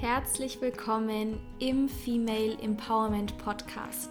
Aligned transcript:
Herzlich 0.00 0.62
willkommen 0.62 1.38
im 1.58 1.86
Female 1.86 2.56
Empowerment 2.62 3.36
Podcast. 3.36 4.08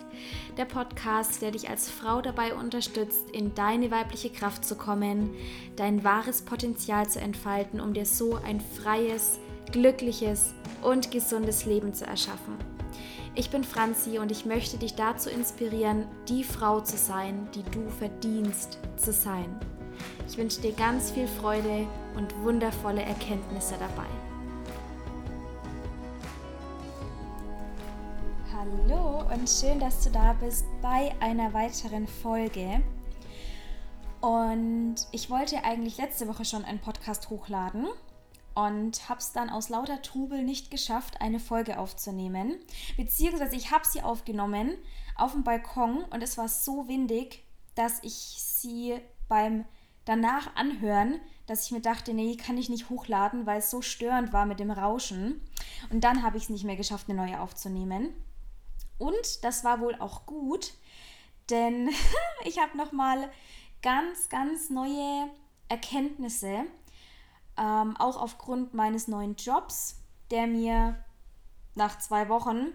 Der 0.56 0.66
Podcast, 0.66 1.42
der 1.42 1.50
dich 1.50 1.68
als 1.68 1.90
Frau 1.90 2.22
dabei 2.22 2.54
unterstützt, 2.54 3.32
in 3.32 3.56
deine 3.56 3.90
weibliche 3.90 4.30
Kraft 4.30 4.64
zu 4.64 4.76
kommen, 4.76 5.32
dein 5.78 6.04
wahres 6.04 6.44
Potenzial 6.44 7.10
zu 7.10 7.20
entfalten, 7.20 7.82
um 7.82 7.96
dir 7.96 8.06
so 8.06 8.36
ein 8.36 8.62
freies, 8.62 9.40
glückliches 9.72 10.54
und 10.84 11.10
gesundes 11.10 11.66
Leben 11.66 11.92
zu 11.96 12.06
erschaffen. 12.06 12.54
Ich 13.34 13.50
bin 13.50 13.64
Franzi 13.64 14.20
und 14.20 14.32
ich 14.32 14.46
möchte 14.46 14.78
dich 14.78 14.94
dazu 14.94 15.32
inspirieren, 15.32 16.06
die 16.28 16.44
Frau 16.44 16.82
zu 16.82 16.98
sein, 16.98 17.48
die 17.56 17.64
du 17.64 17.90
verdienst 17.98 18.78
zu 18.96 19.12
sein. 19.12 19.60
Ich 20.28 20.38
wünsche 20.38 20.62
dir 20.62 20.74
ganz 20.74 21.10
viel 21.10 21.28
Freude 21.28 21.88
und 22.16 22.38
wundervolle 22.44 23.02
Erkenntnisse 23.02 23.74
dabei. 23.80 24.29
Und 29.40 29.50
schön, 29.50 29.80
dass 29.80 30.04
du 30.04 30.10
da 30.10 30.34
bist 30.34 30.66
bei 30.82 31.16
einer 31.22 31.54
weiteren 31.54 32.08
Folge. 32.08 32.84
Und 34.20 34.96
ich 35.14 35.30
wollte 35.30 35.64
eigentlich 35.64 35.98
letzte 35.98 36.28
Woche 36.28 36.44
schon 36.44 36.66
einen 36.66 36.82
Podcast 36.82 37.30
hochladen 37.30 37.88
und 38.54 39.08
habe 39.08 39.22
es 39.22 39.32
dann 39.32 39.50
aus 39.50 39.70
lauter 39.70 40.02
Trubel 40.02 40.44
nicht 40.44 40.72
geschafft, 40.72 41.22
eine 41.22 41.40
Folge 41.40 41.80
aufzunehmen. 41.80 42.58
Beziehungsweise 42.98 43.56
ich 43.56 43.72
habe 43.72 43.88
sie 43.88 44.02
aufgenommen 44.02 44.78
auf 45.16 45.32
dem 45.32 45.46
Balkon 45.46 46.04
und 46.04 46.22
es 46.22 46.38
war 46.38 46.50
so 46.50 46.90
windig, 46.90 47.46
dass 47.76 48.04
ich 48.04 48.14
sie 48.14 49.00
beim 49.30 49.64
danach 50.04 50.54
anhören, 50.58 51.22
dass 51.46 51.64
ich 51.64 51.72
mir 51.72 51.82
dachte, 51.82 52.14
nee, 52.14 52.36
kann 52.36 52.58
ich 52.58 52.68
nicht 52.68 52.90
hochladen, 52.90 53.46
weil 53.46 53.60
es 53.60 53.72
so 53.72 53.82
störend 53.82 54.34
war 54.34 54.46
mit 54.46 54.60
dem 54.60 54.72
Rauschen. 54.72 55.40
Und 55.92 56.04
dann 56.04 56.24
habe 56.24 56.36
ich 56.36 56.44
es 56.44 56.50
nicht 56.50 56.66
mehr 56.66 56.76
geschafft, 56.76 57.08
eine 57.08 57.26
neue 57.26 57.40
aufzunehmen. 57.40 58.14
Und 59.00 59.44
das 59.44 59.64
war 59.64 59.80
wohl 59.80 59.96
auch 59.96 60.28
gut, 60.28 60.74
denn 61.50 61.90
ich 62.46 62.60
habe 62.60 62.78
nochmal 62.78 63.32
ganz, 63.82 64.30
ganz 64.30 64.70
neue 64.70 65.32
Erkenntnisse, 65.70 66.66
ähm, 67.58 67.98
auch 67.98 68.18
aufgrund 68.18 68.74
meines 68.74 69.08
neuen 69.08 69.36
Jobs, 69.36 69.96
der 70.30 70.46
mir 70.46 71.04
nach 71.76 71.98
zwei 71.98 72.30
Wochen 72.30 72.68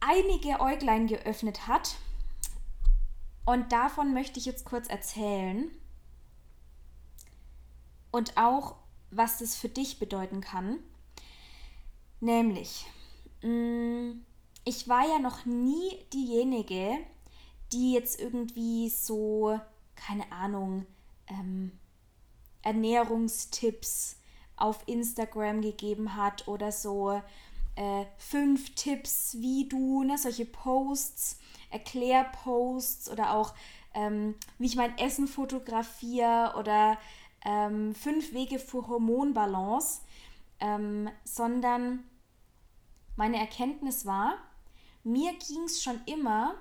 einige 0.00 0.60
Äuglein 0.60 1.06
geöffnet 1.06 1.66
hat. 1.66 1.96
Und 3.44 3.72
davon 3.72 4.12
möchte 4.14 4.38
ich 4.38 4.46
jetzt 4.46 4.64
kurz 4.64 4.88
erzählen. 4.88 5.70
Und 8.10 8.36
auch, 8.36 8.76
was 9.10 9.38
das 9.38 9.54
für 9.54 9.68
dich 9.68 9.98
bedeuten 9.98 10.40
kann. 10.40 10.78
Nämlich, 12.20 12.86
mh, 13.42 13.50
mm, 13.50 14.26
ich 14.66 14.88
war 14.88 15.08
ja 15.08 15.18
noch 15.20 15.46
nie 15.46 16.04
diejenige, 16.12 16.98
die 17.72 17.92
jetzt 17.92 18.20
irgendwie 18.20 18.90
so, 18.90 19.58
keine 19.94 20.30
Ahnung, 20.32 20.84
ähm, 21.28 21.70
Ernährungstipps 22.62 24.16
auf 24.56 24.82
Instagram 24.86 25.62
gegeben 25.62 26.16
hat 26.16 26.48
oder 26.48 26.72
so 26.72 27.22
äh, 27.76 28.04
fünf 28.18 28.74
Tipps, 28.74 29.36
wie 29.38 29.68
du, 29.68 30.02
ne, 30.02 30.18
solche 30.18 30.46
Posts, 30.46 31.38
Erklärposts 31.70 33.08
oder 33.08 33.34
auch 33.34 33.54
ähm, 33.94 34.34
wie 34.58 34.66
ich 34.66 34.76
mein 34.76 34.98
Essen 34.98 35.28
fotografiere 35.28 36.54
oder 36.58 36.98
ähm, 37.44 37.94
fünf 37.94 38.32
Wege 38.32 38.58
für 38.58 38.88
Hormonbalance, 38.88 40.02
ähm, 40.58 41.08
sondern 41.24 42.02
meine 43.14 43.38
Erkenntnis 43.38 44.04
war, 44.06 44.34
mir 45.06 45.32
ging 45.34 45.64
es 45.64 45.82
schon 45.82 46.00
immer 46.06 46.56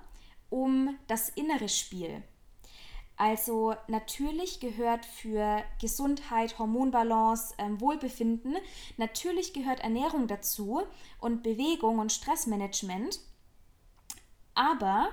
um 0.49 0.97
das 1.07 1.29
innere 1.29 1.67
Spiel. 1.67 2.23
Also 3.17 3.73
natürlich 3.87 4.59
gehört 4.59 5.05
für 5.05 5.63
Gesundheit, 5.81 6.59
Hormonbalance, 6.59 7.55
ähm, 7.57 7.79
Wohlbefinden, 7.81 8.57
natürlich 8.97 9.53
gehört 9.53 9.79
Ernährung 9.79 10.27
dazu 10.27 10.83
und 11.19 11.41
Bewegung 11.41 11.99
und 11.99 12.11
Stressmanagement. 12.11 13.19
Aber 14.53 15.09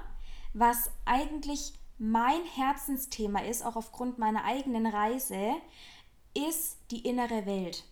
was 0.53 0.91
eigentlich 1.07 1.73
mein 1.99 2.45
Herzensthema 2.45 3.41
ist, 3.41 3.65
auch 3.65 3.77
aufgrund 3.77 4.19
meiner 4.19 4.45
eigenen 4.45 4.87
Reise, 4.87 5.55
ist 6.35 6.79
die 6.91 7.07
innere 7.09 7.47
Welt. 7.47 7.85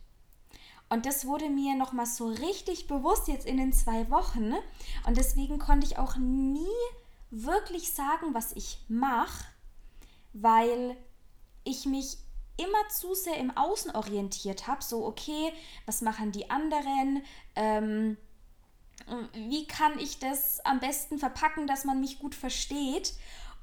Und 0.91 1.07
das 1.07 1.25
wurde 1.25 1.49
mir 1.49 1.77
nochmal 1.77 2.07
so 2.07 2.27
richtig 2.29 2.89
bewusst 2.89 3.29
jetzt 3.29 3.47
in 3.47 3.57
den 3.57 3.73
zwei 3.73 4.11
Wochen. 4.11 4.53
Und 5.07 5.17
deswegen 5.17 5.59
konnte 5.59 5.87
ich 5.87 5.99
auch 5.99 6.17
nie 6.17 6.67
wirklich 7.31 7.93
sagen, 7.95 8.35
was 8.35 8.53
ich 8.53 8.79
mache, 8.89 9.45
weil 10.33 10.97
ich 11.63 11.87
mich 11.87 12.19
immer 12.57 12.89
zu 12.89 13.15
sehr 13.15 13.37
im 13.37 13.57
Außen 13.57 13.93
orientiert 13.93 14.67
habe. 14.67 14.83
So, 14.83 15.07
okay, 15.07 15.53
was 15.87 16.03
machen 16.03 16.33
die 16.33 16.51
anderen? 16.51 17.23
Ähm, 17.55 18.17
wie 19.33 19.67
kann 19.67 19.97
ich 20.01 20.19
das 20.19 20.59
am 20.65 20.81
besten 20.81 21.19
verpacken, 21.19 21.69
dass 21.69 21.85
man 21.85 22.01
mich 22.01 22.19
gut 22.19 22.35
versteht? 22.35 23.15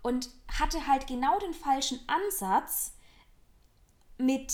Und 0.01 0.29
hatte 0.47 0.87
halt 0.87 1.07
genau 1.07 1.37
den 1.39 1.53
falschen 1.53 1.99
Ansatz 2.07 2.93
mit 4.17 4.53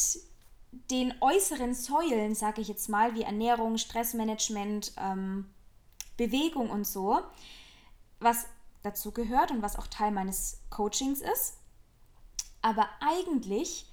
den 0.90 1.14
äußeren 1.22 1.74
Säulen, 1.74 2.36
sage 2.36 2.62
ich 2.62 2.68
jetzt 2.68 2.90
mal, 2.90 3.16
wie 3.16 3.24
Ernährung, 3.24 3.78
Stressmanagement, 3.78 4.94
ähm, 4.98 5.50
Bewegung 6.18 6.70
und 6.70 6.86
so, 6.86 7.22
was 8.20 8.46
dazu 8.82 9.12
gehört 9.12 9.52
und 9.52 9.62
was 9.62 9.78
auch 9.78 9.88
Teil 9.88 10.12
meines 10.12 10.62
Coachings 10.70 11.22
ist. 11.22 11.58
Aber 12.62 12.88
eigentlich 13.02 13.90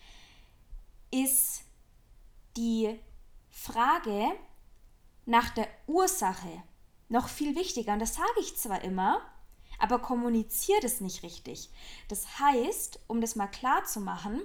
ist 1.11 1.63
die 2.57 2.99
Frage 3.51 4.33
nach 5.27 5.51
der 5.51 5.69
Ursache 5.87 6.63
noch 7.09 7.29
viel 7.29 7.57
wichtiger. 7.57 7.93
Und 7.93 8.01
das 8.01 8.15
sage 8.15 8.41
ich 8.41 8.57
zwar 8.57 8.83
immer, 8.83 9.21
aber 9.79 9.99
kommuniziert 9.99 10.85
es 10.85 11.01
nicht 11.01 11.23
richtig. 11.23 11.71
Das 12.09 12.39
heißt, 12.39 13.01
um 13.07 13.21
das 13.21 13.35
mal 13.37 13.49
klar 13.49 13.85
zu 13.85 14.01
machen, 14.01 14.43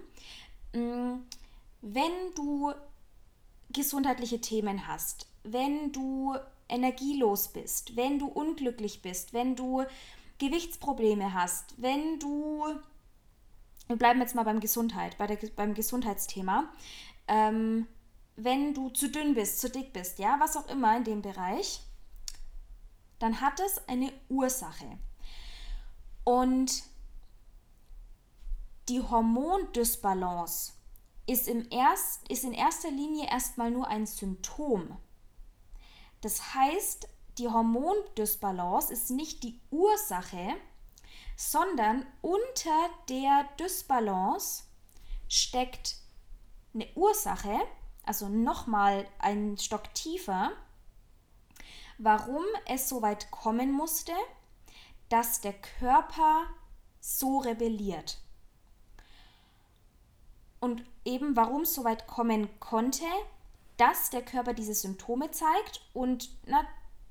mm, 0.74 1.18
wenn 1.88 2.34
du 2.34 2.74
gesundheitliche 3.70 4.42
Themen 4.42 4.88
hast, 4.88 5.28
wenn 5.44 5.92
du 5.92 6.36
energielos 6.68 7.50
bist, 7.50 7.96
wenn 7.96 8.18
du 8.18 8.26
unglücklich 8.26 9.04
bist, 9.04 9.34
wenn 9.34 9.56
du 9.56 9.84
Gewichtsprobleme 10.40 11.34
hast, 11.34 11.80
wenn 11.80 12.20
du, 12.20 12.66
wir 13.88 13.98
bleiben 13.98 14.20
jetzt 14.20 14.34
mal 14.34 14.44
beim 14.44 14.62
Gesundheit, 14.62 15.16
bei 15.20 15.28
der, 15.28 15.38
beim 15.56 15.76
Gesundheitsthema, 15.76 16.74
ähm, 17.28 17.86
wenn 18.36 18.74
du 18.74 18.90
zu 18.90 19.12
dünn 19.12 19.36
bist, 19.36 19.62
zu 19.62 19.70
dick 19.70 19.94
bist, 19.94 20.18
ja, 20.18 20.40
was 20.40 20.58
auch 20.58 20.68
immer 20.70 20.98
in 20.98 21.04
dem 21.04 21.22
Bereich, 21.22 21.82
dann 23.20 23.42
hat 23.42 23.60
es 23.60 23.88
eine 23.88 24.12
Ursache. 24.28 24.98
Und 26.24 26.82
die 28.90 29.02
Hormondysbalance 29.02 30.75
ist, 31.26 31.48
im 31.48 31.68
erst, 31.72 32.28
ist 32.30 32.44
in 32.44 32.54
erster 32.54 32.92
Linie 32.92 33.28
erstmal 33.30 33.72
nur 33.72 33.88
ein 33.88 34.06
Symptom. 34.06 34.98
Das 36.22 36.54
heißt, 36.54 37.08
die 37.38 37.48
Hormondysbalance 37.48 38.92
ist 38.94 39.10
nicht 39.10 39.44
die 39.44 39.60
Ursache, 39.72 40.56
sondern 41.36 42.06
unter 42.22 42.90
der 43.10 43.48
Dysbalance 43.60 44.64
steckt 45.28 45.98
eine 46.74 46.88
Ursache, 46.96 47.60
also 48.04 48.30
nochmal 48.30 49.08
einen 49.20 49.58
Stock 49.58 49.94
tiefer, 49.94 50.52
warum 51.98 52.44
es 52.68 52.88
so 52.90 53.02
weit 53.02 53.32
kommen 53.32 53.72
musste, 53.72 54.14
dass 55.10 55.42
der 55.42 55.54
Körper 55.54 56.48
so 57.00 57.40
rebelliert. 57.40 58.20
Und 60.60 60.84
eben 61.06 61.36
warum 61.36 61.62
es 61.62 61.74
so 61.74 61.84
weit 61.84 62.08
kommen 62.08 62.50
konnte, 62.60 63.06
dass 63.78 64.10
der 64.10 64.24
Körper 64.24 64.54
diese 64.54 64.74
Symptome 64.74 65.32
zeigt 65.32 65.82
und 65.94 66.30
na, 66.46 66.66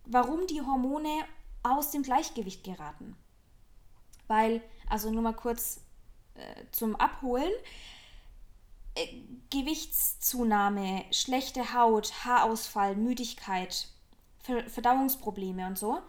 warum 0.04 0.46
die 0.46 0.60
Hormone 0.60 1.24
aus 1.62 1.90
dem 1.90 2.02
Gleichgewicht 2.02 2.64
geraten. 2.64 3.16
Weil, 4.26 4.62
also 4.88 5.10
nur 5.10 5.22
mal 5.22 5.34
kurz 5.34 5.80
äh, 6.34 6.64
zum 6.72 6.96
Abholen, 6.96 7.52
äh, 8.94 9.06
Gewichtszunahme, 9.50 11.04
schlechte 11.10 11.74
Haut, 11.74 12.24
Haarausfall, 12.24 12.96
Müdigkeit, 12.96 13.88
Ver 14.42 14.68
Verdauungsprobleme 14.68 15.66
und 15.66 15.78
so. 15.78 16.00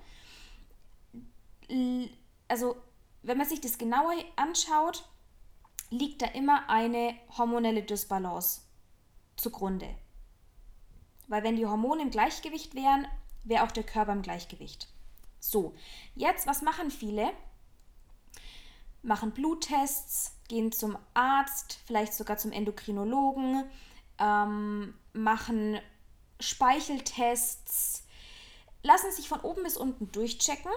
Also, 2.50 2.76
wenn 3.24 3.38
man 3.38 3.48
sich 3.48 3.62
das 3.62 3.78
genauer 3.78 4.14
anschaut, 4.36 5.08
liegt 5.90 6.22
da 6.22 6.28
immer 6.28 6.70
eine 6.70 7.16
hormonelle 7.38 7.84
Dysbalance 7.84 8.62
zugrunde. 9.36 9.88
weil 11.28 11.44
wenn 11.44 11.56
die 11.56 11.66
Hormone 11.66 12.04
im 12.04 12.12
Gleichgewicht 12.12 12.76
wären, 12.76 13.08
wäre 13.44 13.64
auch 13.64 13.72
der 13.72 13.84
Körper 13.84 14.12
im 14.12 14.22
Gleichgewicht. 14.22 14.88
So, 15.40 15.76
jetzt, 16.16 16.48
was 16.48 16.62
machen 16.62 16.92
viele? 16.92 17.32
Machen 19.02 19.32
Bluttests, 19.32 20.36
gehen 20.48 20.72
zum 20.72 20.98
Arzt, 21.14 21.80
vielleicht 21.86 22.14
sogar 22.14 22.38
zum 22.38 22.52
Endokrinologen, 22.52 23.64
ähm, 24.20 24.96
machen 25.14 25.80
Speicheltests, 26.40 28.04
lassen 28.84 29.12
sich 29.12 29.30
von 29.30 29.42
oben 29.42 29.64
bis 29.64 29.78
unten 29.78 30.12
durchchecken 30.12 30.72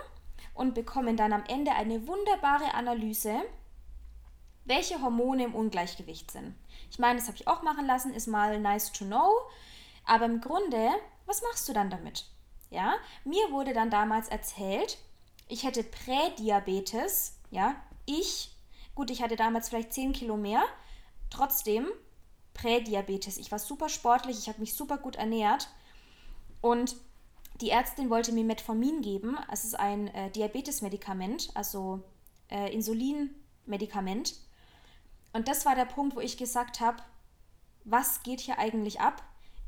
und 0.55 0.75
bekommen 0.75 1.17
dann 1.17 1.33
am 1.33 1.45
Ende 1.49 1.73
eine 1.73 2.07
wunderbare 2.07 2.75
Analyse, 2.75 3.43
welche 4.69 5.03
Hormone 5.03 5.45
im 5.45 5.55
Ungleichgewicht 5.55 6.31
sind. 6.31 6.55
Ich 6.91 6.99
meine, 6.99 7.19
das 7.19 7.29
habe 7.29 7.37
ich 7.37 7.49
auch 7.49 7.63
machen 7.63 7.87
lassen, 7.87 8.15
ist 8.15 8.27
mal 8.27 8.61
nice 8.61 8.93
to 8.93 9.05
know, 9.05 9.31
aber 10.05 10.27
im 10.27 10.41
Grunde, 10.41 10.91
was 11.27 11.43
machst 11.43 11.69
du 11.69 11.73
dann 11.73 11.91
damit? 11.91 12.27
Ja, 12.71 12.95
mir 13.25 13.51
wurde 13.51 13.73
dann 13.73 13.91
damals 13.91 14.29
erzählt, 14.29 14.99
ich 15.49 15.65
hätte 15.65 15.83
Prädiabetes, 15.83 17.39
ja, 17.51 17.75
ich, 18.05 18.55
gut, 18.95 19.11
ich 19.11 19.23
hatte 19.23 19.37
damals 19.37 19.69
vielleicht 19.69 19.93
10 19.93 20.13
Kilo 20.13 20.37
mehr, 20.37 20.63
trotzdem 21.31 21.87
Prädiabetes. 22.55 23.39
Ich 23.39 23.51
war 23.51 23.59
super 23.59 23.89
sportlich, 23.89 24.39
ich 24.39 24.49
habe 24.49 24.61
mich 24.61 24.75
super 24.75 24.99
gut 24.99 25.17
ernährt 25.17 25.69
und 26.61 26.97
die 27.61 27.71
Ärztin 27.71 28.11
wollte 28.11 28.33
mir 28.33 28.45
Metformin 28.45 29.01
geben. 29.03 29.37
Es 29.51 29.65
ist 29.65 29.75
ein 29.75 30.09
äh, 30.09 30.31
Diabetesmedikament, 30.31 31.51
also 31.55 32.03
äh, 32.51 32.73
Insulinmedikament. 32.73 34.35
Und 35.33 35.49
das 35.49 35.67
war 35.67 35.75
der 35.75 35.85
Punkt, 35.85 36.17
wo 36.17 36.21
ich 36.21 36.37
gesagt 36.37 36.81
habe, 36.81 37.03
was 37.85 38.23
geht 38.23 38.41
hier 38.41 38.59
eigentlich 38.59 39.01
ab? 39.01 39.23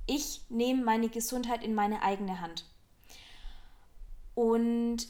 Ich 0.06 0.42
nehme 0.48 0.82
meine 0.82 1.08
Gesundheit 1.08 1.62
in 1.62 1.74
meine 1.74 2.02
eigene 2.02 2.40
Hand. 2.40 2.64
Und 4.34 5.06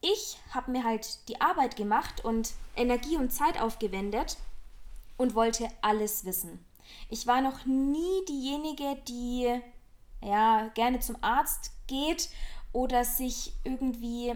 ich 0.00 0.38
habe 0.50 0.70
mir 0.70 0.84
halt 0.84 1.28
die 1.28 1.40
Arbeit 1.40 1.76
gemacht 1.76 2.24
und 2.24 2.52
Energie 2.76 3.16
und 3.16 3.32
Zeit 3.32 3.60
aufgewendet 3.60 4.36
und 5.16 5.34
wollte 5.34 5.68
alles 5.80 6.24
wissen. 6.24 6.64
Ich 7.08 7.26
war 7.26 7.40
noch 7.40 7.64
nie 7.64 8.24
diejenige, 8.28 8.96
die 9.08 9.60
ja 10.22 10.68
gerne 10.74 11.00
zum 11.00 11.16
Arzt 11.22 11.72
geht 11.86 12.28
oder 12.72 13.04
sich 13.04 13.52
irgendwie, 13.64 14.34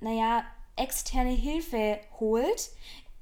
naja, 0.00 0.44
externe 0.76 1.30
Hilfe 1.30 1.98
holt. 2.20 2.70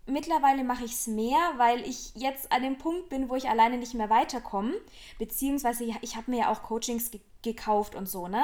Mittlerweile 0.06 0.64
mache 0.64 0.84
ich 0.84 0.92
es 0.92 1.06
mehr, 1.06 1.38
weil 1.56 1.80
ich 1.88 2.14
jetzt 2.14 2.52
an 2.52 2.62
dem 2.62 2.76
Punkt 2.76 3.08
bin, 3.08 3.30
wo 3.30 3.36
ich 3.36 3.48
alleine 3.48 3.78
nicht 3.78 3.94
mehr 3.94 4.10
weiterkomme. 4.10 4.74
Beziehungsweise 5.18 5.84
ich 6.02 6.16
habe 6.16 6.30
mir 6.30 6.40
ja 6.40 6.52
auch 6.52 6.62
Coachings 6.62 7.10
ge 7.10 7.20
gekauft 7.42 7.94
und 7.94 8.08
so, 8.08 8.26
ne? 8.26 8.42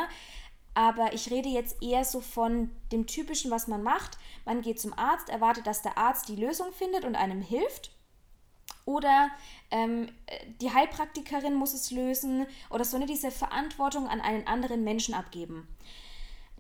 Aber 0.75 1.15
ich 1.15 1.31
rede 1.31 1.49
jetzt 1.49 1.83
eher 1.83 2.05
so 2.05 2.21
von 2.21 2.71
dem 2.93 3.07
Typischen, 3.07 3.51
was 3.51 3.67
man 3.67 3.83
macht. 3.83 4.19
Man 4.45 4.61
geht 4.61 4.79
zum 4.79 4.93
Arzt, 4.93 5.31
erwartet, 5.31 5.67
dass 5.67 5.81
der 5.81 5.97
Arzt 5.97 6.29
die 6.29 6.37
Lösung 6.37 6.71
findet 6.73 7.07
und 7.07 7.17
einem 7.17 7.41
hilft. 7.41 7.93
Oder 8.85 9.31
ähm, 9.71 10.11
die 10.61 10.71
Heilpraktikerin 10.73 11.55
muss 11.55 11.73
es 11.73 11.91
lösen 11.91 12.47
oder 12.69 12.85
so 12.85 12.97
eine 12.97 13.07
diese 13.07 13.31
Verantwortung 13.31 14.07
an 14.07 14.21
einen 14.21 14.47
anderen 14.47 14.85
Menschen 14.85 15.15
abgeben. 15.15 15.67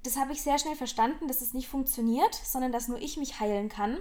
Das 0.02 0.16
habe 0.16 0.32
ich 0.32 0.40
sehr 0.40 0.58
schnell 0.58 0.76
verstanden, 0.76 1.28
dass 1.28 1.42
es 1.42 1.52
nicht 1.52 1.68
funktioniert, 1.68 2.34
sondern 2.34 2.72
dass 2.72 2.88
nur 2.88 2.98
ich 2.98 3.18
mich 3.18 3.38
heilen 3.38 3.68
kann 3.68 3.98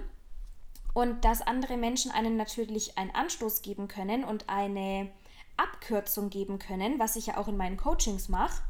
und 0.94 1.24
dass 1.24 1.42
andere 1.42 1.76
Menschen 1.76 2.10
einen 2.10 2.36
natürlich 2.36 2.98
einen 2.98 3.14
Anstoß 3.14 3.62
geben 3.62 3.88
können 3.88 4.24
und 4.24 4.48
eine 4.48 5.10
Abkürzung 5.56 6.30
geben 6.30 6.58
können, 6.58 6.98
was 6.98 7.16
ich 7.16 7.26
ja 7.26 7.36
auch 7.36 7.48
in 7.48 7.56
meinen 7.56 7.76
Coachings 7.76 8.28
mache. 8.28 8.62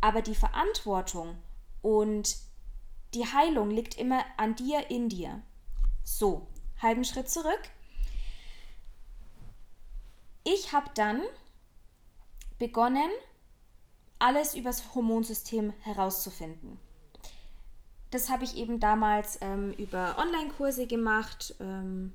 Aber 0.00 0.22
die 0.22 0.34
Verantwortung 0.34 1.36
und 1.82 2.36
die 3.14 3.26
Heilung 3.26 3.70
liegt 3.70 3.98
immer 3.98 4.24
an 4.36 4.54
dir, 4.54 4.90
in 4.90 5.08
dir. 5.08 5.42
So, 6.02 6.46
halben 6.80 7.04
Schritt 7.04 7.28
zurück. 7.28 7.60
Ich 10.44 10.72
habe 10.72 10.90
dann 10.94 11.22
begonnen, 12.58 13.10
alles 14.18 14.54
übers 14.54 14.94
Hormonsystem 14.94 15.72
herauszufinden. 15.80 16.78
Das 18.10 18.28
habe 18.28 18.44
ich 18.44 18.56
eben 18.56 18.80
damals 18.80 19.38
ähm, 19.40 19.72
über 19.72 20.18
Online-Kurse 20.18 20.86
gemacht. 20.86 21.54
Ähm, 21.60 22.12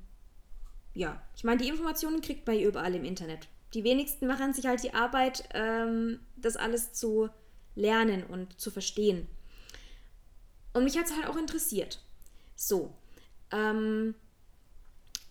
ja, 0.94 1.22
ich 1.34 1.44
meine, 1.44 1.62
die 1.62 1.68
Informationen 1.68 2.20
kriegt 2.20 2.46
man 2.46 2.58
überall 2.58 2.94
im 2.94 3.04
Internet. 3.04 3.48
Die 3.74 3.84
wenigsten 3.84 4.26
machen 4.26 4.52
sich 4.52 4.66
halt 4.66 4.82
die 4.82 4.94
Arbeit, 4.94 5.48
ähm, 5.54 6.20
das 6.36 6.56
alles 6.56 6.92
zu 6.92 7.28
lernen 7.74 8.24
und 8.24 8.58
zu 8.60 8.70
verstehen. 8.70 9.26
Und 10.72 10.84
mich 10.84 10.98
hat 10.98 11.06
es 11.06 11.16
halt 11.16 11.26
auch 11.26 11.36
interessiert. 11.36 12.02
So. 12.54 12.92
Ähm, 13.50 14.14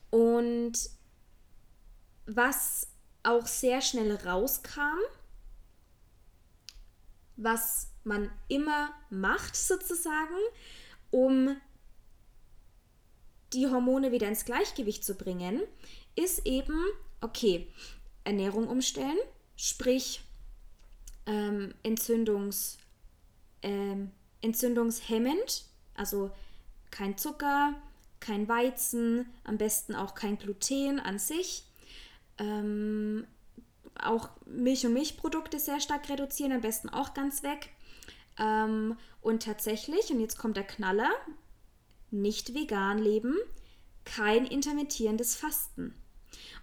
und 0.10 0.74
was 2.26 2.88
auch 3.24 3.46
sehr 3.46 3.82
schnell 3.82 4.16
rauskam, 4.16 5.00
was 7.36 7.92
man 8.06 8.32
immer 8.48 8.90
macht 9.10 9.56
sozusagen, 9.56 10.36
um 11.12 11.56
die 13.54 13.68
Hormone 13.68 14.12
wieder 14.12 14.28
ins 14.28 14.46
Gleichgewicht 14.46 15.04
zu 15.04 15.16
bringen, 15.16 15.62
ist 16.16 16.46
eben, 16.46 16.80
okay, 17.22 17.68
Ernährung 18.24 18.68
umstellen, 18.68 19.18
sprich 19.56 20.22
ähm, 21.26 21.74
Entzündungs, 21.84 22.78
ähm, 23.62 24.12
entzündungshemmend, 24.42 25.66
also 25.96 26.32
kein 26.92 27.18
Zucker, 27.18 27.74
kein 28.20 28.48
Weizen, 28.48 29.28
am 29.44 29.58
besten 29.58 29.96
auch 29.96 30.16
kein 30.16 30.38
Gluten 30.38 31.00
an 31.00 31.20
sich. 31.20 31.64
Ähm, 32.38 33.26
auch 34.02 34.30
Milch 34.46 34.86
und 34.86 34.94
Milchprodukte 34.94 35.60
sehr 35.60 35.80
stark 35.80 36.10
reduzieren, 36.10 36.52
am 36.52 36.62
besten 36.62 36.90
auch 36.90 37.14
ganz 37.14 37.44
weg. 37.44 37.70
Ähm, 38.38 38.98
und 39.22 39.44
tatsächlich, 39.44 40.12
und 40.12 40.20
jetzt 40.20 40.38
kommt 40.38 40.58
der 40.58 40.64
Knaller, 40.64 41.10
nicht 42.12 42.54
vegan 42.54 42.98
leben, 42.98 43.36
kein 44.04 44.46
intermittierendes 44.46 45.36
Fasten. 45.36 45.96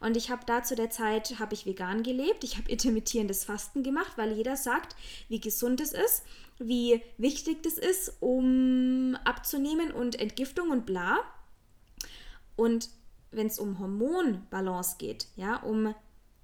Und 0.00 0.16
ich 0.16 0.30
habe 0.30 0.44
da 0.46 0.62
zu 0.62 0.74
der 0.74 0.90
Zeit, 0.90 1.38
habe 1.38 1.54
ich 1.54 1.66
vegan 1.66 2.02
gelebt, 2.02 2.44
ich 2.44 2.56
habe 2.56 2.68
intermittierendes 2.70 3.44
Fasten 3.44 3.82
gemacht, 3.82 4.12
weil 4.16 4.32
jeder 4.32 4.56
sagt, 4.56 4.96
wie 5.28 5.40
gesund 5.40 5.80
es 5.80 5.92
ist, 5.92 6.24
wie 6.58 7.02
wichtig 7.18 7.62
das 7.62 7.78
ist, 7.78 8.16
um 8.20 9.16
abzunehmen 9.24 9.90
und 9.92 10.20
Entgiftung 10.20 10.70
und 10.70 10.86
bla. 10.86 11.20
Und 12.56 12.90
wenn 13.30 13.46
es 13.46 13.58
um 13.58 13.78
Hormonbalance 13.78 14.96
geht, 14.98 15.26
ja, 15.36 15.56
um 15.56 15.94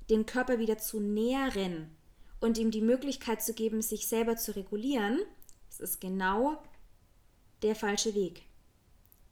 den 0.09 0.25
Körper 0.25 0.59
wieder 0.59 0.79
zu 0.79 1.01
nähren 1.01 1.95
und 2.41 2.59
ihm 2.59 2.71
die 2.71 2.81
Möglichkeit 2.81 3.43
zu 3.43 3.55
geben, 3.55 3.83
sich 3.83 4.07
selber 4.07 4.37
zu 4.37 4.55
regulieren, 4.55 5.21
das 5.69 5.81
ist 5.81 6.01
genau 6.01 6.63
der 7.63 7.75
falsche 7.75 8.15
Weg. 8.15 8.43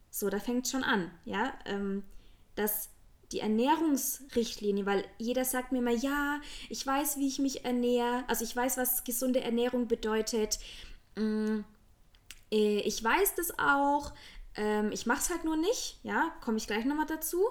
So, 0.09 0.29
da 0.29 0.39
fängt 0.39 0.67
schon 0.67 0.83
an, 0.83 1.11
ja, 1.25 1.53
ähm, 1.65 2.03
dass 2.55 2.89
die 3.31 3.39
Ernährungsrichtlinie, 3.39 4.85
weil 4.85 5.05
jeder 5.17 5.43
sagt 5.43 5.71
mir 5.71 5.79
immer, 5.79 5.91
ja, 5.91 6.39
ich 6.69 6.85
weiß, 6.85 7.17
wie 7.17 7.27
ich 7.27 7.39
mich 7.39 7.65
ernähre, 7.65 8.23
also 8.27 8.43
ich 8.43 8.55
weiß, 8.55 8.77
was 8.77 9.03
gesunde 9.03 9.41
Ernährung 9.41 9.87
bedeutet, 9.87 10.59
mm, 11.15 11.59
äh, 12.51 12.79
ich 12.79 13.03
weiß 13.03 13.35
das 13.35 13.59
auch, 13.59 14.13
ähm, 14.55 14.91
ich 14.91 15.05
mache 15.05 15.19
es 15.19 15.29
halt 15.29 15.43
nur 15.43 15.57
nicht, 15.57 15.99
ja, 16.03 16.33
komme 16.41 16.57
ich 16.57 16.67
gleich 16.67 16.85
nochmal 16.85 17.05
dazu. 17.05 17.49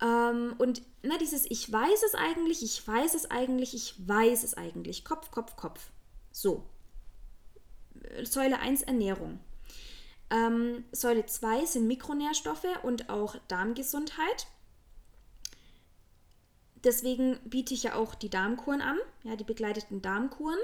Ähm, 0.00 0.54
und 0.58 0.82
na, 1.02 1.18
dieses 1.18 1.50
Ich 1.50 1.70
weiß 1.70 2.02
es 2.06 2.14
eigentlich, 2.14 2.62
ich 2.62 2.86
weiß 2.86 3.14
es 3.14 3.30
eigentlich, 3.30 3.74
ich 3.74 3.94
weiß 4.06 4.44
es 4.44 4.54
eigentlich. 4.54 5.04
Kopf, 5.04 5.30
Kopf, 5.30 5.56
Kopf. 5.56 5.90
So. 6.32 6.64
Säule 8.24 8.58
1 8.58 8.82
Ernährung. 8.82 9.40
Ähm, 10.30 10.84
Säule 10.92 11.26
2 11.26 11.66
sind 11.66 11.86
Mikronährstoffe 11.86 12.66
und 12.82 13.10
auch 13.10 13.36
Darmgesundheit. 13.48 14.46
Deswegen 16.82 17.38
biete 17.44 17.74
ich 17.74 17.82
ja 17.82 17.94
auch 17.94 18.14
die 18.14 18.30
Darmkuren 18.30 18.80
an, 18.80 18.96
ja, 19.24 19.36
die 19.36 19.44
begleiteten 19.44 20.00
Darmkuren. 20.00 20.58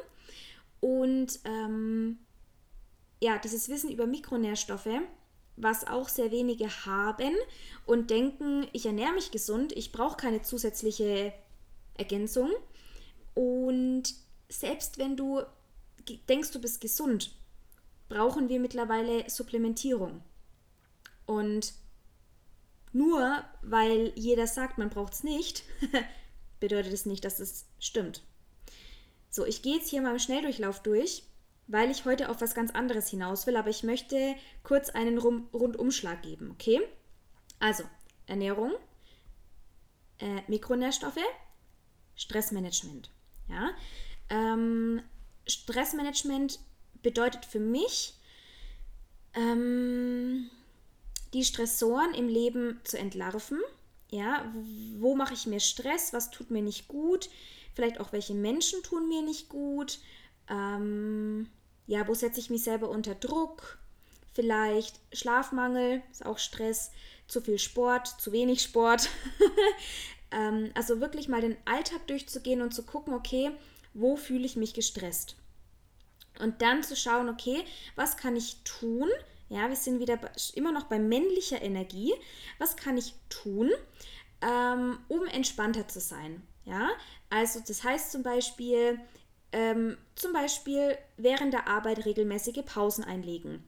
Und 0.81 1.41
ähm, 1.45 2.19
ja, 3.21 3.39
dieses 3.39 3.69
Wissen 3.69 3.91
über 3.91 4.07
Mikronährstoffe 4.07 4.89
was 5.57 5.87
auch 5.87 6.09
sehr 6.09 6.31
wenige 6.31 6.69
haben 6.87 7.35
und 7.87 8.11
denken, 8.11 8.67
ich 8.73 8.87
ernähre 8.87 9.15
mich 9.15 9.31
gesund, 9.31 9.73
ich 9.73 9.93
brauche 9.93 10.17
keine 10.17 10.43
zusätzliche 10.43 11.33
Ergänzung. 11.95 12.51
Und 13.35 14.15
selbst 14.49 14.99
wenn 14.99 15.17
du 15.17 15.43
denkst, 16.29 16.51
du 16.53 16.61
bist 16.61 16.81
gesund, 16.81 17.35
brauchen 18.09 18.49
wir 18.49 18.61
mittlerweile 18.61 19.29
Supplementierung. 19.29 20.23
Und 21.25 21.75
nur 22.93 23.45
weil 23.63 24.13
jeder 24.15 24.47
sagt, 24.47 24.79
man 24.79 24.91
braucht 24.91 25.15
es 25.15 25.25
nicht, 25.25 25.65
bedeutet 26.61 26.93
es 26.93 27.07
nicht, 27.07 27.25
dass 27.25 27.41
es 27.41 27.67
stimmt. 27.79 28.23
So, 29.29 29.45
ich 29.45 29.63
gehe 29.63 29.77
jetzt 29.77 29.91
hier 29.91 30.01
mal 30.01 30.13
im 30.13 30.19
Schnelldurchlauf 30.19 30.83
durch, 30.83 31.25
weil 31.67 31.91
ich 31.91 32.05
heute 32.05 32.29
auf 32.29 32.41
was 32.41 32.55
ganz 32.55 32.71
anderes 32.71 33.09
hinaus 33.09 33.47
will, 33.47 33.57
aber 33.57 33.71
ich 33.71 33.83
möchte 33.83 34.35
kurz 34.63 34.91
einen 34.91 35.19
Rundumschlag 35.19 36.23
geben, 36.23 36.51
okay? 36.51 36.81
Also, 37.59 37.85
Ernährung, 38.27 38.73
äh, 40.19 40.43
Mikronährstoffe, 40.49 41.19
Stressmanagement. 42.15 43.11
Ja? 43.49 43.71
Ähm, 44.31 45.03
Stressmanagement 45.47 46.59
bedeutet 47.03 47.45
für 47.45 47.61
mich, 47.61 48.15
ähm, 49.35 50.51
die 51.33 51.45
Stressoren 51.45 52.15
im 52.15 52.29
Leben 52.29 52.81
zu 52.85 52.99
entlarven. 52.99 53.61
Ja, 54.11 54.53
wo 54.99 55.17
mache 55.17 55.35
ich 55.35 55.47
mir 55.47 55.61
Stress? 55.61 56.13
Was 56.13 56.31
tut 56.31 56.51
mir 56.51 56.63
nicht 56.63 56.89
gut? 56.89 57.29
Vielleicht 57.75 58.01
auch 58.01 58.13
welche 58.13 58.35
Menschen 58.35 58.83
tun 58.83 59.09
mir 59.09 59.23
nicht 59.23 59.49
gut? 59.49 59.99
Ähm, 60.49 61.49
ja, 61.87 62.07
wo 62.09 62.15
setze 62.15 62.41
ich 62.41 62.51
mich 62.51 62.65
selber 62.65 62.89
unter 62.89 63.15
Druck? 63.15 63.79
Vielleicht 64.33 65.01
Schlafmangel, 65.13 66.03
ist 66.11 66.27
auch 66.27 66.39
Stress, 66.39 66.91
zu 67.27 67.41
viel 67.41 67.59
Sport, 67.59 68.07
zu 68.21 68.33
wenig 68.33 68.63
Sport. 68.63 69.09
ähm, 70.31 70.71
also 70.75 71.01
wirklich 71.01 71.29
mal 71.29 71.41
den 71.41 71.57
Alltag 71.65 72.07
durchzugehen 72.07 72.61
und 72.61 72.75
zu 72.75 72.83
gucken, 72.83 73.15
okay, 73.15 73.51
wo 73.95 74.17
fühle 74.17 74.45
ich 74.45 74.57
mich 74.57 74.75
gestresst? 74.75 75.37
Und 76.39 76.61
dann 76.61 76.83
zu 76.83 76.97
schauen, 76.97 77.29
okay, 77.29 77.65
was 77.95 78.17
kann 78.17 78.37
ich 78.37 78.59
tun? 78.63 79.09
Ja, 79.49 79.69
wir 79.69 79.77
sind 79.77 80.01
wieder 80.01 80.19
immer 80.55 80.73
noch 80.73 80.85
bei 80.85 80.99
männlicher 80.99 81.63
Energie. 81.63 82.13
Was 82.59 82.77
kann 82.77 82.99
ich 82.99 83.15
tun, 83.29 83.71
ähm, 84.43 84.99
um 85.09 85.25
entspannter 85.27 85.89
zu 85.89 86.01
sein? 86.01 86.43
Ja, 86.65 86.91
also 87.31 87.61
das 87.67 87.85
heißt 87.85 88.11
zum 88.11 88.23
Beispiel, 88.23 89.01
ähm, 89.57 89.97
zum 90.17 90.35
Beispiel 90.35 90.99
während 91.17 91.55
der 91.55 91.67
Arbeit 91.67 92.05
regelmäßige 92.05 92.63
Pausen 92.67 93.03
einlegen 93.03 93.65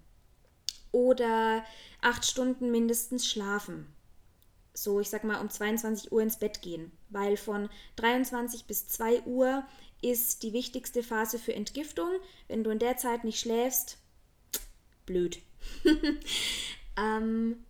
oder 0.92 1.64
acht 2.02 2.26
Stunden 2.26 2.70
mindestens 2.70 3.26
schlafen. 3.26 3.86
So, 4.74 5.00
ich 5.00 5.08
sag 5.08 5.24
mal, 5.24 5.40
um 5.40 5.48
22 5.48 6.12
Uhr 6.12 6.20
ins 6.20 6.38
Bett 6.38 6.60
gehen, 6.60 6.92
weil 7.08 7.38
von 7.38 7.70
23 7.96 8.66
bis 8.66 8.86
2 8.88 9.22
Uhr 9.22 9.64
ist 10.02 10.42
die 10.42 10.52
wichtigste 10.52 11.02
Phase 11.02 11.38
für 11.38 11.54
Entgiftung. 11.54 12.10
Wenn 12.48 12.64
du 12.64 12.70
in 12.70 12.78
der 12.78 12.98
Zeit 12.98 13.24
nicht 13.24 13.40
schläfst, 13.40 13.96
blöd. 15.06 15.40
ähm, 16.98 17.64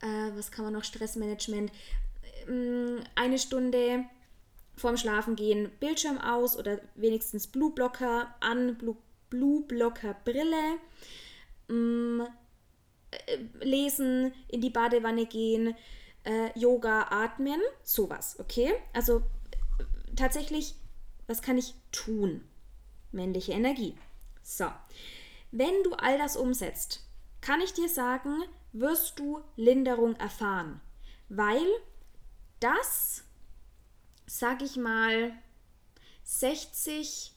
äh, 0.00 0.30
was 0.34 0.50
kann 0.50 0.64
man 0.64 0.72
noch? 0.72 0.84
Stressmanagement. 0.84 1.70
Ähm, 2.48 3.04
eine 3.14 3.38
Stunde 3.38 4.06
vorm 4.82 4.98
Schlafen 4.98 5.36
gehen, 5.36 5.70
Bildschirm 5.80 6.18
aus 6.18 6.58
oder 6.58 6.78
wenigstens 6.94 7.46
Blueblocker 7.46 8.34
an, 8.40 8.76
Blue, 8.76 8.96
Blueblocker 9.30 10.14
Brille. 10.24 10.78
Ähm, 11.70 12.26
äh, 13.10 13.38
lesen, 13.64 14.32
in 14.48 14.60
die 14.60 14.70
Badewanne 14.70 15.26
gehen, 15.26 15.74
äh, 16.24 16.58
Yoga, 16.58 17.08
atmen, 17.10 17.60
sowas, 17.82 18.36
okay? 18.38 18.74
Also 18.92 19.22
tatsächlich 20.16 20.74
was 21.26 21.42
kann 21.42 21.58
ich 21.58 21.74
tun? 21.92 22.44
Männliche 23.10 23.52
Energie. 23.52 23.96
So, 24.42 24.66
wenn 25.50 25.82
du 25.82 25.94
all 25.94 26.18
das 26.18 26.36
umsetzt, 26.36 27.06
kann 27.40 27.60
ich 27.60 27.72
dir 27.72 27.88
sagen, 27.88 28.42
wirst 28.72 29.18
du 29.18 29.40
Linderung 29.56 30.14
erfahren, 30.16 30.80
weil 31.28 31.66
das, 32.60 33.24
sag 34.32 34.62
ich 34.62 34.76
mal, 34.76 35.34
60 36.24 37.34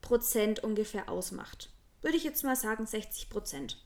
Prozent 0.00 0.60
ungefähr 0.60 1.08
ausmacht. 1.08 1.70
Würde 2.02 2.16
ich 2.16 2.22
jetzt 2.22 2.44
mal 2.44 2.54
sagen 2.54 2.86
60 2.86 3.28
Prozent. 3.28 3.84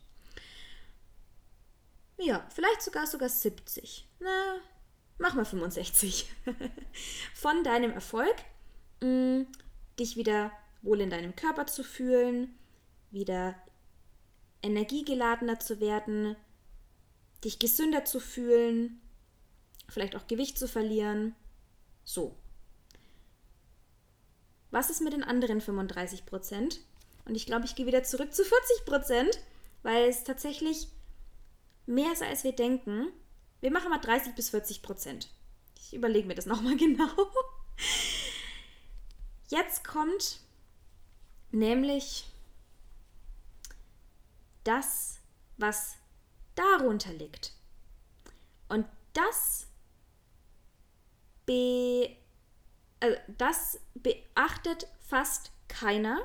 Ja, 2.19 2.47
vielleicht 2.55 2.83
sogar 2.83 3.07
sogar 3.07 3.31
70. 3.31 4.07
Na, 4.21 4.57
mach 5.17 5.35
mal 5.35 5.47
65. 5.47 6.31
Von 7.35 7.65
deinem 7.65 7.93
Erfolg 7.93 8.37
mh, 9.01 9.47
dich 9.99 10.17
wieder 10.17 10.53
wohl 10.83 11.01
in 11.01 11.09
deinem 11.09 11.35
Körper 11.35 11.67
zu 11.67 11.83
fühlen, 11.83 12.55
wieder 13.11 13.55
energiegeladener 14.61 15.61
zu 15.61 15.81
werden, 15.81 16.37
dich 17.43 17.59
gesünder 17.59 18.05
zu 18.05 18.21
fühlen, 18.21 19.01
vielleicht 19.89 20.15
auch 20.15 20.27
Gewicht 20.27 20.59
zu 20.59 20.69
verlieren. 20.69 21.35
So. 22.05 22.37
Was 24.71 24.91
ist 24.91 25.01
mit 25.01 25.13
den 25.13 25.25
anderen 25.25 25.61
35 25.61 26.27
Prozent? 26.27 26.81
Und 27.25 27.35
ich 27.35 27.47
glaube, 27.47 27.65
ich 27.65 27.75
gehe 27.75 27.87
wieder 27.87 28.03
zurück 28.03 28.35
zu 28.35 28.45
40 28.45 28.85
Prozent, 28.85 29.41
weil 29.83 30.09
es 30.09 30.25
tatsächlich 30.25 30.89
mehr 31.87 32.13
ist, 32.13 32.23
als 32.23 32.45
wir 32.45 32.53
denken. 32.53 33.09
Wir 33.61 33.71
machen 33.71 33.91
mal 33.91 33.99
30 33.99 34.35
bis 34.35 34.51
40 34.51 34.83
Prozent. 34.83 35.31
Ich 35.79 35.95
überlege 35.95 36.27
mir 36.27 36.35
das 36.35 36.47
nochmal 36.47 36.77
genau. 36.79 37.09
Jetzt 39.49 39.85
kommt 39.85 40.41
nämlich 41.51 42.27
das, 44.65 45.21
was 45.57 45.95
darunter 46.55 47.13
liegt. 47.13 47.53
Und 48.69 48.87
das, 49.13 49.67
be, 51.47 52.17
also 53.01 53.17
das 53.39 53.81
beachtet 53.95 54.87
fast 55.01 55.51
keiner. 55.69 56.21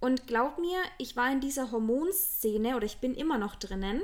Und 0.00 0.26
glaub 0.26 0.58
mir, 0.58 0.78
ich 0.98 1.16
war 1.16 1.32
in 1.32 1.40
dieser 1.40 1.70
Hormonszene 1.70 2.76
oder 2.76 2.84
ich 2.84 2.98
bin 2.98 3.14
immer 3.14 3.38
noch 3.38 3.54
drinnen. 3.54 4.02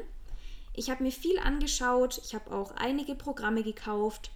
Ich 0.72 0.90
habe 0.90 1.02
mir 1.02 1.12
viel 1.12 1.38
angeschaut, 1.38 2.18
ich 2.24 2.34
habe 2.34 2.52
auch 2.52 2.70
einige 2.72 3.14
Programme 3.14 3.62
gekauft. 3.62 4.30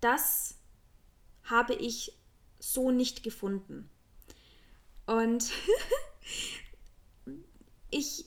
Das 0.00 0.56
habe 1.44 1.74
ich 1.74 2.12
so 2.58 2.90
nicht 2.90 3.22
gefunden. 3.22 3.88
Und 5.06 5.52
ich 7.90 8.24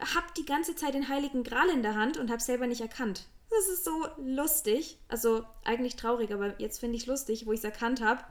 habe 0.00 0.26
die 0.36 0.44
ganze 0.44 0.74
Zeit 0.74 0.94
den 0.94 1.08
Heiligen 1.08 1.44
Gral 1.44 1.68
in 1.68 1.82
der 1.82 1.94
Hand 1.94 2.16
und 2.16 2.30
habe 2.30 2.42
selber 2.42 2.66
nicht 2.66 2.80
erkannt. 2.80 3.28
Das 3.50 3.68
ist 3.68 3.84
so 3.84 4.06
lustig. 4.18 4.98
Also 5.08 5.44
eigentlich 5.64 5.96
traurig, 5.96 6.32
aber 6.32 6.60
jetzt 6.60 6.78
finde 6.78 6.96
ich 6.96 7.06
lustig, 7.06 7.46
wo 7.46 7.52
ich 7.52 7.60
es 7.60 7.64
erkannt 7.64 8.00
habe. 8.00 8.22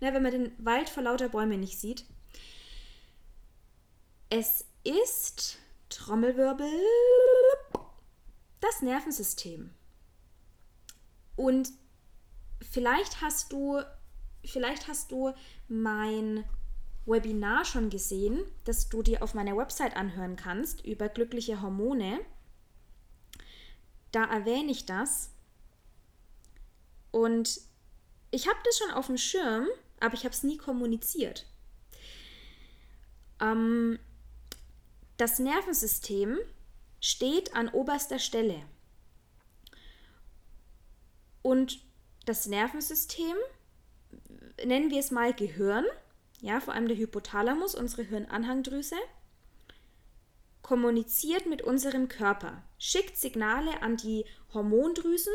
Ne, 0.00 0.12
wenn 0.12 0.22
man 0.22 0.32
den 0.32 0.52
Wald 0.58 0.88
vor 0.88 1.02
lauter 1.02 1.28
Bäumen 1.28 1.60
nicht 1.60 1.78
sieht. 1.78 2.04
Es 4.30 4.66
ist 4.84 5.58
Trommelwirbel 5.88 6.68
das 8.60 8.82
Nervensystem. 8.82 9.70
Und 11.36 11.70
vielleicht 12.70 13.22
hast 13.22 13.52
du, 13.52 13.80
vielleicht 14.44 14.88
hast 14.88 15.12
du 15.12 15.32
mein 15.68 16.44
Webinar 17.06 17.64
schon 17.64 17.90
gesehen, 17.90 18.42
das 18.64 18.88
du 18.88 19.02
dir 19.02 19.22
auf 19.22 19.34
meiner 19.34 19.56
Website 19.56 19.96
anhören 19.96 20.36
kannst 20.36 20.84
über 20.84 21.08
glückliche 21.08 21.62
Hormone. 21.62 22.18
Da 24.12 24.24
erwähne 24.24 24.70
ich 24.70 24.86
das. 24.86 25.30
Und 27.10 27.60
ich 28.30 28.48
habe 28.48 28.58
das 28.64 28.78
schon 28.78 28.90
auf 28.90 29.06
dem 29.06 29.18
Schirm, 29.18 29.66
aber 30.00 30.14
ich 30.14 30.24
habe 30.24 30.34
es 30.34 30.42
nie 30.42 30.58
kommuniziert. 30.58 31.46
Ähm, 33.40 33.98
das 35.16 35.38
Nervensystem 35.38 36.38
steht 37.00 37.54
an 37.54 37.68
oberster 37.68 38.18
Stelle. 38.18 38.62
Und 41.42 41.80
das 42.26 42.46
Nervensystem, 42.46 43.36
nennen 44.64 44.90
wir 44.90 44.98
es 44.98 45.10
mal 45.10 45.32
Gehirn, 45.32 45.84
ja, 46.40 46.60
vor 46.60 46.74
allem 46.74 46.88
der 46.88 46.96
Hypothalamus, 46.96 47.74
unsere 47.74 48.02
Hirnanhangdrüse, 48.02 48.96
kommuniziert 50.68 51.46
mit 51.46 51.62
unserem 51.62 52.08
Körper, 52.08 52.62
schickt 52.78 53.16
Signale 53.16 53.80
an 53.80 53.96
die 53.96 54.26
Hormondrüsen, 54.52 55.32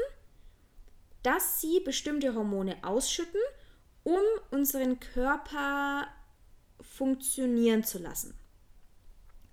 dass 1.23 1.59
sie 1.59 1.79
bestimmte 1.79 2.35
Hormone 2.35 2.77
ausschütten, 2.83 3.41
um 4.03 4.21
unseren 4.51 4.99
Körper 4.99 6.07
funktionieren 6.81 7.83
zu 7.83 7.97
lassen. 7.97 8.37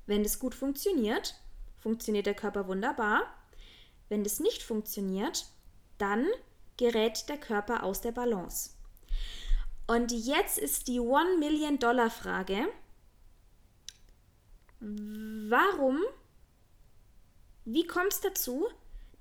Wenn 0.05 0.23
das 0.23 0.39
gut 0.39 0.55
funktioniert, 0.55 1.37
funktioniert 1.79 2.27
der 2.27 2.35
Körper 2.35 2.69
wunderbar. 2.69 3.23
Wenn 4.11 4.23
das 4.23 4.39
nicht 4.39 4.63
funktioniert, 4.63 5.47
dann 5.97 6.27
gerät 6.77 7.27
der 7.31 7.39
Körper 7.39 7.85
aus 7.85 8.03
der 8.03 8.13
Balance. 8.13 8.73
Und 9.87 10.13
jetzt 10.13 10.59
ist 10.59 10.89
die 10.89 11.01
One 11.01 11.39
Million 11.39 11.79
Dollar 11.79 12.11
Frage, 12.11 12.69
warum, 14.81 16.01
wie 17.65 17.87
kommt 17.87 18.13
es 18.13 18.21
dazu, 18.21 18.67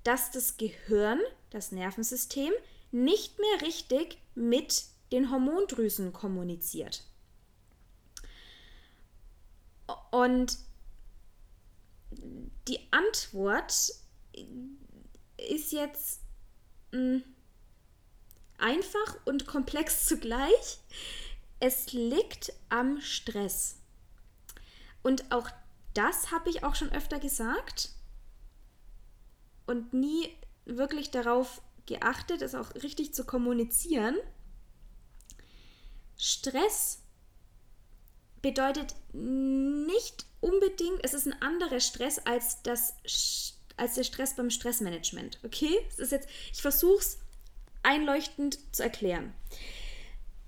dass 0.02 0.30
das 0.30 0.56
Gehirn, 0.56 1.20
das 1.50 1.72
Nervensystem, 1.72 2.52
nicht 2.90 3.38
mehr 3.38 3.62
richtig 3.62 4.18
mit 4.34 4.84
den 5.12 5.30
Hormondrüsen 5.30 6.12
kommuniziert. 6.12 7.04
Und 10.10 10.58
die 12.68 12.80
Antwort 12.90 13.72
ist 15.36 15.72
jetzt 15.72 16.20
mh, 16.92 16.98
hm, 16.98 17.24
einfach 18.58 19.16
und 19.24 19.46
komplex 19.46 20.06
zugleich. 20.06 20.78
Es 21.58 21.92
liegt 21.92 22.52
am 22.68 23.00
Stress. 23.00 23.79
Und 25.02 25.30
auch 25.32 25.48
das 25.94 26.30
habe 26.30 26.50
ich 26.50 26.62
auch 26.62 26.74
schon 26.74 26.92
öfter 26.92 27.18
gesagt 27.18 27.90
und 29.66 29.92
nie 29.92 30.36
wirklich 30.64 31.10
darauf 31.10 31.62
geachtet, 31.86 32.42
es 32.42 32.54
auch 32.54 32.74
richtig 32.74 33.14
zu 33.14 33.24
kommunizieren. 33.24 34.16
Stress 36.16 37.00
bedeutet 38.42 38.94
nicht 39.12 40.26
unbedingt, 40.40 41.00
es 41.02 41.14
ist 41.14 41.26
ein 41.26 41.40
anderer 41.42 41.80
Stress 41.80 42.18
als, 42.18 42.62
das, 42.62 42.94
als 43.76 43.94
der 43.94 44.04
Stress 44.04 44.36
beim 44.36 44.50
Stressmanagement. 44.50 45.38
Okay? 45.44 45.74
Es 45.88 45.98
ist 45.98 46.12
jetzt, 46.12 46.28
ich 46.52 46.62
versuche 46.62 47.00
es 47.00 47.18
einleuchtend 47.82 48.58
zu 48.74 48.82
erklären. 48.82 49.34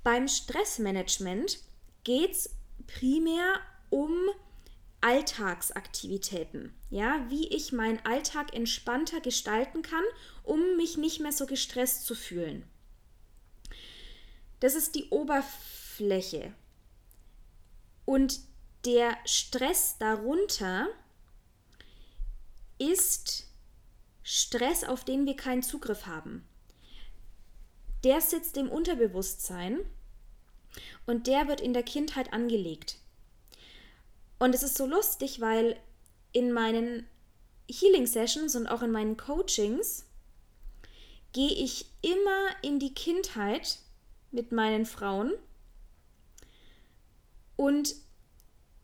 Beim 0.02 0.28
Stressmanagement 0.28 1.60
geht 2.04 2.32
es 2.32 2.50
primär 2.86 3.60
um 3.92 4.10
Alltagsaktivitäten. 5.02 6.72
Ja, 6.88 7.26
wie 7.28 7.46
ich 7.48 7.72
meinen 7.72 8.00
Alltag 8.06 8.54
entspannter 8.54 9.20
gestalten 9.20 9.82
kann, 9.82 10.04
um 10.42 10.76
mich 10.76 10.96
nicht 10.96 11.20
mehr 11.20 11.32
so 11.32 11.44
gestresst 11.44 12.06
zu 12.06 12.14
fühlen. 12.14 12.64
Das 14.60 14.74
ist 14.74 14.94
die 14.94 15.10
Oberfläche. 15.10 16.54
Und 18.06 18.40
der 18.86 19.16
Stress 19.26 19.98
darunter 19.98 20.88
ist 22.78 23.46
Stress, 24.22 24.84
auf 24.84 25.04
den 25.04 25.26
wir 25.26 25.36
keinen 25.36 25.62
Zugriff 25.62 26.06
haben. 26.06 26.46
Der 28.04 28.22
sitzt 28.22 28.56
im 28.56 28.70
Unterbewusstsein 28.70 29.80
und 31.04 31.26
der 31.26 31.46
wird 31.48 31.60
in 31.60 31.74
der 31.74 31.82
Kindheit 31.82 32.32
angelegt. 32.32 33.01
Und 34.42 34.56
es 34.56 34.64
ist 34.64 34.76
so 34.76 34.86
lustig, 34.86 35.40
weil 35.40 35.76
in 36.32 36.50
meinen 36.50 37.06
Healing 37.70 38.08
Sessions 38.08 38.56
und 38.56 38.66
auch 38.66 38.82
in 38.82 38.90
meinen 38.90 39.16
Coachings 39.16 40.04
gehe 41.32 41.52
ich 41.52 41.86
immer 42.00 42.48
in 42.60 42.80
die 42.80 42.92
Kindheit 42.92 43.78
mit 44.32 44.50
meinen 44.50 44.84
Frauen 44.84 45.32
und 47.54 47.94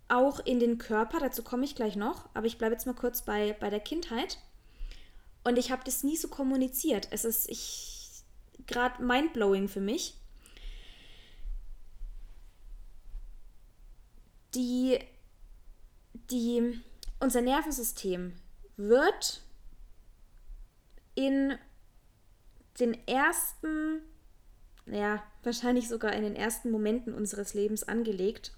auch 0.06 0.38
in 0.38 0.60
den 0.60 0.78
Körper, 0.78 1.18
dazu 1.18 1.42
komme 1.42 1.64
ich 1.64 1.74
gleich 1.74 1.96
noch, 1.96 2.28
aber 2.34 2.46
ich 2.46 2.56
bleibe 2.56 2.74
jetzt 2.74 2.86
mal 2.86 2.94
kurz 2.94 3.22
bei, 3.22 3.52
bei 3.54 3.68
der 3.68 3.80
Kindheit. 3.80 4.38
Und 5.42 5.58
ich 5.58 5.72
habe 5.72 5.82
das 5.84 6.04
nie 6.04 6.16
so 6.16 6.28
kommuniziert. 6.28 7.08
Es 7.10 7.24
ist 7.24 8.24
gerade 8.68 9.02
mindblowing 9.02 9.66
für 9.66 9.80
mich. 9.80 10.14
Die 14.54 15.00
die, 16.30 16.80
unser 17.20 17.40
Nervensystem 17.40 18.34
wird 18.76 19.42
in 21.14 21.58
den 22.78 22.94
ersten, 23.06 24.02
ja, 24.86 25.22
wahrscheinlich 25.42 25.88
sogar 25.88 26.12
in 26.12 26.22
den 26.22 26.36
ersten 26.36 26.70
Momenten 26.70 27.12
unseres 27.12 27.54
Lebens 27.54 27.82
angelegt. 27.84 28.52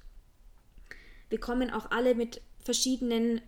Wir 1.29 1.41
kommen 1.41 1.71
auch 1.71 1.91
alle 1.91 2.15
mit 2.15 2.43
verschiedenen 2.59 3.41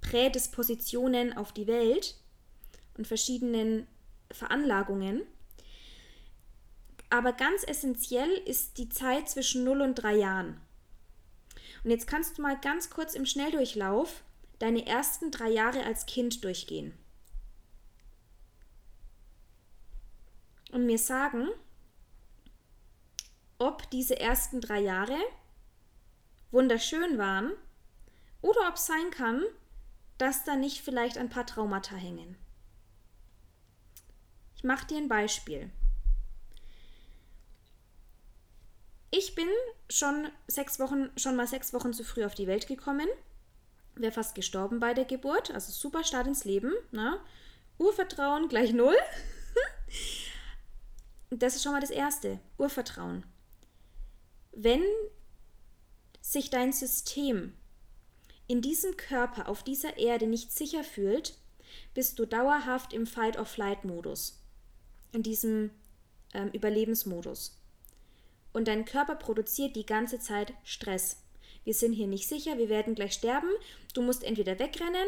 Prädispositionen 0.00 1.36
auf 1.36 1.52
die 1.52 1.66
Welt 1.66 2.16
und 2.96 3.06
verschiedenen 3.06 3.86
Veranlagungen. 4.30 5.22
Aber 7.10 7.32
ganz 7.32 7.64
essentiell 7.64 8.30
ist 8.46 8.78
die 8.78 8.88
Zeit 8.88 9.28
zwischen 9.28 9.64
0 9.64 9.82
und 9.82 9.96
3 9.96 10.16
Jahren. 10.16 10.60
Und 11.82 11.90
jetzt 11.90 12.06
kannst 12.06 12.36
du 12.36 12.42
mal 12.42 12.58
ganz 12.60 12.90
kurz 12.90 13.14
im 13.14 13.26
Schnelldurchlauf 13.26 14.22
deine 14.58 14.86
ersten 14.86 15.30
drei 15.30 15.48
Jahre 15.48 15.84
als 15.84 16.06
Kind 16.06 16.44
durchgehen. 16.44 16.92
Und 20.72 20.86
mir 20.86 20.98
sagen, 20.98 21.48
ob 23.58 23.90
diese 23.90 24.18
ersten 24.20 24.60
drei 24.60 24.80
Jahre 24.80 25.18
wunderschön 26.50 27.18
waren 27.18 27.52
oder 28.42 28.68
ob 28.68 28.74
es 28.74 28.86
sein 28.86 29.10
kann, 29.10 29.42
dass 30.18 30.44
da 30.44 30.56
nicht 30.56 30.82
vielleicht 30.82 31.18
ein 31.18 31.30
paar 31.30 31.46
Traumata 31.46 31.96
hängen. 31.96 32.36
Ich 34.54 34.64
mache 34.64 34.86
dir 34.86 34.98
ein 34.98 35.08
Beispiel. 35.08 35.70
Ich 39.12 39.34
bin 39.34 39.48
schon 39.88 40.28
sechs 40.46 40.78
Wochen, 40.78 41.10
schon 41.16 41.34
mal 41.34 41.46
sechs 41.46 41.72
Wochen 41.72 41.92
zu 41.92 42.04
früh 42.04 42.24
auf 42.24 42.34
die 42.34 42.46
Welt 42.46 42.68
gekommen. 42.68 43.08
Wäre 43.96 44.12
fast 44.12 44.36
gestorben 44.36 44.78
bei 44.78 44.94
der 44.94 45.04
Geburt. 45.04 45.50
Also 45.50 45.72
super 45.72 46.04
Start 46.04 46.28
ins 46.28 46.44
Leben. 46.44 46.72
Ne? 46.92 47.18
Urvertrauen 47.78 48.48
gleich 48.48 48.72
null. 48.72 48.96
das 51.30 51.56
ist 51.56 51.64
schon 51.64 51.72
mal 51.72 51.80
das 51.80 51.90
Erste. 51.90 52.38
Urvertrauen. 52.56 53.26
Wenn 54.52 54.84
sich 56.20 56.50
dein 56.50 56.72
System 56.72 57.54
in 58.46 58.62
diesem 58.62 58.96
Körper 58.96 59.48
auf 59.48 59.64
dieser 59.64 59.96
Erde 59.98 60.28
nicht 60.28 60.52
sicher 60.52 60.84
fühlt, 60.84 61.36
bist 61.94 62.18
du 62.20 62.26
dauerhaft 62.26 62.92
im 62.92 63.06
Fight-or-Flight-Modus. 63.06 64.40
In 65.12 65.24
diesem 65.24 65.70
ähm, 66.32 66.50
Überlebensmodus 66.52 67.59
und 68.52 68.68
dein 68.68 68.84
Körper 68.84 69.14
produziert 69.14 69.76
die 69.76 69.86
ganze 69.86 70.18
Zeit 70.18 70.54
Stress. 70.64 71.22
Wir 71.64 71.74
sind 71.74 71.92
hier 71.92 72.06
nicht 72.06 72.28
sicher, 72.28 72.58
wir 72.58 72.68
werden 72.68 72.94
gleich 72.94 73.12
sterben. 73.12 73.50
Du 73.94 74.02
musst 74.02 74.24
entweder 74.24 74.58
wegrennen, 74.58 75.06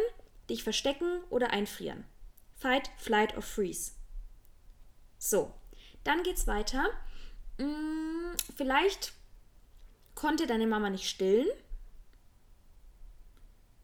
dich 0.50 0.62
verstecken 0.62 1.22
oder 1.30 1.50
einfrieren. 1.50 2.04
Fight, 2.54 2.90
Flight 2.98 3.36
or 3.36 3.42
Freeze. 3.42 3.92
So, 5.18 5.52
dann 6.04 6.22
geht's 6.22 6.46
weiter. 6.46 6.84
Hm, 7.58 8.34
vielleicht 8.56 9.12
konnte 10.14 10.46
deine 10.46 10.66
Mama 10.66 10.90
nicht 10.90 11.08
stillen 11.08 11.48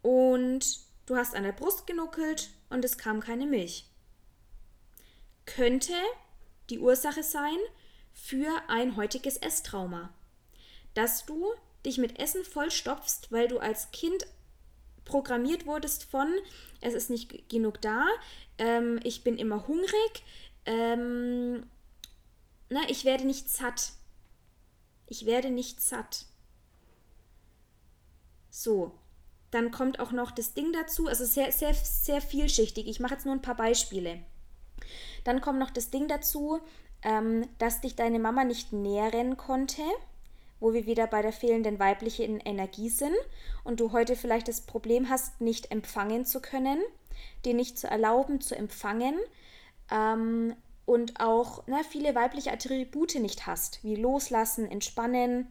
und 0.03 0.81
du 1.07 1.17
hast 1.17 1.35
an 1.35 1.43
der 1.43 1.53
Brust 1.53 1.87
genuckelt 1.87 2.51
und 2.71 2.85
es 2.85 2.99
kam 2.99 3.21
keine 3.21 3.47
Milch. 3.47 3.87
Könnte 5.47 5.95
die 6.71 6.79
Ursache 6.79 7.23
sein, 7.23 7.57
für 8.21 8.51
ein 8.69 8.97
heutiges 8.97 9.37
Esstrauma. 9.37 10.11
Dass 10.95 11.25
du 11.25 11.53
dich 11.87 11.99
mit 11.99 12.19
Essen 12.19 12.45
vollstopfst, 12.45 13.31
weil 13.31 13.49
du 13.49 13.59
als 13.59 13.91
Kind 13.93 14.27
programmiert 15.05 15.67
wurdest 15.67 16.05
von, 16.05 16.29
es 16.81 16.95
ist 16.95 17.11
nicht 17.11 17.49
genug 17.49 17.81
da, 17.81 18.07
ähm, 18.59 19.01
ich 19.05 19.25
bin 19.25 19.39
immer 19.39 19.67
hungrig, 19.69 20.25
ähm, 20.67 21.65
na, 22.69 22.81
ich 22.89 23.05
werde 23.05 23.27
nicht 23.27 23.49
satt. 23.49 23.93
Ich 25.07 25.25
werde 25.25 25.51
nicht 25.51 25.81
satt. 25.81 26.27
So, 28.51 28.93
dann 29.51 29.71
kommt 29.71 30.01
auch 30.01 30.13
noch 30.13 30.33
das 30.33 30.53
Ding 30.53 30.73
dazu, 30.73 31.07
also 31.07 31.25
sehr, 31.25 31.53
sehr, 31.53 31.73
sehr 31.73 32.21
vielschichtig. 32.21 32.87
Ich 32.89 33.01
mache 33.01 33.15
jetzt 33.15 33.25
nur 33.25 33.35
ein 33.35 33.43
paar 33.43 33.57
Beispiele. 33.57 34.21
Dann 35.25 35.41
kommt 35.41 35.59
noch 35.59 35.71
das 35.71 35.91
Ding 35.91 36.09
dazu, 36.09 36.61
ähm, 37.03 37.49
dass 37.59 37.81
dich 37.81 37.97
deine 37.97 38.19
Mama 38.19 38.45
nicht 38.45 38.73
nähren 38.73 39.37
konnte, 39.37 39.83
wo 40.61 40.73
wir 40.73 40.87
wieder 40.87 41.07
bei 41.07 41.23
der 41.23 41.33
fehlenden 41.33 41.79
weiblichen 41.79 42.41
Energie 42.41 42.89
sind 42.89 43.15
und 43.65 43.81
du 43.81 43.93
heute 43.93 44.17
vielleicht 44.17 44.49
das 44.49 44.63
Problem 44.63 45.09
hast, 45.09 45.41
nicht 45.41 45.71
empfangen 45.71 46.25
zu 46.27 46.41
können, 46.41 46.81
dir 47.45 47.55
nicht 47.55 47.79
zu 47.79 47.89
erlauben 47.89 48.41
zu 48.41 48.57
empfangen 48.57 49.15
ähm, 49.91 50.55
und 50.87 51.21
auch 51.21 51.63
na, 51.67 51.79
ne, 51.79 51.85
viele 51.85 52.15
weibliche 52.15 52.53
Attribute 52.53 53.17
nicht 53.17 53.47
hast, 53.47 53.85
wie 53.85 53.95
loslassen, 53.95 54.71
entspannen 54.71 55.47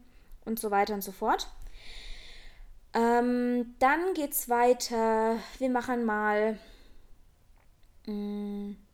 und 0.45 0.59
so 0.59 0.71
weiter 0.71 0.93
und 0.93 1.03
so 1.03 1.11
fort. 1.11 1.47
Ähm, 2.93 3.75
dann 3.79 4.13
es 4.15 4.49
weiter. 4.49 5.37
Wir 5.59 5.69
machen 5.69 6.05
mal. 6.05 6.57
Mh, 8.07 8.13
mm, 8.13 8.86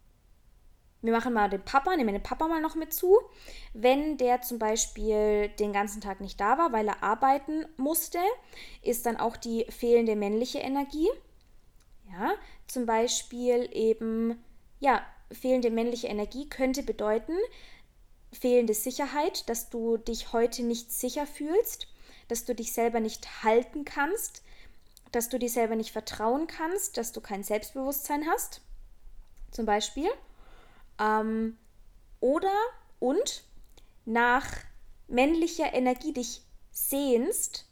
wir 1.04 1.12
machen 1.12 1.34
mal 1.34 1.50
den 1.50 1.64
Papa, 1.64 1.96
nehmen 1.96 2.14
den 2.14 2.24
Papa 2.24 2.48
mal 2.48 2.62
noch 2.62 2.76
mit 2.76 2.94
zu. 2.94 3.20
Wenn 3.74 4.18
der 4.18 4.42
zum 4.42 4.58
Beispiel 4.58 5.50
den 5.60 5.74
ganzen 5.74 6.02
Tag 6.02 6.22
nicht 6.22 6.40
da 6.40 6.58
war, 6.58 6.72
weil 6.72 6.88
er 6.88 7.04
arbeiten 7.04 7.66
musste, 7.76 8.20
ist 8.82 9.06
dann 9.06 9.18
auch 9.18 9.36
die 9.36 9.66
fehlende 9.70 10.16
männliche 10.16 10.60
Energie. 10.60 11.10
Ja, 12.10 12.34
zum 12.68 12.86
Beispiel 12.86 13.70
eben, 13.74 14.42
ja, 14.80 15.02
fehlende 15.32 15.72
männliche 15.72 16.08
Energie 16.08 16.48
könnte 16.48 16.84
bedeuten, 16.84 17.36
fehlende 18.32 18.74
Sicherheit, 18.74 19.50
dass 19.50 19.70
du 19.70 19.98
dich 19.98 20.32
heute 20.32 20.64
nicht 20.64 20.92
sicher 20.92 21.28
fühlst, 21.28 21.88
dass 22.30 22.46
du 22.46 22.56
dich 22.56 22.72
selber 22.72 23.00
nicht 23.00 23.44
halten 23.44 23.84
kannst, 23.84 24.42
dass 25.12 25.30
du 25.30 25.38
dir 25.38 25.50
selber 25.50 25.76
nicht 25.76 25.92
vertrauen 25.92 26.48
kannst, 26.48 26.98
dass 26.98 27.12
du 27.12 27.20
kein 27.20 27.44
Selbstbewusstsein 27.44 28.26
hast, 28.28 28.62
zum 29.52 29.66
Beispiel. 29.66 30.10
Ähm, 31.00 31.58
oder 32.20 32.54
und 33.00 33.44
nach 34.06 34.48
männlicher 35.08 35.74
Energie 35.74 36.14
dich 36.14 36.42
sehnst, 36.72 37.68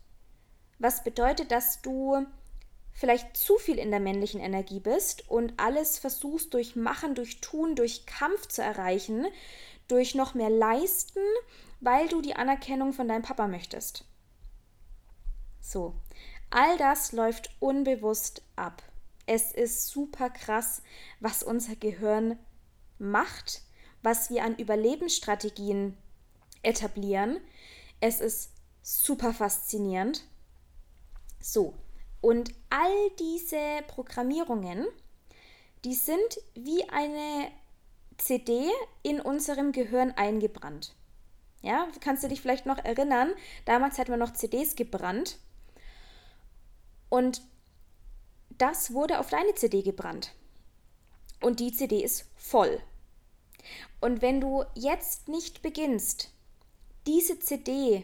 was 0.79 1.03
bedeutet, 1.03 1.51
dass 1.51 1.81
du 1.81 2.25
vielleicht 2.91 3.37
zu 3.37 3.57
viel 3.57 3.77
in 3.77 3.91
der 3.91 3.99
männlichen 3.99 4.41
Energie 4.41 4.79
bist 4.79 5.29
und 5.29 5.53
alles 5.57 5.97
versuchst 5.97 6.53
durch 6.53 6.75
Machen, 6.75 7.15
durch 7.15 7.41
Tun, 7.41 7.75
durch 7.75 8.05
Kampf 8.05 8.47
zu 8.47 8.61
erreichen, 8.61 9.25
durch 9.87 10.15
noch 10.15 10.33
mehr 10.33 10.49
Leisten, 10.49 11.19
weil 11.79 12.07
du 12.07 12.21
die 12.21 12.35
Anerkennung 12.35 12.93
von 12.93 13.07
deinem 13.07 13.23
Papa 13.23 13.47
möchtest. 13.47 14.05
So, 15.59 15.95
all 16.49 16.77
das 16.77 17.11
läuft 17.11 17.55
unbewusst 17.59 18.43
ab. 18.55 18.83
Es 19.25 19.51
ist 19.51 19.87
super 19.87 20.29
krass, 20.29 20.81
was 21.19 21.43
unser 21.43 21.75
Gehirn 21.75 22.37
macht, 23.01 23.61
was 24.01 24.29
wir 24.29 24.43
an 24.43 24.55
Überlebensstrategien 24.55 25.97
etablieren. 26.63 27.39
Es 27.99 28.21
ist 28.21 28.51
super 28.81 29.33
faszinierend. 29.33 30.23
So, 31.39 31.73
und 32.21 32.53
all 32.69 33.09
diese 33.19 33.81
Programmierungen, 33.87 34.87
die 35.83 35.95
sind 35.95 36.39
wie 36.53 36.87
eine 36.89 37.51
CD 38.17 38.69
in 39.01 39.19
unserem 39.19 39.71
Gehirn 39.71 40.11
eingebrannt. 40.11 40.95
Ja, 41.63 41.87
kannst 41.99 42.23
du 42.23 42.27
dich 42.27 42.41
vielleicht 42.41 42.65
noch 42.65 42.77
erinnern? 42.77 43.33
Damals 43.65 43.97
hat 43.97 44.09
man 44.09 44.19
noch 44.19 44.33
CDs 44.33 44.75
gebrannt. 44.75 45.37
Und 47.09 47.41
das 48.49 48.93
wurde 48.93 49.19
auf 49.19 49.29
deine 49.29 49.53
CD 49.55 49.81
gebrannt. 49.81 50.33
Und 51.41 51.59
die 51.59 51.71
CD 51.71 52.03
ist 52.03 52.25
voll. 52.35 52.81
Und 53.99 54.21
wenn 54.21 54.41
du 54.41 54.63
jetzt 54.75 55.27
nicht 55.27 55.61
beginnst, 55.61 56.31
diese 57.07 57.39
CD 57.39 58.03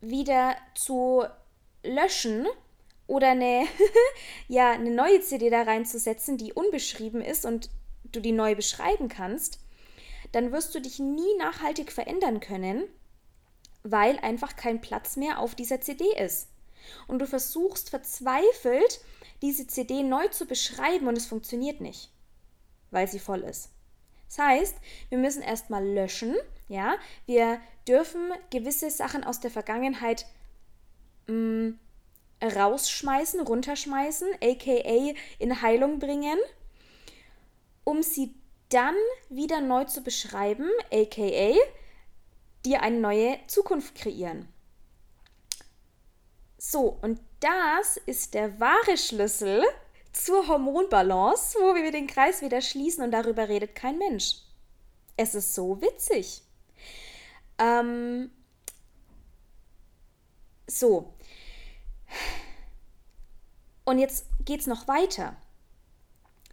wieder 0.00 0.56
zu 0.74 1.24
löschen 1.82 2.46
oder 3.06 3.30
eine, 3.30 3.66
ja, 4.48 4.72
eine 4.72 4.90
neue 4.90 5.20
CD 5.20 5.50
da 5.50 5.62
reinzusetzen, 5.62 6.38
die 6.38 6.52
unbeschrieben 6.52 7.20
ist 7.20 7.44
und 7.44 7.70
du 8.04 8.20
die 8.20 8.32
neu 8.32 8.54
beschreiben 8.54 9.08
kannst, 9.08 9.60
dann 10.32 10.52
wirst 10.52 10.74
du 10.74 10.80
dich 10.80 10.98
nie 10.98 11.36
nachhaltig 11.38 11.92
verändern 11.92 12.40
können, 12.40 12.84
weil 13.82 14.18
einfach 14.18 14.56
kein 14.56 14.80
Platz 14.80 15.16
mehr 15.16 15.38
auf 15.38 15.54
dieser 15.54 15.80
CD 15.80 16.04
ist. 16.16 16.48
Und 17.06 17.18
du 17.18 17.26
versuchst 17.26 17.90
verzweifelt, 17.90 19.00
diese 19.42 19.66
CD 19.66 20.02
neu 20.02 20.28
zu 20.28 20.46
beschreiben 20.46 21.08
und 21.08 21.16
es 21.16 21.26
funktioniert 21.26 21.80
nicht, 21.80 22.10
weil 22.90 23.08
sie 23.08 23.18
voll 23.18 23.40
ist. 23.40 23.70
Das 24.30 24.38
heißt, 24.38 24.76
wir 25.08 25.18
müssen 25.18 25.42
erstmal 25.42 25.84
löschen, 25.84 26.36
ja, 26.68 26.94
wir 27.26 27.60
dürfen 27.88 28.30
gewisse 28.50 28.88
Sachen 28.88 29.24
aus 29.24 29.40
der 29.40 29.50
Vergangenheit 29.50 30.24
mh, 31.26 31.34
mm, 31.34 31.78
rausschmeißen, 32.40 33.40
runterschmeißen, 33.40 34.28
aka 34.40 35.14
in 35.40 35.62
Heilung 35.62 35.98
bringen, 35.98 36.38
um 37.82 38.04
sie 38.04 38.32
dann 38.68 38.94
wieder 39.30 39.60
neu 39.60 39.84
zu 39.84 40.00
beschreiben, 40.00 40.70
aka 40.92 41.54
dir 42.64 42.82
eine 42.82 43.00
neue 43.00 43.36
Zukunft 43.48 43.96
kreieren. 43.96 44.48
So, 46.56 46.98
und 47.02 47.20
das 47.40 47.96
ist 47.96 48.34
der 48.34 48.60
wahre 48.60 48.96
Schlüssel 48.96 49.64
zur 50.12 50.48
Hormonbalance, 50.48 51.58
wo 51.58 51.74
wir 51.74 51.92
den 51.92 52.06
Kreis 52.06 52.42
wieder 52.42 52.60
schließen 52.60 53.04
und 53.04 53.10
darüber 53.10 53.48
redet 53.48 53.74
kein 53.74 53.98
Mensch. 53.98 54.36
Es 55.16 55.34
ist 55.34 55.54
so 55.54 55.80
witzig. 55.80 56.42
Ähm, 57.58 58.30
so. 60.66 61.14
Und 63.84 63.98
jetzt 63.98 64.26
geht 64.44 64.60
es 64.60 64.66
noch 64.66 64.88
weiter. 64.88 65.36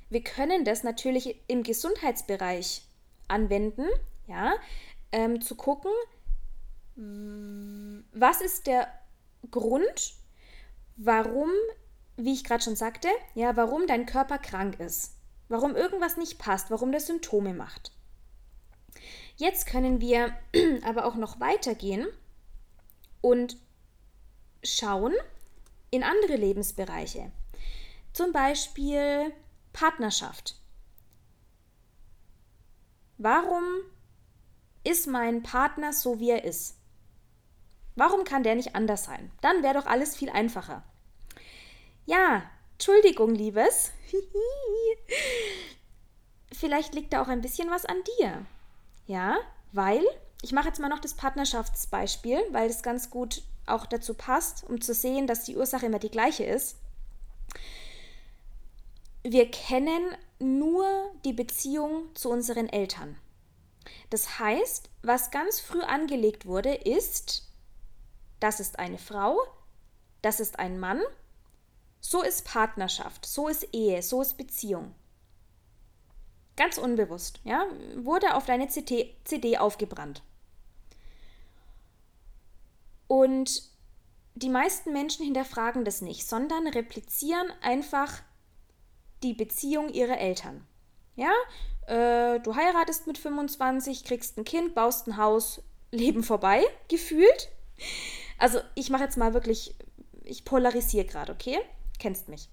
Wir 0.09 0.23
können 0.23 0.63
das 0.63 0.83
natürlich 0.83 1.39
im 1.47 1.63
Gesundheitsbereich 1.63 2.83
anwenden, 3.27 3.87
ja, 4.27 4.55
ähm, 5.11 5.41
zu 5.41 5.55
gucken, 5.55 5.91
was 8.11 8.41
ist 8.41 8.67
der 8.67 8.87
Grund, 9.51 10.13
warum, 10.95 11.51
wie 12.17 12.33
ich 12.33 12.43
gerade 12.43 12.63
schon 12.63 12.75
sagte, 12.75 13.07
ja, 13.35 13.55
warum 13.55 13.87
dein 13.87 14.05
Körper 14.05 14.39
krank 14.39 14.79
ist, 14.79 15.15
warum 15.47 15.75
irgendwas 15.75 16.17
nicht 16.17 16.39
passt, 16.39 16.71
warum 16.71 16.91
das 16.91 17.07
Symptome 17.07 17.53
macht. 17.53 17.91
Jetzt 19.35 19.67
können 19.67 20.01
wir 20.01 20.33
aber 20.83 21.05
auch 21.05 21.15
noch 21.15 21.39
weitergehen 21.39 22.07
und 23.21 23.57
schauen 24.63 25.13
in 25.91 26.03
andere 26.03 26.35
Lebensbereiche. 26.35 27.31
Zum 28.13 28.33
Beispiel 28.33 29.31
Partnerschaft. 29.73 30.59
Warum 33.19 33.63
ist 34.83 35.07
mein 35.07 35.43
Partner 35.43 35.93
so, 35.93 36.19
wie 36.19 36.31
er 36.31 36.43
ist? 36.43 36.77
Warum 37.95 38.23
kann 38.23 38.43
der 38.43 38.55
nicht 38.55 38.75
anders 38.75 39.03
sein? 39.05 39.31
Dann 39.41 39.63
wäre 39.63 39.75
doch 39.75 39.85
alles 39.85 40.15
viel 40.15 40.29
einfacher. 40.29 40.83
Ja, 42.07 42.41
Entschuldigung, 42.73 43.35
Liebes. 43.35 43.91
Vielleicht 46.51 46.95
liegt 46.95 47.13
da 47.13 47.21
auch 47.21 47.27
ein 47.27 47.41
bisschen 47.41 47.69
was 47.69 47.85
an 47.85 47.97
dir. 48.17 48.43
Ja, 49.05 49.37
weil, 49.73 50.03
ich 50.41 50.51
mache 50.51 50.69
jetzt 50.69 50.79
mal 50.79 50.89
noch 50.89 50.99
das 50.99 51.13
Partnerschaftsbeispiel, 51.13 52.41
weil 52.49 52.67
es 52.67 52.81
ganz 52.81 53.11
gut 53.11 53.43
auch 53.67 53.85
dazu 53.85 54.15
passt, 54.15 54.63
um 54.67 54.81
zu 54.81 54.95
sehen, 54.95 55.27
dass 55.27 55.43
die 55.43 55.55
Ursache 55.55 55.85
immer 55.85 55.99
die 55.99 56.09
gleiche 56.09 56.45
ist 56.45 56.77
wir 59.31 59.51
kennen 59.51 60.15
nur 60.39 60.85
die 61.25 61.33
Beziehung 61.33 62.15
zu 62.15 62.29
unseren 62.29 62.69
Eltern. 62.69 63.17
Das 64.09 64.39
heißt, 64.39 64.89
was 65.01 65.31
ganz 65.31 65.59
früh 65.59 65.81
angelegt 65.81 66.45
wurde, 66.45 66.73
ist, 66.73 67.49
das 68.39 68.59
ist 68.59 68.79
eine 68.79 68.97
Frau, 68.97 69.39
das 70.21 70.39
ist 70.39 70.59
ein 70.59 70.79
Mann, 70.79 71.01
so 72.09 72.21
ist 72.21 72.45
Partnerschaft, 72.45 73.25
so 73.25 73.49
ist 73.49 73.67
Ehe, 73.73 74.01
so 74.01 74.21
ist 74.21 74.37
Beziehung. 74.37 74.95
Ganz 76.55 76.77
unbewusst, 76.77 77.41
ja, 77.43 77.65
wurde 77.97 78.35
auf 78.35 78.45
deine 78.45 78.69
CD, 78.69 79.13
CD 79.25 79.57
aufgebrannt. 79.57 80.23
Und 83.07 83.61
die 84.35 84.47
meisten 84.47 84.93
Menschen 84.93 85.25
hinterfragen 85.25 85.83
das 85.83 86.01
nicht, 86.01 86.25
sondern 86.25 86.67
replizieren 86.67 87.51
einfach 87.61 88.21
die 89.21 89.33
Beziehung 89.33 89.89
ihrer 89.89 90.17
Eltern. 90.17 90.65
Ja, 91.17 91.33
äh, 91.87 92.39
du 92.39 92.55
heiratest 92.55 93.07
mit 93.07 93.17
25, 93.17 94.05
kriegst 94.05 94.37
ein 94.37 94.45
Kind, 94.45 94.75
baust 94.75 95.07
ein 95.07 95.17
Haus, 95.17 95.61
Leben 95.91 96.23
vorbei, 96.23 96.63
gefühlt. 96.87 97.49
Also 98.37 98.59
ich 98.75 98.89
mache 98.89 99.03
jetzt 99.03 99.17
mal 99.17 99.33
wirklich, 99.33 99.75
ich 100.23 100.45
polarisiere 100.45 101.05
gerade, 101.05 101.33
okay? 101.33 101.59
Kennst 101.99 102.29
mich. 102.29 102.49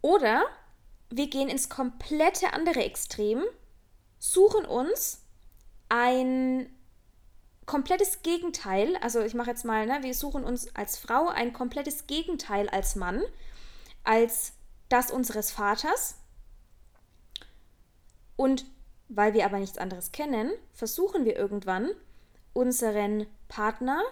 Oder 0.00 0.44
wir 1.10 1.28
gehen 1.28 1.48
ins 1.48 1.68
komplette 1.68 2.52
andere 2.52 2.84
Extrem, 2.84 3.42
suchen 4.18 4.64
uns 4.64 5.22
ein 5.88 6.70
komplettes 7.66 8.22
Gegenteil, 8.22 8.96
also 8.96 9.20
ich 9.20 9.34
mache 9.34 9.50
jetzt 9.50 9.64
mal, 9.64 9.86
ne, 9.86 9.98
wir 10.02 10.14
suchen 10.14 10.44
uns 10.44 10.74
als 10.74 10.96
Frau 10.98 11.28
ein 11.28 11.52
komplettes 11.52 12.06
Gegenteil 12.06 12.68
als 12.68 12.96
Mann 12.96 13.22
als 14.04 14.54
das 14.88 15.10
unseres 15.10 15.50
Vaters. 15.50 16.16
Und 18.36 18.64
weil 19.08 19.34
wir 19.34 19.44
aber 19.44 19.58
nichts 19.58 19.76
anderes 19.76 20.12
kennen, 20.12 20.50
versuchen 20.72 21.24
wir 21.26 21.36
irgendwann, 21.36 21.90
unseren 22.54 23.26
Partner 23.48 24.02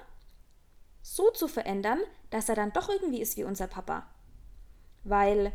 so 1.03 1.31
zu 1.31 1.49
verändern, 1.49 2.01
dass 2.37 2.51
er 2.51 2.55
dann 2.55 2.73
doch 2.75 2.91
irgendwie 2.91 3.23
ist 3.23 3.39
wie 3.39 3.45
unser 3.45 3.67
Papa. 3.67 4.07
Weil 5.05 5.53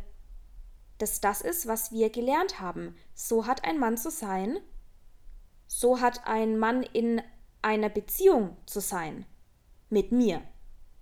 das 0.98 1.20
das 1.20 1.40
ist, 1.40 1.68
was 1.68 1.92
wir 1.92 2.10
gelernt 2.10 2.58
haben. 2.58 2.96
So 3.14 3.46
hat 3.46 3.64
ein 3.64 3.78
Mann 3.78 3.96
zu 3.96 4.10
sein. 4.10 4.58
So 5.68 6.00
hat 6.00 6.26
ein 6.26 6.58
Mann 6.58 6.82
in 6.82 7.22
einer 7.62 7.88
Beziehung 7.88 8.56
zu 8.66 8.80
sein. 8.80 9.26
Mit 9.90 10.10
mir. 10.10 10.42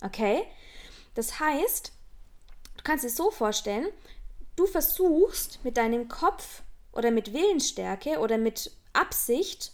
Okay? 0.03 0.43
Das 1.15 1.41
heißt, 1.41 1.93
du 2.77 2.83
kannst 2.83 3.07
es 3.07 3.17
so 3.17 3.31
vorstellen, 3.31 3.89
du 4.57 4.67
versuchst 4.67 5.65
mit 5.65 5.79
deinem 5.79 6.09
Kopf 6.09 6.63
oder 6.93 7.11
mit 7.11 7.33
Willensstärke 7.33 8.19
oder 8.19 8.37
mit 8.37 8.71
Absicht 8.93 9.73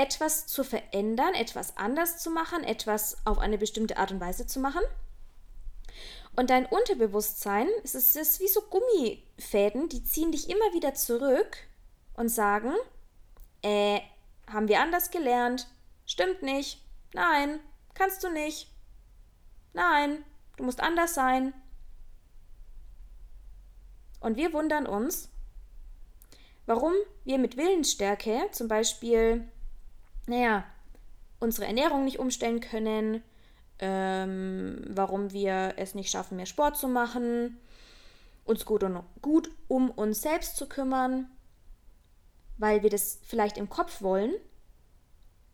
etwas 0.00 0.46
zu 0.46 0.64
verändern, 0.64 1.34
etwas 1.34 1.76
anders 1.76 2.16
zu 2.16 2.30
machen, 2.30 2.64
etwas 2.64 3.18
auf 3.26 3.38
eine 3.38 3.58
bestimmte 3.58 3.98
Art 3.98 4.10
und 4.12 4.20
Weise 4.20 4.46
zu 4.46 4.58
machen. 4.58 4.80
Und 6.36 6.48
dein 6.48 6.64
Unterbewusstsein, 6.64 7.68
es 7.84 7.94
ist, 7.94 8.16
es 8.16 8.32
ist 8.32 8.40
wie 8.40 8.48
so 8.48 8.62
Gummifäden, 8.62 9.90
die 9.90 10.02
ziehen 10.02 10.32
dich 10.32 10.48
immer 10.48 10.72
wieder 10.72 10.94
zurück 10.94 11.58
und 12.14 12.30
sagen, 12.30 12.72
äh, 13.60 14.00
haben 14.50 14.68
wir 14.68 14.80
anders 14.80 15.10
gelernt? 15.10 15.68
Stimmt 16.06 16.42
nicht. 16.42 16.82
Nein, 17.12 17.60
kannst 17.92 18.24
du 18.24 18.30
nicht. 18.30 18.68
Nein, 19.74 20.24
du 20.56 20.64
musst 20.64 20.80
anders 20.80 21.12
sein. 21.12 21.52
Und 24.20 24.38
wir 24.38 24.54
wundern 24.54 24.86
uns, 24.86 25.28
warum 26.64 26.94
wir 27.24 27.36
mit 27.36 27.58
Willensstärke 27.58 28.48
zum 28.50 28.66
Beispiel, 28.66 29.46
naja, 30.30 30.64
unsere 31.40 31.66
Ernährung 31.66 32.04
nicht 32.04 32.20
umstellen 32.20 32.60
können, 32.60 33.22
ähm, 33.80 34.82
warum 34.88 35.32
wir 35.32 35.74
es 35.76 35.94
nicht 35.94 36.10
schaffen, 36.10 36.36
mehr 36.36 36.46
Sport 36.46 36.76
zu 36.76 36.86
machen, 36.86 37.58
uns 38.44 38.64
gut, 38.64 38.84
und, 38.84 39.02
gut 39.22 39.50
um 39.66 39.90
uns 39.90 40.22
selbst 40.22 40.56
zu 40.56 40.68
kümmern, 40.68 41.28
weil 42.58 42.82
wir 42.82 42.90
das 42.90 43.18
vielleicht 43.24 43.58
im 43.58 43.68
Kopf 43.68 44.02
wollen, 44.02 44.32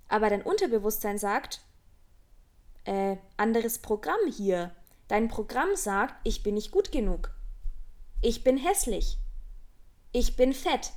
aber 0.08 0.28
dein 0.28 0.42
Unterbewusstsein 0.42 1.18
sagt, 1.18 1.62
äh, 2.84 3.16
anderes 3.36 3.78
Programm 3.78 4.20
hier. 4.30 4.72
Dein 5.08 5.28
Programm 5.28 5.74
sagt, 5.74 6.14
ich 6.22 6.42
bin 6.42 6.54
nicht 6.54 6.70
gut 6.70 6.92
genug. 6.92 7.30
Ich 8.20 8.44
bin 8.44 8.58
hässlich. 8.58 9.18
Ich 10.12 10.36
bin 10.36 10.52
fett. 10.52 10.92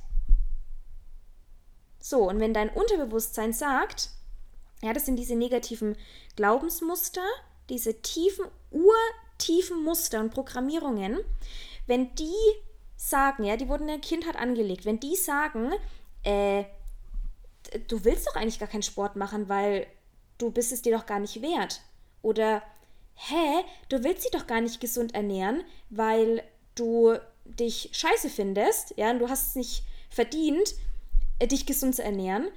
So, 2.00 2.28
und 2.28 2.40
wenn 2.40 2.54
dein 2.54 2.70
Unterbewusstsein 2.70 3.52
sagt, 3.52 4.10
ja, 4.82 4.92
das 4.92 5.06
sind 5.06 5.16
diese 5.16 5.36
negativen 5.36 5.96
Glaubensmuster, 6.36 7.24
diese 7.68 8.00
tiefen, 8.00 8.46
urtiefen 8.70 9.84
Muster 9.84 10.20
und 10.20 10.32
Programmierungen, 10.32 11.18
wenn 11.86 12.14
die 12.14 12.34
sagen, 12.96 13.44
ja, 13.44 13.56
die 13.56 13.68
wurden 13.68 13.82
in 13.88 13.88
der 13.88 13.98
Kindheit 13.98 14.36
angelegt, 14.36 14.84
wenn 14.84 15.00
die 15.00 15.16
sagen, 15.16 15.72
äh, 16.22 16.64
du 17.88 18.04
willst 18.04 18.26
doch 18.26 18.36
eigentlich 18.36 18.58
gar 18.58 18.68
keinen 18.68 18.82
Sport 18.82 19.16
machen, 19.16 19.48
weil 19.48 19.86
du 20.38 20.50
bist 20.50 20.72
es 20.72 20.82
dir 20.82 20.96
doch 20.96 21.06
gar 21.06 21.18
nicht 21.18 21.42
wert. 21.42 21.82
Oder, 22.22 22.62
hä, 23.14 23.64
du 23.88 24.02
willst 24.02 24.24
dich 24.24 24.30
doch 24.32 24.46
gar 24.46 24.60
nicht 24.60 24.80
gesund 24.80 25.14
ernähren, 25.14 25.62
weil 25.90 26.42
du 26.74 27.16
dich 27.44 27.90
scheiße 27.92 28.30
findest, 28.30 28.94
ja, 28.96 29.10
und 29.10 29.18
du 29.18 29.28
hast 29.28 29.48
es 29.48 29.54
nicht 29.56 29.84
verdient, 30.08 30.74
äh, 31.40 31.48
dich 31.48 31.66
gesund 31.66 31.96
zu 31.96 32.04
ernähren, 32.04 32.48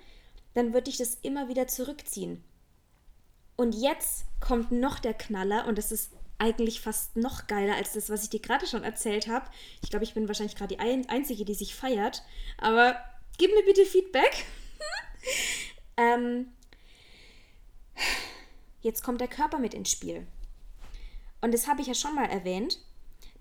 dann 0.53 0.73
wird 0.73 0.85
dich 0.85 0.97
das 0.97 1.15
immer 1.23 1.49
wieder 1.49 1.67
zurückziehen. 1.67 2.43
Und 3.55 3.73
jetzt 3.73 4.25
kommt 4.39 4.71
noch 4.71 4.99
der 4.99 5.13
Knaller 5.15 5.65
und 5.67 5.77
das 5.77 5.91
ist 5.91 6.11
eigentlich 6.37 6.81
fast 6.81 7.15
noch 7.15 7.47
geiler 7.47 7.75
als 7.75 7.93
das, 7.93 8.09
was 8.09 8.23
ich 8.23 8.29
dir 8.29 8.41
gerade 8.41 8.67
schon 8.67 8.83
erzählt 8.83 9.27
habe. 9.27 9.49
Ich 9.81 9.89
glaube, 9.89 10.03
ich 10.03 10.13
bin 10.13 10.27
wahrscheinlich 10.27 10.55
gerade 10.55 10.75
die 10.75 11.07
Einzige, 11.09 11.45
die 11.45 11.53
sich 11.53 11.75
feiert. 11.75 12.23
Aber 12.57 12.97
gib 13.37 13.51
mir 13.53 13.63
bitte 13.63 13.85
Feedback. 13.85 14.45
ähm, 15.97 16.47
jetzt 18.81 19.03
kommt 19.03 19.21
der 19.21 19.27
Körper 19.27 19.59
mit 19.59 19.73
ins 19.73 19.91
Spiel. 19.91 20.27
Und 21.41 21.53
das 21.53 21.67
habe 21.67 21.81
ich 21.81 21.87
ja 21.87 21.93
schon 21.93 22.15
mal 22.15 22.29
erwähnt, 22.29 22.79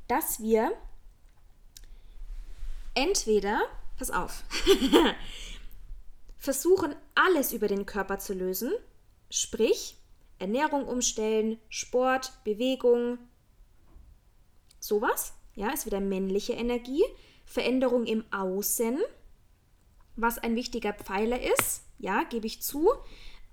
dass 0.06 0.40
wir 0.40 0.72
entweder, 2.94 3.62
pass 4.02 4.10
auf, 4.10 4.42
versuchen 6.36 6.96
alles 7.14 7.52
über 7.52 7.68
den 7.68 7.86
Körper 7.86 8.18
zu 8.18 8.34
lösen, 8.34 8.72
sprich 9.30 9.96
Ernährung 10.40 10.88
umstellen, 10.88 11.60
Sport, 11.68 12.32
Bewegung, 12.42 13.18
sowas, 14.80 15.34
ja, 15.54 15.70
ist 15.70 15.86
wieder 15.86 16.00
männliche 16.00 16.54
Energie, 16.54 17.04
Veränderung 17.44 18.04
im 18.06 18.24
Außen, 18.32 18.98
was 20.16 20.38
ein 20.38 20.56
wichtiger 20.56 20.94
Pfeiler 20.94 21.40
ist, 21.40 21.82
ja, 21.98 22.24
gebe 22.24 22.48
ich 22.48 22.60
zu, 22.60 22.90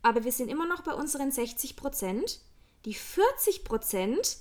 aber 0.02 0.24
wir 0.24 0.32
sind 0.32 0.50
immer 0.50 0.66
noch 0.66 0.82
bei 0.82 0.94
unseren 0.94 1.32
60 1.32 1.76
Prozent. 1.76 2.40
Die 2.86 2.96
40 2.96 3.66
Prozent 3.66 4.38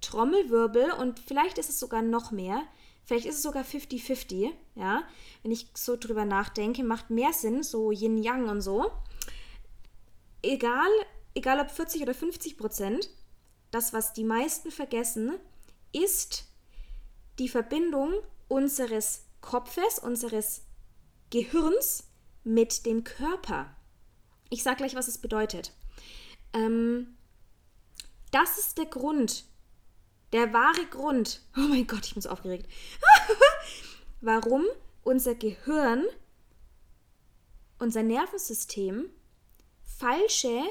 Trommelwirbel 0.00 0.92
und 0.92 1.18
vielleicht 1.18 1.58
ist 1.58 1.68
es 1.68 1.78
sogar 1.78 2.00
noch 2.00 2.30
mehr, 2.30 2.62
vielleicht 3.04 3.26
ist 3.26 3.36
es 3.36 3.42
sogar 3.42 3.64
50-50, 3.64 4.50
ja, 4.74 5.02
wenn 5.42 5.52
ich 5.52 5.68
so 5.74 5.96
drüber 5.96 6.24
nachdenke, 6.24 6.84
macht 6.84 7.10
mehr 7.10 7.32
Sinn, 7.32 7.62
so 7.62 7.90
Yin-Yang 7.90 8.48
und 8.48 8.60
so. 8.60 8.90
Egal, 10.42 10.90
egal 11.34 11.60
ob 11.60 11.70
40 11.70 12.02
oder 12.02 12.14
50 12.14 12.56
Prozent, 12.56 13.10
das, 13.70 13.92
was 13.92 14.12
die 14.12 14.24
meisten 14.24 14.70
vergessen, 14.70 15.38
ist 15.92 16.46
die 17.38 17.48
Verbindung 17.48 18.12
unseres 18.48 19.26
Kopfes, 19.40 19.98
unseres 19.98 20.62
Gehirns 21.30 22.08
mit 22.44 22.86
dem 22.86 23.04
Körper. 23.04 23.74
Ich 24.50 24.62
sage 24.62 24.78
gleich, 24.78 24.94
was 24.94 25.08
es 25.08 25.18
bedeutet. 25.18 25.72
Ähm, 26.52 27.16
das 28.30 28.58
ist 28.58 28.78
der 28.78 28.86
Grund, 28.86 29.44
der 30.32 30.52
wahre 30.52 30.86
Grund, 30.86 31.42
oh 31.56 31.60
mein 31.60 31.86
Gott, 31.86 32.06
ich 32.06 32.14
bin 32.14 32.22
so 32.22 32.30
aufgeregt, 32.30 32.68
warum 34.20 34.64
unser 35.02 35.34
Gehirn, 35.34 36.04
unser 37.78 38.02
Nervensystem 38.02 39.10
falsche, 39.82 40.62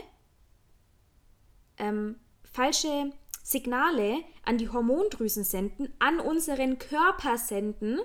ähm, 1.77 2.15
falsche 2.51 3.11
Signale 3.43 4.23
an 4.43 4.57
die 4.57 4.69
Hormondrüsen 4.69 5.43
senden, 5.43 5.93
an 5.99 6.19
unseren 6.19 6.79
Körper 6.79 7.37
senden, 7.37 7.99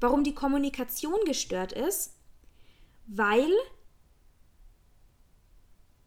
warum 0.00 0.24
die 0.24 0.34
Kommunikation 0.34 1.20
gestört 1.24 1.72
ist, 1.72 2.16
weil 3.06 3.52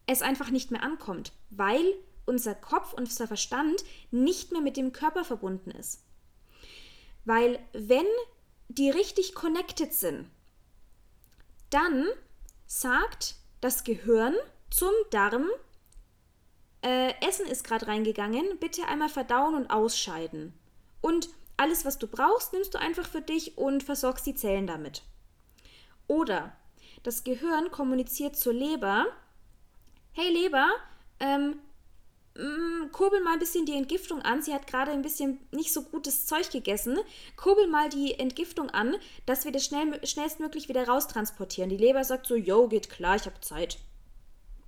es 0.07 0.21
einfach 0.21 0.51
nicht 0.51 0.71
mehr 0.71 0.83
ankommt, 0.83 1.31
weil 1.49 1.83
unser 2.25 2.55
Kopf 2.55 2.93
und 2.93 3.05
unser 3.05 3.27
Verstand 3.27 3.83
nicht 4.11 4.51
mehr 4.51 4.61
mit 4.61 4.77
dem 4.77 4.91
Körper 4.91 5.23
verbunden 5.23 5.71
ist. 5.71 6.03
Weil 7.23 7.59
wenn 7.73 8.05
die 8.67 8.89
richtig 8.89 9.33
connected 9.33 9.93
sind, 9.93 10.29
dann 11.69 12.05
sagt 12.67 13.35
das 13.61 13.83
Gehirn 13.83 14.35
zum 14.69 14.91
Darm, 15.11 15.49
äh, 16.83 17.13
Essen 17.27 17.47
ist 17.47 17.63
gerade 17.63 17.87
reingegangen, 17.87 18.59
bitte 18.59 18.85
einmal 18.87 19.09
verdauen 19.09 19.55
und 19.55 19.69
ausscheiden. 19.69 20.53
Und 21.01 21.29
alles, 21.57 21.85
was 21.85 21.97
du 21.97 22.07
brauchst, 22.07 22.53
nimmst 22.53 22.73
du 22.73 22.79
einfach 22.79 23.07
für 23.07 23.21
dich 23.21 23.57
und 23.57 23.83
versorgst 23.83 24.25
die 24.25 24.35
Zellen 24.35 24.67
damit. 24.67 25.03
Oder 26.07 26.55
das 27.03 27.23
Gehirn 27.23 27.71
kommuniziert 27.71 28.35
zur 28.35 28.53
Leber, 28.53 29.05
hey 30.11 30.31
Leber, 30.31 30.67
ähm, 31.19 31.59
kurbel 32.91 33.21
mal 33.21 33.33
ein 33.33 33.39
bisschen 33.39 33.65
die 33.65 33.75
Entgiftung 33.75 34.21
an. 34.21 34.41
Sie 34.41 34.53
hat 34.53 34.67
gerade 34.67 34.91
ein 34.91 35.01
bisschen 35.01 35.39
nicht 35.51 35.71
so 35.71 35.83
gutes 35.83 36.25
Zeug 36.25 36.51
gegessen. 36.51 36.97
Kurbel 37.37 37.67
mal 37.67 37.89
die 37.89 38.19
Entgiftung 38.19 38.69
an, 38.69 38.95
dass 39.25 39.45
wir 39.45 39.51
das 39.51 39.65
schnell, 39.65 40.05
schnellstmöglich 40.05 40.67
wieder 40.67 40.87
raustransportieren. 40.87 41.69
Die 41.69 41.77
Leber 41.77 42.03
sagt 42.03 42.27
so, 42.27 42.35
yo, 42.35 42.67
geht 42.67 42.89
klar, 42.89 43.15
ich 43.15 43.25
habe 43.25 43.39
Zeit. 43.39 43.79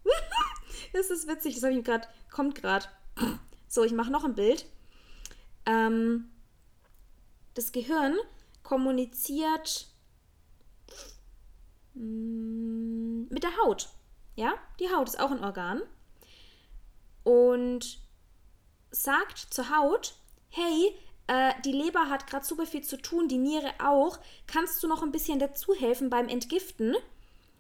das 0.93 1.09
ist 1.09 1.27
witzig, 1.27 1.59
das 1.59 1.69
ich 1.69 1.83
gerade, 1.83 2.07
kommt 2.31 2.55
gerade. 2.55 2.85
So, 3.69 3.83
ich 3.83 3.91
mache 3.91 4.09
noch 4.09 4.23
ein 4.23 4.33
Bild. 4.33 4.65
Ähm, 5.65 6.29
das 7.53 7.73
Gehirn 7.73 8.15
kommuniziert 8.63 9.89
mm, 11.93 13.25
mit 13.27 13.43
der 13.43 13.57
Haut. 13.57 13.89
Ja, 14.37 14.53
die 14.79 14.89
Haut 14.89 15.09
ist 15.09 15.19
auch 15.19 15.31
ein 15.31 15.43
Organ. 15.43 15.81
Und 17.27 17.99
sagt 18.91 19.37
zur 19.37 19.69
Haut, 19.69 20.13
hey, 20.49 20.95
äh, 21.27 21.53
die 21.65 21.73
Leber 21.73 22.09
hat 22.09 22.27
gerade 22.27 22.45
super 22.45 22.65
viel 22.65 22.83
zu 22.83 22.97
tun, 23.01 23.27
die 23.27 23.37
Niere 23.37 23.73
auch. 23.83 24.19
Kannst 24.47 24.81
du 24.81 24.87
noch 24.87 25.03
ein 25.03 25.11
bisschen 25.11 25.39
dazu 25.39 25.75
helfen 25.75 26.09
beim 26.09 26.29
Entgiften? 26.29 26.95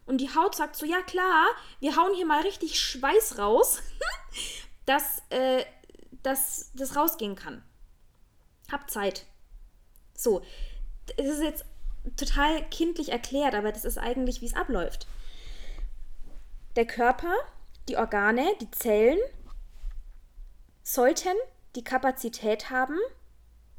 Und 0.05 0.19
die 0.19 0.33
Haut 0.33 0.55
sagt 0.55 0.77
so, 0.77 0.85
ja 0.85 1.01
klar, 1.01 1.47
wir 1.81 1.97
hauen 1.97 2.15
hier 2.15 2.25
mal 2.25 2.41
richtig 2.43 2.79
Schweiß 2.79 3.37
raus, 3.37 3.81
dass, 4.85 5.21
äh, 5.31 5.65
dass 6.23 6.71
das 6.75 6.95
rausgehen 6.95 7.35
kann. 7.35 7.61
Hab 8.71 8.89
Zeit. 8.89 9.25
So, 10.15 10.41
das 11.17 11.25
ist 11.25 11.41
jetzt 11.41 11.65
total 12.15 12.67
kindlich 12.69 13.09
erklärt, 13.09 13.53
aber 13.53 13.73
das 13.73 13.83
ist 13.83 13.97
eigentlich, 13.97 14.39
wie 14.39 14.45
es 14.45 14.55
abläuft 14.55 15.07
der 16.77 16.85
Körper, 16.85 17.33
die 17.89 17.97
Organe, 17.97 18.45
die 18.61 18.71
Zellen 18.71 19.17
sollten 20.87 21.35
die 21.75 21.83
Kapazität 21.83 22.69
haben, 22.69 22.97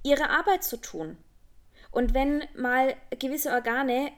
ihre 0.02 0.28
Arbeit 0.28 0.62
zu 0.62 0.76
tun. 0.76 1.16
Und 1.90 2.12
wenn 2.12 2.44
mal 2.54 2.94
gewisse 3.18 3.50
Organe 3.50 4.12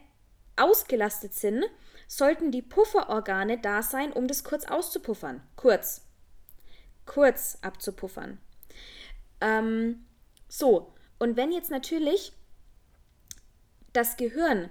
ausgelastet 0.57 1.33
sind, 1.33 1.63
sollten 2.09 2.51
die 2.51 2.61
Pufferorgane 2.61 3.59
da 3.59 3.81
sein, 3.81 4.11
um 4.11 4.27
das 4.27 4.43
kurz 4.43 4.65
auszupuffern. 4.65 5.41
Kurz. 5.55 6.01
Kurz 7.05 7.59
abzupuffern. 7.61 8.39
Ähm, 9.39 10.05
so, 10.49 10.93
und 11.17 11.37
wenn 11.37 11.53
jetzt 11.53 11.71
natürlich 11.71 12.33
das 13.93 14.17
Gehirn 14.17 14.69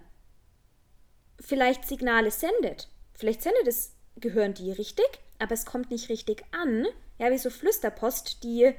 vielleicht 1.40 1.88
Signale 1.88 2.30
sendet, 2.30 2.90
vielleicht 3.14 3.40
sendet 3.40 3.66
das 3.66 3.94
Gehirn 4.16 4.52
die 4.52 4.72
richtig, 4.72 5.09
aber 5.38 5.52
es 5.52 5.64
kommt 5.64 5.90
nicht 5.90 6.11
richtig 6.11 6.44
an, 6.52 6.87
ja, 7.20 7.30
wie 7.30 7.38
so 7.38 7.50
Flüsterpost, 7.50 8.42
die 8.42 8.74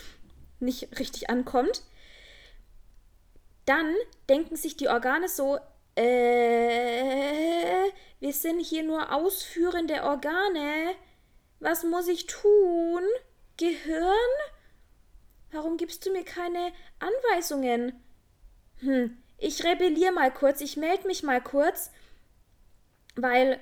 nicht 0.60 0.98
richtig 0.98 1.28
ankommt, 1.28 1.82
dann 3.66 3.94
denken 4.30 4.56
sich 4.56 4.78
die 4.78 4.88
Organe 4.88 5.28
so, 5.28 5.58
äh, 5.94 7.90
wir 8.18 8.32
sind 8.32 8.60
hier 8.60 8.82
nur 8.82 9.12
ausführende 9.12 10.04
Organe. 10.04 10.94
Was 11.60 11.84
muss 11.84 12.08
ich 12.08 12.26
tun? 12.26 13.02
Gehirn? 13.58 14.16
Warum 15.50 15.76
gibst 15.76 16.06
du 16.06 16.12
mir 16.12 16.24
keine 16.24 16.72
Anweisungen? 16.98 18.02
Hm, 18.78 19.18
ich 19.36 19.64
rebelliere 19.64 20.12
mal 20.12 20.32
kurz, 20.32 20.62
ich 20.62 20.78
melde 20.78 21.06
mich 21.06 21.22
mal 21.22 21.42
kurz, 21.42 21.90
weil 23.16 23.60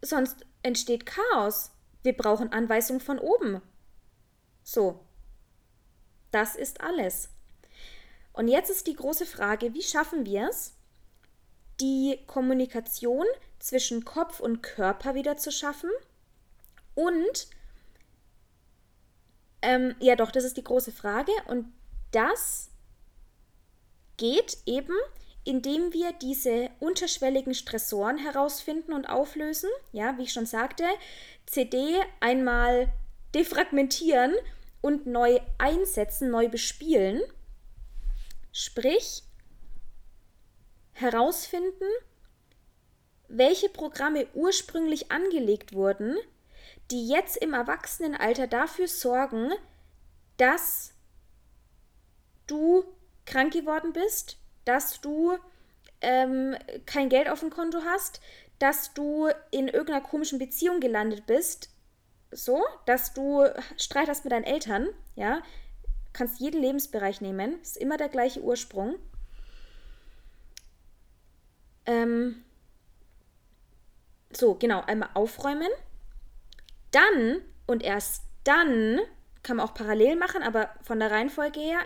sonst 0.00 0.46
entsteht 0.62 1.06
Chaos. 1.06 1.73
Wir 2.04 2.16
brauchen 2.16 2.52
Anweisungen 2.52 3.00
von 3.00 3.18
oben. 3.18 3.60
So. 4.62 5.00
Das 6.30 6.54
ist 6.54 6.80
alles. 6.80 7.30
Und 8.32 8.48
jetzt 8.48 8.70
ist 8.70 8.86
die 8.86 8.94
große 8.94 9.26
Frage, 9.26 9.74
wie 9.74 9.82
schaffen 9.82 10.26
wir 10.26 10.48
es, 10.48 10.74
die 11.80 12.20
Kommunikation 12.26 13.26
zwischen 13.58 14.04
Kopf 14.04 14.40
und 14.40 14.62
Körper 14.62 15.14
wieder 15.14 15.36
zu 15.36 15.50
schaffen 15.50 15.90
und 16.94 17.48
ähm, 19.62 19.94
ja 19.98 20.14
doch, 20.14 20.30
das 20.30 20.44
ist 20.44 20.56
die 20.56 20.64
große 20.64 20.92
Frage 20.92 21.32
und 21.46 21.72
das 22.12 22.70
geht 24.16 24.58
eben, 24.66 24.94
indem 25.44 25.92
wir 25.92 26.12
diese 26.12 26.70
unterschwelligen 26.80 27.54
Stressoren 27.54 28.18
herausfinden 28.18 28.92
und 28.92 29.06
auflösen. 29.06 29.70
Ja, 29.92 30.16
wie 30.18 30.22
ich 30.22 30.32
schon 30.32 30.46
sagte, 30.46 30.84
CD 31.46 32.00
einmal 32.20 32.92
defragmentieren 33.34 34.34
und 34.80 35.06
neu 35.06 35.40
einsetzen, 35.58 36.30
neu 36.30 36.48
bespielen. 36.48 37.20
Sprich, 38.52 39.22
herausfinden, 40.92 41.88
welche 43.28 43.68
Programme 43.68 44.26
ursprünglich 44.34 45.10
angelegt 45.10 45.74
wurden, 45.74 46.16
die 46.90 47.08
jetzt 47.08 47.36
im 47.36 47.52
Erwachsenenalter 47.52 48.46
dafür 48.46 48.88
sorgen, 48.88 49.52
dass 50.36 50.92
du 52.46 52.84
krank 53.26 53.52
geworden 53.52 53.92
bist, 53.92 54.38
dass 54.64 55.00
du 55.00 55.36
ähm, 56.00 56.56
kein 56.86 57.08
Geld 57.08 57.28
auf 57.28 57.40
dem 57.40 57.50
Konto 57.50 57.78
hast, 57.84 58.20
dass 58.58 58.94
du 58.94 59.28
in 59.50 59.68
irgendeiner 59.68 60.00
komischen 60.00 60.38
Beziehung 60.38 60.80
gelandet 60.80 61.26
bist, 61.26 61.70
so, 62.30 62.64
dass 62.86 63.14
du 63.14 63.44
Streit 63.76 64.08
hast 64.08 64.24
mit 64.24 64.32
deinen 64.32 64.44
Eltern, 64.44 64.88
ja, 65.14 65.42
kannst 66.12 66.40
jeden 66.40 66.60
Lebensbereich 66.60 67.20
nehmen, 67.20 67.60
ist 67.60 67.76
immer 67.76 67.96
der 67.96 68.08
gleiche 68.08 68.40
Ursprung. 68.42 68.96
Ähm, 71.86 72.44
so, 74.30 74.54
genau, 74.54 74.80
einmal 74.82 75.10
aufräumen. 75.14 75.68
Dann 76.90 77.42
und 77.66 77.82
erst 77.82 78.24
dann 78.44 79.00
kann 79.42 79.56
man 79.56 79.66
auch 79.66 79.74
parallel 79.74 80.16
machen, 80.16 80.42
aber 80.42 80.70
von 80.82 80.98
der 80.98 81.10
Reihenfolge 81.10 81.60
her, 81.60 81.80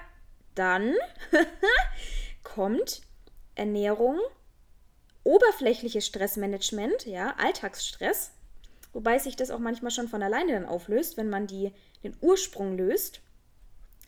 dann 0.54 0.94
kommt 2.58 3.02
Ernährung, 3.54 4.18
oberflächliches 5.22 6.04
Stressmanagement, 6.04 7.06
ja, 7.06 7.36
Alltagsstress, 7.38 8.32
wobei 8.92 9.20
sich 9.20 9.36
das 9.36 9.52
auch 9.52 9.60
manchmal 9.60 9.92
schon 9.92 10.08
von 10.08 10.24
alleine 10.24 10.54
dann 10.54 10.66
auflöst, 10.66 11.16
wenn 11.16 11.30
man 11.30 11.46
die, 11.46 11.72
den 12.02 12.16
Ursprung 12.20 12.76
löst. 12.76 13.20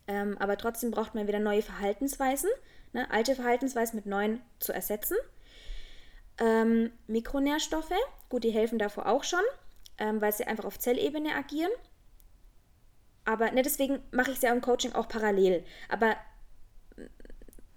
Ähm, 0.09 0.37
aber 0.39 0.59
trotzdem 0.59 0.91
braucht 0.91 1.15
man 1.15 1.29
wieder 1.29 1.39
neue 1.39 1.63
Verhaltensweisen, 1.63 2.51
ne, 2.93 3.09
alte 3.13 3.37
Verhaltensweisen 3.37 3.95
mit 3.95 4.07
neuen 4.07 4.41
zu 4.59 4.73
ersetzen. 4.73 5.17
Ähm, 6.41 6.91
Mikronährstoffe, 7.07 7.95
gut, 8.31 8.43
die 8.43 8.51
helfen 8.51 8.81
davor 8.81 9.07
auch 9.07 9.23
schon, 9.23 9.45
ähm, 9.99 10.21
weil 10.21 10.33
sie 10.33 10.49
einfach 10.49 10.65
auf 10.65 10.77
Zellebene 10.77 11.37
agieren. 11.37 11.71
Aber 13.25 13.53
ne, 13.53 13.63
deswegen 13.63 14.03
mache 14.11 14.33
ich 14.33 14.39
es 14.39 14.43
ja 14.43 14.53
im 14.53 14.61
Coaching 14.61 14.93
auch 14.95 15.07
parallel. 15.07 15.65
Aber 15.89 16.17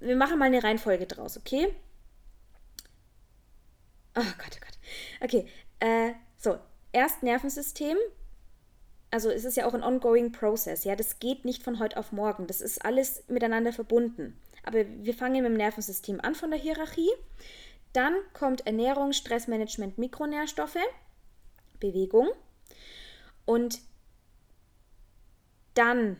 wir 0.04 0.16
machen 0.16 0.38
mal 0.38 0.46
eine 0.46 0.64
Reihenfolge 0.64 1.08
draus, 1.08 1.38
okay? 1.38 1.74
Oh 4.16 4.22
Gott, 4.38 4.58
oh 4.58 4.60
Gott. 4.60 4.78
Okay, 5.22 5.48
äh, 5.80 6.14
so, 6.38 6.60
erst 6.92 7.24
Nervensystem, 7.24 7.98
also 9.12 9.30
es 9.30 9.46
ist 9.46 9.58
ja 9.58 9.66
auch 9.66 9.74
ein 9.74 9.84
ongoing 9.84 10.32
process, 10.32 10.84
ja, 10.84 10.96
das 10.96 11.20
geht 11.20 11.46
nicht 11.46 11.64
von 11.64 11.80
heute 11.80 11.98
auf 11.98 12.12
morgen, 12.12 12.48
das 12.48 12.62
ist 12.62 12.84
alles 12.84 13.24
miteinander 13.28 13.74
verbunden. 13.74 14.40
Aber 14.64 14.86
wir 14.88 15.14
fangen 15.14 15.44
mit 15.44 15.52
dem 15.52 15.58
Nervensystem 15.58 16.22
an 16.22 16.36
von 16.36 16.50
der 16.50 16.60
Hierarchie. 16.60 17.10
Dann 17.92 18.16
kommt 18.34 18.66
Ernährung, 18.66 19.14
Stressmanagement, 19.14 19.98
Mikronährstoffe, 19.98 20.78
Bewegung. 21.80 22.30
Und 23.46 23.80
dann 25.74 26.18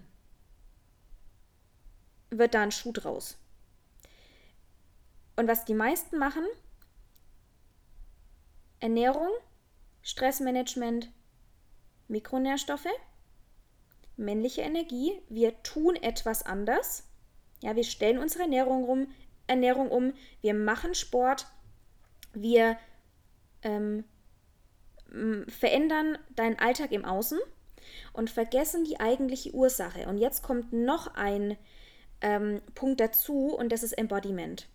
wird 2.30 2.54
da 2.54 2.64
ein 2.64 2.72
Schuh 2.72 2.92
draus. 2.92 3.38
Und 5.36 5.48
was 5.48 5.66
die 5.66 5.74
meisten 5.74 6.18
machen, 6.18 6.46
Ernährung, 8.80 9.30
Stressmanagement, 10.02 11.10
Mikronährstoffe, 12.08 12.88
männliche 14.18 14.62
Energie, 14.62 15.22
wir 15.30 15.64
tun 15.64 15.96
etwas 15.96 16.46
anders. 16.46 17.04
Ja, 17.62 17.76
wir 17.76 17.84
stellen 17.84 18.18
unsere 18.18 18.44
Ernährung 18.44 18.84
um, 18.84 19.08
Ernährung 19.48 19.90
um, 19.90 20.14
wir 20.42 20.54
machen 20.54 20.94
Sport, 20.96 21.48
wir 22.34 22.78
ähm, 23.62 24.04
verändern 25.48 26.18
deinen 26.36 26.60
Alltag 26.60 26.92
im 26.92 27.06
Außen 27.06 27.40
und 28.14 28.30
vergessen 28.30 28.84
die 28.84 29.00
eigentliche 29.00 29.52
Ursache. 29.54 30.08
Und 30.08 30.18
jetzt 30.18 30.44
kommt 30.44 30.74
noch 30.74 31.14
ein 31.16 31.58
ähm, 32.22 32.62
Punkt 32.76 33.00
dazu 33.00 33.56
und 33.56 33.72
das 33.72 33.84
ist 33.84 33.94
Embodiment. 33.94 34.68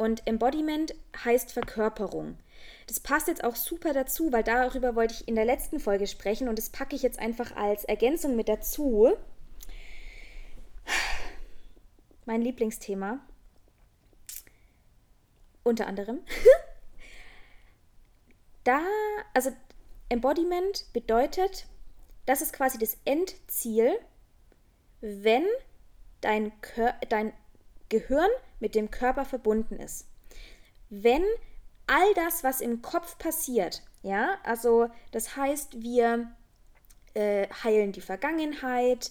Und 0.00 0.26
Embodiment 0.26 0.94
heißt 1.26 1.52
Verkörperung. 1.52 2.38
Das 2.86 3.00
passt 3.00 3.28
jetzt 3.28 3.44
auch 3.44 3.54
super 3.54 3.92
dazu, 3.92 4.32
weil 4.32 4.42
darüber 4.42 4.96
wollte 4.96 5.12
ich 5.12 5.28
in 5.28 5.34
der 5.34 5.44
letzten 5.44 5.78
Folge 5.78 6.06
sprechen 6.06 6.48
und 6.48 6.56
das 6.56 6.70
packe 6.70 6.96
ich 6.96 7.02
jetzt 7.02 7.18
einfach 7.18 7.54
als 7.54 7.84
Ergänzung 7.84 8.34
mit 8.34 8.48
dazu. 8.48 9.12
Mein 12.24 12.40
Lieblingsthema. 12.40 13.20
Unter 15.64 15.86
anderem. 15.86 16.20
da, 18.64 18.80
also 19.34 19.50
Embodiment 20.08 20.86
bedeutet, 20.94 21.66
das 22.24 22.40
ist 22.40 22.54
quasi 22.54 22.78
das 22.78 22.96
Endziel, 23.04 23.98
wenn 25.02 25.44
dein, 26.22 26.58
Kör 26.62 26.94
dein 27.10 27.34
Gehirn 27.90 28.30
mit 28.58 28.74
dem 28.74 28.90
Körper 28.90 29.26
verbunden 29.26 29.76
ist. 29.76 30.08
Wenn 30.88 31.24
all 31.86 32.14
das, 32.14 32.42
was 32.42 32.62
im 32.62 32.80
Kopf 32.80 33.18
passiert, 33.18 33.82
ja, 34.02 34.38
also 34.44 34.88
das 35.12 35.36
heißt, 35.36 35.82
wir 35.82 36.34
äh, 37.14 37.48
heilen 37.62 37.92
die 37.92 38.00
Vergangenheit, 38.00 39.10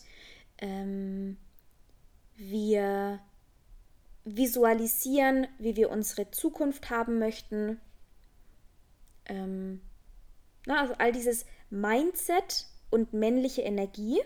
ähm, 0.58 1.38
wir 2.36 3.20
visualisieren, 4.24 5.48
wie 5.58 5.76
wir 5.76 5.90
unsere 5.90 6.32
Zukunft 6.32 6.90
haben 6.90 7.20
möchten. 7.20 7.80
Ähm, 9.26 9.82
na, 10.66 10.82
also 10.82 10.94
all 10.96 11.12
dieses 11.12 11.46
Mindset 11.70 12.66
und 12.90 13.14
männliche 13.14 13.62
Energie, 13.62 14.22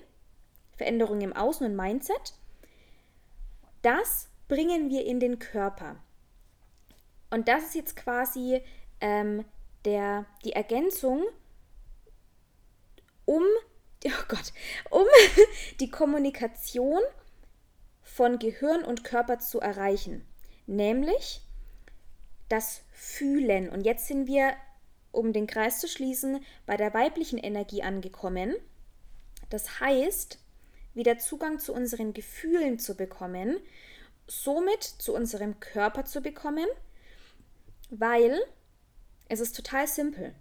Veränderung 0.77 1.21
im 1.21 1.33
Außen 1.33 1.65
und 1.65 1.75
Mindset, 1.75 2.33
das 3.81 4.29
bringen 4.53 4.91
wir 4.91 5.03
in 5.03 5.19
den 5.19 5.39
Körper. 5.39 5.95
Und 7.31 7.47
das 7.47 7.63
ist 7.63 7.75
jetzt 7.75 7.95
quasi 7.95 8.61
ähm, 9.01 9.45
der, 9.83 10.27
die 10.45 10.53
Ergänzung, 10.53 11.23
um, 13.25 13.41
oh 14.05 14.23
Gott, 14.27 14.53
um 14.91 15.07
die 15.79 15.89
Kommunikation 15.89 17.01
von 18.03 18.37
Gehirn 18.37 18.83
und 18.83 19.03
Körper 19.03 19.39
zu 19.39 19.59
erreichen, 19.59 20.23
nämlich 20.67 21.41
das 22.47 22.83
Fühlen. 22.91 23.69
Und 23.69 23.87
jetzt 23.87 24.05
sind 24.05 24.27
wir, 24.27 24.53
um 25.11 25.33
den 25.33 25.47
Kreis 25.47 25.79
zu 25.79 25.87
schließen, 25.87 26.45
bei 26.67 26.77
der 26.77 26.93
weiblichen 26.93 27.39
Energie 27.39 27.81
angekommen. 27.81 28.55
Das 29.49 29.79
heißt, 29.79 30.37
wieder 30.93 31.17
Zugang 31.17 31.57
zu 31.57 31.73
unseren 31.73 32.13
Gefühlen 32.13 32.77
zu 32.77 32.95
bekommen, 32.95 33.59
somit 34.41 34.83
zu 34.83 35.13
unserem 35.13 35.59
Körper 35.59 36.05
zu 36.05 36.21
bekommen, 36.21 36.67
weil 37.89 38.39
es 39.29 39.39
ist 39.39 39.55
total 39.55 39.87
simpel. 39.87 40.33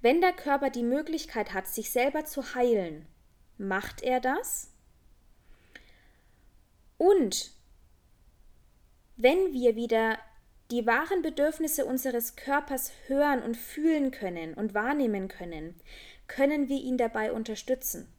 Wenn 0.00 0.20
der 0.20 0.32
Körper 0.32 0.70
die 0.70 0.82
Möglichkeit 0.82 1.52
hat, 1.52 1.66
sich 1.66 1.90
selber 1.90 2.24
zu 2.24 2.54
heilen, 2.54 3.06
macht 3.58 4.02
er 4.02 4.20
das. 4.20 4.70
Und 6.96 7.52
wenn 9.16 9.52
wir 9.52 9.76
wieder 9.76 10.18
die 10.70 10.86
wahren 10.86 11.22
Bedürfnisse 11.22 11.84
unseres 11.84 12.36
Körpers 12.36 12.92
hören 13.06 13.42
und 13.42 13.56
fühlen 13.56 14.10
können 14.10 14.54
und 14.54 14.72
wahrnehmen 14.72 15.28
können, 15.28 15.74
können 16.26 16.68
wir 16.68 16.78
ihn 16.78 16.96
dabei 16.96 17.32
unterstützen. 17.32 18.10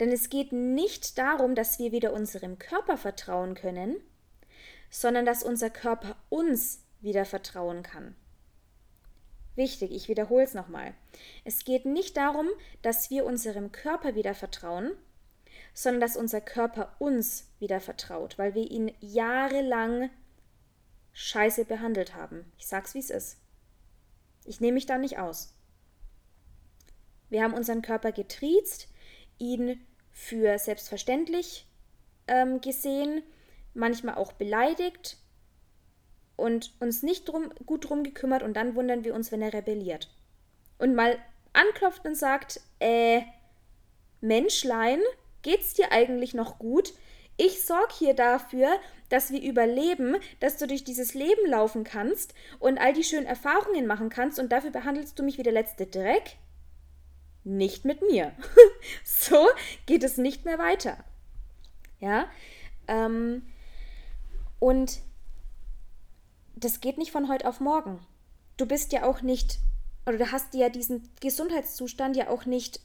Denn 0.00 0.10
es 0.10 0.30
geht 0.30 0.52
nicht 0.52 1.18
darum, 1.18 1.54
dass 1.54 1.78
wir 1.78 1.92
wieder 1.92 2.12
unserem 2.12 2.58
Körper 2.58 2.96
vertrauen 2.96 3.54
können, 3.54 3.96
sondern 4.90 5.26
dass 5.26 5.42
unser 5.42 5.70
Körper 5.70 6.16
uns 6.28 6.84
wieder 7.00 7.24
vertrauen 7.24 7.82
kann. 7.82 8.14
Wichtig, 9.54 9.90
ich 9.90 10.08
wiederhole 10.08 10.44
es 10.44 10.54
nochmal. 10.54 10.94
Es 11.44 11.64
geht 11.64 11.84
nicht 11.84 12.16
darum, 12.16 12.48
dass 12.82 13.10
wir 13.10 13.24
unserem 13.24 13.72
Körper 13.72 14.14
wieder 14.14 14.34
vertrauen, 14.34 14.92
sondern 15.74 16.00
dass 16.00 16.16
unser 16.16 16.40
Körper 16.40 16.94
uns 16.98 17.50
wieder 17.58 17.80
vertraut, 17.80 18.38
weil 18.38 18.54
wir 18.54 18.70
ihn 18.70 18.92
jahrelang 19.00 20.10
scheiße 21.12 21.64
behandelt 21.64 22.14
haben. 22.14 22.52
Ich 22.56 22.66
sag's 22.66 22.94
wie 22.94 23.00
es 23.00 23.10
ist. 23.10 23.38
Ich 24.44 24.60
nehme 24.60 24.74
mich 24.74 24.86
da 24.86 24.96
nicht 24.96 25.18
aus. 25.18 25.54
Wir 27.28 27.42
haben 27.42 27.54
unseren 27.54 27.82
Körper 27.82 28.12
getriezt, 28.12 28.88
ihn 29.38 29.80
für 30.12 30.58
selbstverständlich 30.58 31.66
ähm, 32.26 32.60
gesehen, 32.60 33.22
manchmal 33.74 34.16
auch 34.16 34.32
beleidigt 34.32 35.16
und 36.36 36.72
uns 36.80 37.02
nicht 37.02 37.28
drum, 37.28 37.50
gut 37.66 37.88
drum 37.88 38.04
gekümmert 38.04 38.42
und 38.42 38.54
dann 38.54 38.74
wundern 38.74 39.04
wir 39.04 39.14
uns, 39.14 39.32
wenn 39.32 39.42
er 39.42 39.52
rebelliert. 39.52 40.08
Und 40.78 40.94
mal 40.94 41.18
anklopft 41.52 42.04
und 42.04 42.16
sagt, 42.16 42.60
äh, 42.78 43.22
Menschlein, 44.20 45.00
geht's 45.42 45.74
dir 45.74 45.92
eigentlich 45.92 46.34
noch 46.34 46.58
gut? 46.58 46.92
Ich 47.36 47.64
sorge 47.64 47.94
hier 47.96 48.14
dafür, 48.14 48.68
dass 49.08 49.30
wir 49.30 49.40
überleben, 49.40 50.16
dass 50.40 50.56
du 50.56 50.66
durch 50.66 50.84
dieses 50.84 51.14
Leben 51.14 51.46
laufen 51.46 51.84
kannst 51.84 52.34
und 52.58 52.78
all 52.78 52.92
die 52.92 53.04
schönen 53.04 53.26
Erfahrungen 53.26 53.86
machen 53.86 54.08
kannst 54.08 54.38
und 54.38 54.50
dafür 54.50 54.70
behandelst 54.70 55.18
du 55.18 55.22
mich 55.22 55.38
wie 55.38 55.44
der 55.44 55.52
letzte 55.52 55.86
Dreck? 55.86 56.36
Nicht 57.44 57.84
mit 57.84 58.02
mir. 58.02 58.32
so 59.04 59.46
geht 59.86 60.02
es 60.02 60.16
nicht 60.16 60.44
mehr 60.44 60.58
weiter. 60.58 61.04
Ja, 62.00 62.28
ähm, 62.86 63.42
und 64.58 65.00
das 66.56 66.80
geht 66.80 66.98
nicht 66.98 67.12
von 67.12 67.28
heute 67.28 67.48
auf 67.48 67.60
morgen. 67.60 68.04
Du 68.56 68.66
bist 68.66 68.92
ja 68.92 69.04
auch 69.04 69.22
nicht, 69.22 69.58
oder 70.06 70.18
du 70.18 70.32
hast 70.32 70.54
dir 70.54 70.62
ja 70.62 70.68
diesen 70.68 71.08
Gesundheitszustand 71.20 72.16
ja 72.16 72.28
auch 72.28 72.46
nicht 72.46 72.80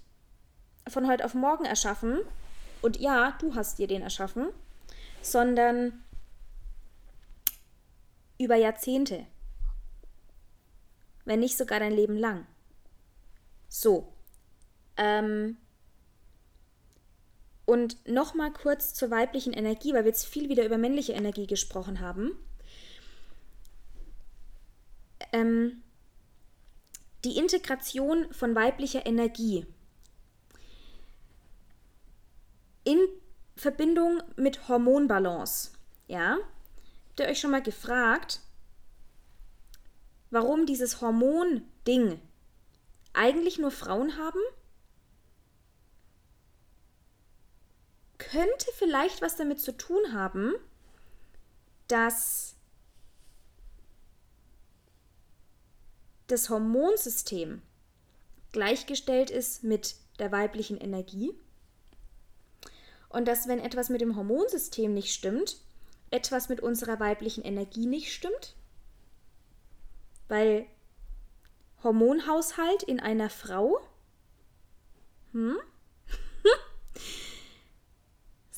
von 0.88 1.08
heute 1.08 1.26
auf 1.26 1.34
morgen 1.34 1.66
erschaffen. 1.66 2.20
Und 2.82 3.00
ja, 3.00 3.36
du 3.40 3.56
hast 3.56 3.80
dir 3.80 3.88
den 3.88 4.02
erschaffen, 4.02 4.50
sondern 5.22 6.04
über 8.38 8.56
Jahrzehnte. 8.56 9.26
Wenn 11.26 11.40
nicht 11.40 11.58
sogar 11.58 11.80
dein 11.80 11.94
Leben 11.94 12.18
lang. 12.18 12.46
So, 13.70 14.13
ähm, 14.98 15.58
und 17.66 18.08
nochmal 18.08 18.52
kurz 18.52 18.94
zur 18.94 19.10
weiblichen 19.10 19.54
Energie, 19.54 19.94
weil 19.94 20.04
wir 20.04 20.12
jetzt 20.12 20.26
viel 20.26 20.50
wieder 20.50 20.66
über 20.66 20.78
männliche 20.78 21.14
Energie 21.14 21.48
gesprochen 21.48 22.00
haben. 22.00 22.32
Ähm, 25.32 25.82
die 27.24 27.38
Integration 27.38 28.32
von 28.34 28.54
weiblicher 28.54 29.06
Energie 29.06 29.66
in 32.84 33.00
Verbindung 33.56 34.22
mit 34.36 34.68
Hormonbalance. 34.68 35.72
Ja? 36.08 36.38
Habt 37.10 37.20
ihr 37.20 37.28
euch 37.28 37.40
schon 37.40 37.52
mal 37.52 37.62
gefragt, 37.62 38.42
warum 40.32 40.66
dieses 40.66 41.00
Hormon-Ding 41.00 42.20
eigentlich 43.14 43.60
nur 43.60 43.72
Frauen 43.72 44.18
haben? 44.18 44.40
Könnte 48.32 48.72
vielleicht 48.76 49.22
was 49.22 49.36
damit 49.36 49.60
zu 49.60 49.76
tun 49.76 50.14
haben, 50.14 50.54
dass 51.88 52.56
das 56.28 56.50
Hormonsystem 56.50 57.62
gleichgestellt 58.52 59.30
ist 59.30 59.64
mit 59.64 59.96
der 60.20 60.32
weiblichen 60.32 60.78
Energie 60.78 61.34
und 63.10 63.28
dass 63.28 63.48
wenn 63.48 63.60
etwas 63.60 63.90
mit 63.90 64.02
dem 64.02 64.16
Hormonsystem 64.16 64.94
nicht 64.94 65.14
stimmt, 65.14 65.58
etwas 66.12 66.50
mit 66.50 66.62
unserer 66.62 67.00
weiblichen 67.00 67.44
Energie 67.44 67.86
nicht 67.86 68.12
stimmt, 68.14 68.56
weil 70.28 70.66
Hormonhaushalt 71.84 72.84
in 72.84 73.00
einer 73.00 73.30
Frau, 73.30 73.80
hm? 75.32 75.58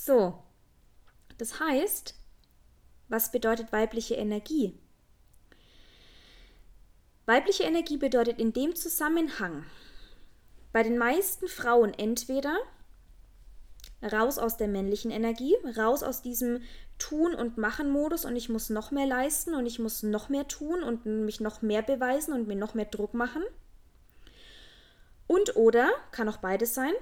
So, 0.05 0.37
das 1.39 1.59
heißt, 1.59 2.13
was 3.09 3.31
bedeutet 3.31 3.71
weibliche 3.71 4.13
Energie? 4.13 4.77
Weibliche 7.25 7.63
Energie 7.63 7.97
bedeutet 7.97 8.37
in 8.37 8.53
dem 8.53 8.75
Zusammenhang 8.75 9.65
bei 10.71 10.83
den 10.83 10.99
meisten 10.99 11.47
Frauen 11.47 11.91
entweder 11.95 12.55
raus 14.03 14.37
aus 14.37 14.57
der 14.57 14.67
männlichen 14.67 15.09
Energie, 15.09 15.55
raus 15.75 16.03
aus 16.03 16.21
diesem 16.21 16.61
Tun- 16.99 17.33
und 17.33 17.57
Machen-Modus 17.57 18.25
und 18.25 18.35
ich 18.35 18.47
muss 18.47 18.69
noch 18.69 18.91
mehr 18.91 19.07
leisten 19.07 19.55
und 19.55 19.65
ich 19.65 19.79
muss 19.79 20.03
noch 20.03 20.29
mehr 20.29 20.47
tun 20.47 20.83
und 20.83 21.07
mich 21.07 21.39
noch 21.39 21.63
mehr 21.63 21.81
beweisen 21.81 22.31
und 22.31 22.47
mir 22.47 22.55
noch 22.55 22.75
mehr 22.75 22.85
Druck 22.85 23.15
machen. 23.15 23.41
Und 25.25 25.55
oder, 25.55 25.89
kann 26.11 26.29
auch 26.29 26.37
beides 26.37 26.75
sein, 26.75 26.93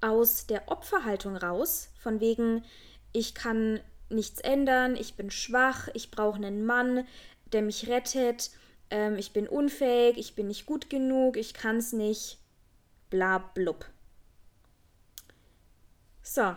aus 0.00 0.46
der 0.46 0.70
Opferhaltung 0.70 1.36
raus, 1.36 1.90
von 1.98 2.20
wegen, 2.20 2.64
ich 3.12 3.34
kann 3.34 3.80
nichts 4.08 4.40
ändern, 4.40 4.96
ich 4.96 5.14
bin 5.14 5.30
schwach, 5.30 5.88
ich 5.94 6.10
brauche 6.10 6.36
einen 6.36 6.64
Mann, 6.64 7.06
der 7.52 7.62
mich 7.62 7.88
rettet, 7.88 8.50
ähm, 8.90 9.16
ich 9.16 9.32
bin 9.32 9.48
unfähig, 9.48 10.18
ich 10.18 10.34
bin 10.34 10.48
nicht 10.48 10.66
gut 10.66 10.90
genug, 10.90 11.36
ich 11.36 11.54
kann 11.54 11.76
es 11.76 11.92
nicht, 11.92 12.38
bla 13.08 13.38
blub. 13.38 13.86
So. 16.22 16.54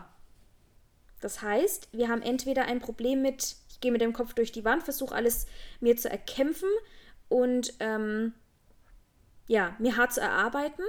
Das 1.19 1.41
heißt, 1.41 1.87
wir 1.93 2.09
haben 2.09 2.21
entweder 2.21 2.65
ein 2.65 2.81
Problem 2.81 3.21
mit, 3.21 3.55
ich 3.69 3.79
gehe 3.79 3.93
mit 3.93 4.01
dem 4.01 4.11
Kopf 4.11 4.33
durch 4.33 4.51
die 4.51 4.65
Wand, 4.65 4.83
versuche 4.83 5.15
alles 5.15 5.45
mir 5.79 5.95
zu 5.95 6.09
erkämpfen 6.09 6.67
und 7.29 7.73
ähm, 7.79 8.33
ja, 9.47 9.75
mir 9.79 9.95
hart 9.95 10.13
zu 10.13 10.21
erarbeiten. 10.21 10.83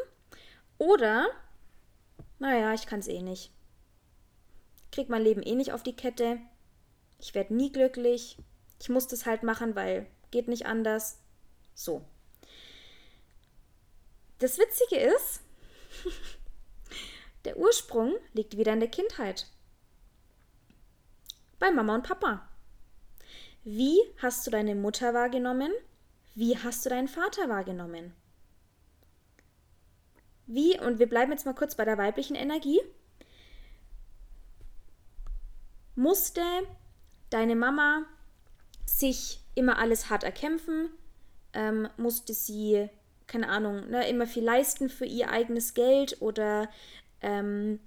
Oder 0.76 1.28
naja, 2.38 2.74
ich 2.74 2.86
kann 2.86 3.00
es 3.00 3.08
eh 3.08 3.22
nicht. 3.22 3.50
Krieg 4.92 5.08
mein 5.08 5.22
Leben 5.22 5.42
eh 5.42 5.54
nicht 5.54 5.72
auf 5.72 5.82
die 5.82 5.96
Kette. 5.96 6.38
Ich 7.18 7.34
werde 7.34 7.54
nie 7.54 7.72
glücklich. 7.72 8.38
Ich 8.80 8.88
muss 8.88 9.06
das 9.06 9.26
halt 9.26 9.42
machen, 9.42 9.74
weil 9.74 10.06
geht 10.30 10.48
nicht 10.48 10.66
anders. 10.66 11.20
So. 11.74 12.04
Das 14.38 14.58
Witzige 14.58 14.96
ist, 14.96 15.40
der 17.44 17.56
Ursprung 17.56 18.14
liegt 18.32 18.56
wieder 18.56 18.72
in 18.72 18.80
der 18.80 18.90
Kindheit. 18.90 19.46
Bei 21.58 21.70
Mama 21.70 21.94
und 21.94 22.06
Papa. 22.06 22.48
Wie 23.62 23.98
hast 24.18 24.46
du 24.46 24.50
deine 24.50 24.74
Mutter 24.74 25.14
wahrgenommen? 25.14 25.72
Wie 26.34 26.58
hast 26.58 26.84
du 26.84 26.90
deinen 26.90 27.08
Vater 27.08 27.48
wahrgenommen? 27.48 28.14
Wie, 30.47 30.78
und 30.78 30.99
wir 30.99 31.09
bleiben 31.09 31.32
jetzt 31.32 31.47
mal 31.47 31.55
kurz 31.55 31.74
bei 31.74 31.84
der 31.84 31.99
weiblichen 31.99 32.36
Energie, 32.36 32.80
musste 35.95 36.42
deine 37.30 37.57
Mama 37.57 38.03
sich 38.84 39.40
immer 39.55 39.78
alles 39.78 40.11
hart 40.11 40.24
erkämpfen, 40.24 40.90
ähm, 41.53 41.88
musste 41.97 42.34
sie, 42.34 42.88
keine 43.26 43.49
Ahnung, 43.49 43.88
ne, 43.88 44.09
immer 44.09 44.26
viel 44.26 44.45
leisten 44.45 44.88
für 44.88 45.07
ihr 45.07 45.30
eigenes 45.30 45.74
Geld? 45.74 46.20
Oder 46.20 46.68
ähm, 47.20 47.80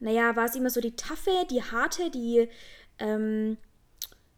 naja, 0.00 0.36
war 0.36 0.48
sie 0.48 0.58
immer 0.58 0.70
so 0.70 0.80
die 0.80 0.96
taffe, 0.96 1.30
die 1.50 1.62
harte, 1.62 2.10
die 2.10 2.48
ähm, 2.98 3.56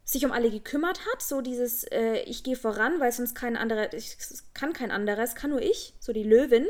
sich 0.05 0.23
um 0.23 0.31
alle 0.31 0.51
gekümmert 0.51 0.99
hat, 1.07 1.21
so 1.21 1.41
dieses 1.41 1.83
äh, 1.85 2.19
ich 2.19 2.43
gehe 2.43 2.55
voran, 2.55 2.99
weil 2.99 3.11
sonst 3.11 3.33
kein 3.33 3.57
anderer, 3.57 3.91
ich 3.91 4.15
kann 4.53 4.71
kein 4.71 4.91
anderer, 4.91 5.23
es 5.23 5.33
kann 5.33 5.49
nur 5.49 5.61
ich, 5.61 5.95
so 5.99 6.13
die 6.13 6.23
Löwin. 6.23 6.67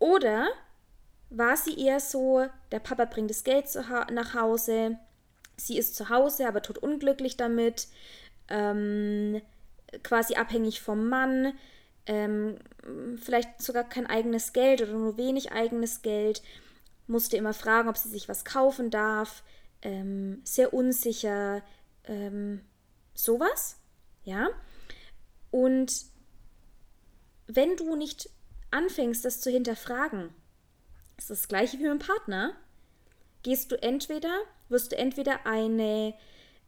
Oder 0.00 0.48
war 1.30 1.56
sie 1.56 1.78
eher 1.78 2.00
so, 2.00 2.46
der 2.72 2.80
Papa 2.80 3.04
bringt 3.04 3.30
das 3.30 3.44
Geld 3.44 3.66
nach 4.10 4.34
Hause, 4.34 4.98
sie 5.56 5.78
ist 5.78 5.94
zu 5.94 6.08
Hause, 6.08 6.48
aber 6.48 6.62
tot 6.62 6.78
unglücklich 6.78 7.36
damit, 7.36 7.86
ähm, 8.48 9.40
quasi 10.02 10.34
abhängig 10.34 10.80
vom 10.80 11.08
Mann, 11.08 11.52
ähm, 12.06 12.58
vielleicht 13.22 13.62
sogar 13.62 13.84
kein 13.84 14.06
eigenes 14.06 14.52
Geld 14.52 14.82
oder 14.82 14.92
nur 14.92 15.16
wenig 15.16 15.52
eigenes 15.52 16.02
Geld, 16.02 16.42
musste 17.06 17.36
immer 17.36 17.54
fragen, 17.54 17.88
ob 17.88 17.96
sie 17.96 18.08
sich 18.08 18.28
was 18.28 18.44
kaufen 18.44 18.90
darf, 18.90 19.42
ähm, 19.82 20.40
sehr 20.44 20.74
unsicher, 20.74 21.62
ähm, 22.04 22.62
sowas, 23.14 23.76
ja. 24.24 24.48
Und 25.50 26.06
wenn 27.46 27.76
du 27.76 27.96
nicht 27.96 28.30
anfängst, 28.70 29.24
das 29.24 29.40
zu 29.40 29.50
hinterfragen, 29.50 30.30
ist 31.16 31.30
das 31.30 31.48
gleiche 31.48 31.78
wie 31.78 31.82
mit 31.82 31.92
dem 31.92 31.98
Partner, 31.98 32.54
gehst 33.42 33.72
du 33.72 33.82
entweder, 33.82 34.40
wirst 34.68 34.92
du 34.92 34.98
entweder 34.98 35.46
eine 35.46 36.14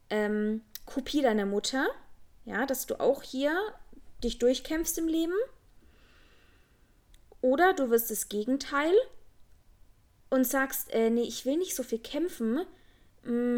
ähm, 0.09 0.61
Kopie 0.85 1.21
deiner 1.21 1.45
Mutter, 1.45 1.87
ja, 2.45 2.65
dass 2.65 2.85
du 2.85 2.99
auch 2.99 3.23
hier 3.23 3.55
dich 4.23 4.39
durchkämpfst 4.39 4.97
im 4.97 5.07
Leben, 5.07 5.33
oder 7.41 7.73
du 7.73 7.89
wirst 7.89 8.11
das 8.11 8.29
Gegenteil 8.29 8.93
und 10.29 10.45
sagst, 10.45 10.91
äh, 10.93 11.09
nee, 11.09 11.23
ich 11.23 11.45
will 11.45 11.57
nicht 11.57 11.75
so 11.75 11.83
viel 11.83 11.99
kämpfen, 11.99 12.61
mm, 13.23 13.57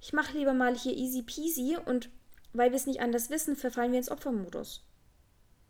ich 0.00 0.12
mache 0.12 0.36
lieber 0.36 0.54
mal 0.54 0.76
hier 0.76 0.96
easy 0.96 1.22
peasy 1.22 1.76
und 1.84 2.10
weil 2.52 2.70
wir 2.70 2.76
es 2.76 2.86
nicht 2.86 3.00
anders 3.00 3.30
wissen, 3.30 3.56
verfallen 3.56 3.92
wir 3.92 3.98
ins 3.98 4.10
Opfermodus 4.10 4.84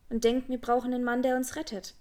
und 0.08 0.24
denken, 0.24 0.50
wir 0.50 0.60
brauchen 0.60 0.94
einen 0.94 1.04
Mann, 1.04 1.22
der 1.22 1.36
uns 1.36 1.56
rettet. 1.56 1.94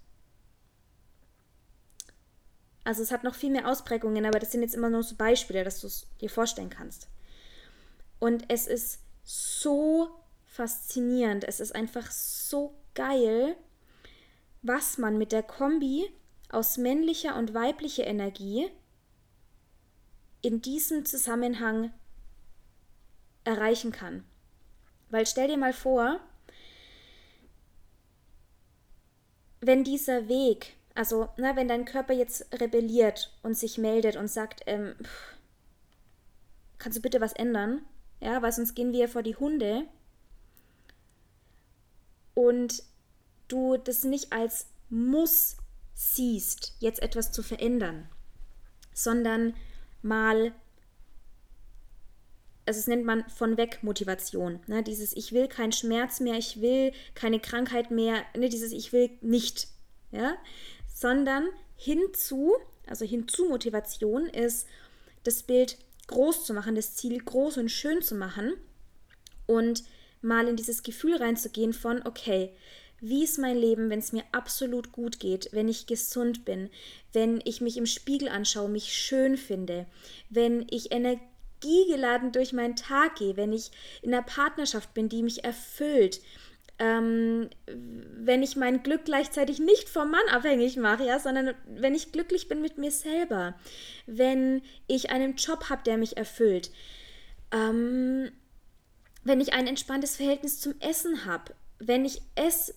Also 2.84 3.02
es 3.02 3.10
hat 3.10 3.24
noch 3.24 3.34
viel 3.34 3.50
mehr 3.50 3.68
Ausprägungen, 3.68 4.26
aber 4.26 4.38
das 4.38 4.52
sind 4.52 4.62
jetzt 4.62 4.74
immer 4.74 4.90
nur 4.90 5.02
so 5.02 5.16
Beispiele, 5.16 5.64
dass 5.64 5.80
du 5.80 5.88
es 5.88 6.06
dir 6.20 6.30
vorstellen 6.30 6.70
kannst. 6.70 7.08
Und 8.20 8.44
es 8.48 8.68
ist 8.68 9.00
so 9.24 10.08
faszinierend, 10.44 11.42
es 11.44 11.58
ist 11.58 11.74
einfach 11.74 12.10
so 12.10 12.78
geil, 12.94 13.56
was 14.62 14.98
man 14.98 15.18
mit 15.18 15.32
der 15.32 15.42
Kombi 15.42 16.08
aus 16.48 16.76
männlicher 16.76 17.36
und 17.36 17.54
weiblicher 17.54 18.06
Energie 18.06 18.70
in 20.42 20.62
diesem 20.62 21.04
Zusammenhang 21.04 21.92
erreichen 23.44 23.92
kann. 23.92 24.24
Weil 25.10 25.26
stell 25.26 25.48
dir 25.48 25.56
mal 25.56 25.72
vor, 25.72 26.20
wenn 29.60 29.84
dieser 29.84 30.28
Weg, 30.28 30.76
also 30.94 31.28
na, 31.36 31.56
wenn 31.56 31.68
dein 31.68 31.84
Körper 31.84 32.12
jetzt 32.12 32.46
rebelliert 32.60 33.32
und 33.42 33.56
sich 33.56 33.78
meldet 33.78 34.16
und 34.16 34.28
sagt, 34.28 34.62
ähm, 34.66 34.94
kannst 36.78 36.98
du 36.98 37.02
bitte 37.02 37.20
was 37.20 37.32
ändern? 37.32 37.84
Ja, 38.20 38.42
weil 38.42 38.52
sonst 38.52 38.74
gehen 38.74 38.92
wir 38.92 39.08
vor 39.08 39.22
die 39.22 39.36
Hunde. 39.36 39.86
Und 42.34 42.82
du 43.48 43.76
das 43.76 44.04
nicht 44.04 44.32
als 44.32 44.66
Muss 44.90 45.56
siehst, 45.94 46.74
jetzt 46.80 47.00
etwas 47.02 47.32
zu 47.32 47.42
verändern, 47.42 48.08
sondern 48.92 49.54
mal, 50.02 50.52
also 52.64 52.80
es 52.80 52.86
nennt 52.86 53.04
man 53.04 53.28
von 53.28 53.56
weg 53.56 53.80
Motivation, 53.82 54.60
ne? 54.66 54.82
dieses 54.82 55.16
ich 55.16 55.32
will 55.32 55.48
keinen 55.48 55.72
Schmerz 55.72 56.20
mehr, 56.20 56.36
ich 56.36 56.60
will 56.60 56.92
keine 57.14 57.40
Krankheit 57.40 57.90
mehr, 57.90 58.24
ne? 58.36 58.48
dieses 58.48 58.72
ich 58.72 58.92
will 58.92 59.10
nicht, 59.20 59.68
ja, 60.12 60.36
sondern 60.92 61.48
hinzu, 61.76 62.54
also 62.86 63.04
hinzu 63.04 63.48
Motivation 63.48 64.26
ist 64.26 64.66
das 65.24 65.42
Bild 65.42 65.78
groß 66.06 66.44
zu 66.44 66.54
machen, 66.54 66.74
das 66.74 66.94
Ziel 66.94 67.18
groß 67.22 67.58
und 67.58 67.70
schön 67.70 68.02
zu 68.02 68.14
machen 68.14 68.54
und 69.46 69.84
mal 70.22 70.48
in 70.48 70.56
dieses 70.56 70.82
Gefühl 70.82 71.16
reinzugehen 71.16 71.72
von, 71.72 72.06
okay, 72.06 72.52
wie 73.00 73.24
ist 73.24 73.38
mein 73.38 73.56
Leben, 73.56 73.90
wenn 73.90 73.98
es 73.98 74.12
mir 74.12 74.24
absolut 74.32 74.92
gut 74.92 75.20
geht, 75.20 75.50
wenn 75.52 75.68
ich 75.68 75.86
gesund 75.86 76.44
bin, 76.44 76.70
wenn 77.12 77.40
ich 77.44 77.60
mich 77.60 77.76
im 77.76 77.86
Spiegel 77.86 78.28
anschaue, 78.28 78.68
mich 78.68 78.92
schön 78.92 79.36
finde, 79.36 79.86
wenn 80.30 80.66
ich 80.70 80.92
energiegeladen 80.92 82.32
durch 82.32 82.52
meinen 82.52 82.76
Tag 82.76 83.16
gehe, 83.16 83.36
wenn 83.36 83.52
ich 83.52 83.70
in 84.02 84.14
einer 84.14 84.22
Partnerschaft 84.22 84.94
bin, 84.94 85.08
die 85.08 85.22
mich 85.22 85.44
erfüllt, 85.44 86.20
ähm, 86.78 87.48
wenn 87.66 88.42
ich 88.42 88.56
mein 88.56 88.82
Glück 88.82 89.06
gleichzeitig 89.06 89.58
nicht 89.58 89.88
vom 89.88 90.10
Mann 90.10 90.28
abhängig 90.30 90.76
mache, 90.76 91.04
ja, 91.04 91.18
sondern 91.18 91.54
wenn 91.66 91.94
ich 91.94 92.12
glücklich 92.12 92.48
bin 92.48 92.60
mit 92.60 92.76
mir 92.76 92.90
selber, 92.90 93.54
wenn 94.06 94.62
ich 94.86 95.10
einen 95.10 95.36
Job 95.36 95.70
habe, 95.70 95.82
der 95.84 95.96
mich 95.96 96.16
erfüllt, 96.16 96.70
ähm, 97.50 98.30
wenn 99.24 99.40
ich 99.40 99.54
ein 99.54 99.66
entspanntes 99.66 100.16
Verhältnis 100.16 100.60
zum 100.60 100.74
Essen 100.80 101.24
habe, 101.24 101.54
wenn 101.78 102.04
ich 102.04 102.22
esse 102.34 102.74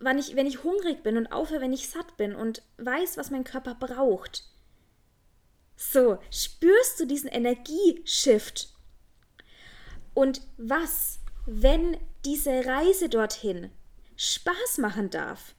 wann 0.00 0.18
ich, 0.18 0.36
wenn 0.36 0.46
ich 0.46 0.64
hungrig 0.64 1.02
bin 1.02 1.16
und 1.16 1.28
aufhöre, 1.28 1.60
wenn 1.60 1.72
ich 1.72 1.88
satt 1.88 2.16
bin 2.16 2.34
und 2.34 2.62
weiß, 2.78 3.16
was 3.16 3.30
mein 3.30 3.44
Körper 3.44 3.74
braucht. 3.74 4.44
So, 5.76 6.18
spürst 6.30 7.00
du 7.00 7.06
diesen 7.06 7.28
Energieshift? 7.28 8.68
Und 10.14 10.42
was, 10.56 11.18
wenn 11.46 11.96
diese 12.24 12.64
Reise 12.64 13.08
dorthin 13.08 13.70
Spaß 14.16 14.78
machen 14.78 15.10
darf? 15.10 15.54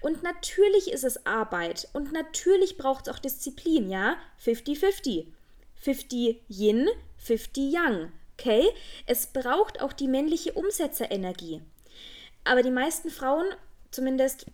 Und 0.00 0.22
natürlich 0.22 0.90
ist 0.90 1.04
es 1.04 1.24
Arbeit 1.26 1.88
und 1.92 2.12
natürlich 2.12 2.78
braucht 2.78 3.06
es 3.06 3.14
auch 3.14 3.18
Disziplin, 3.18 3.90
ja? 3.90 4.16
50-50. 4.44 5.26
50 5.76 6.42
Yin, 6.48 6.88
50 7.18 7.72
Yang. 7.72 8.12
Okay? 8.34 8.68
Es 9.06 9.28
braucht 9.28 9.80
auch 9.80 9.92
die 9.92 10.08
männliche 10.08 10.52
Umsetzerenergie. 10.52 11.62
Aber 12.44 12.62
die 12.62 12.70
meisten 12.70 13.10
Frauen 13.10 13.46
zumindest 13.90 14.46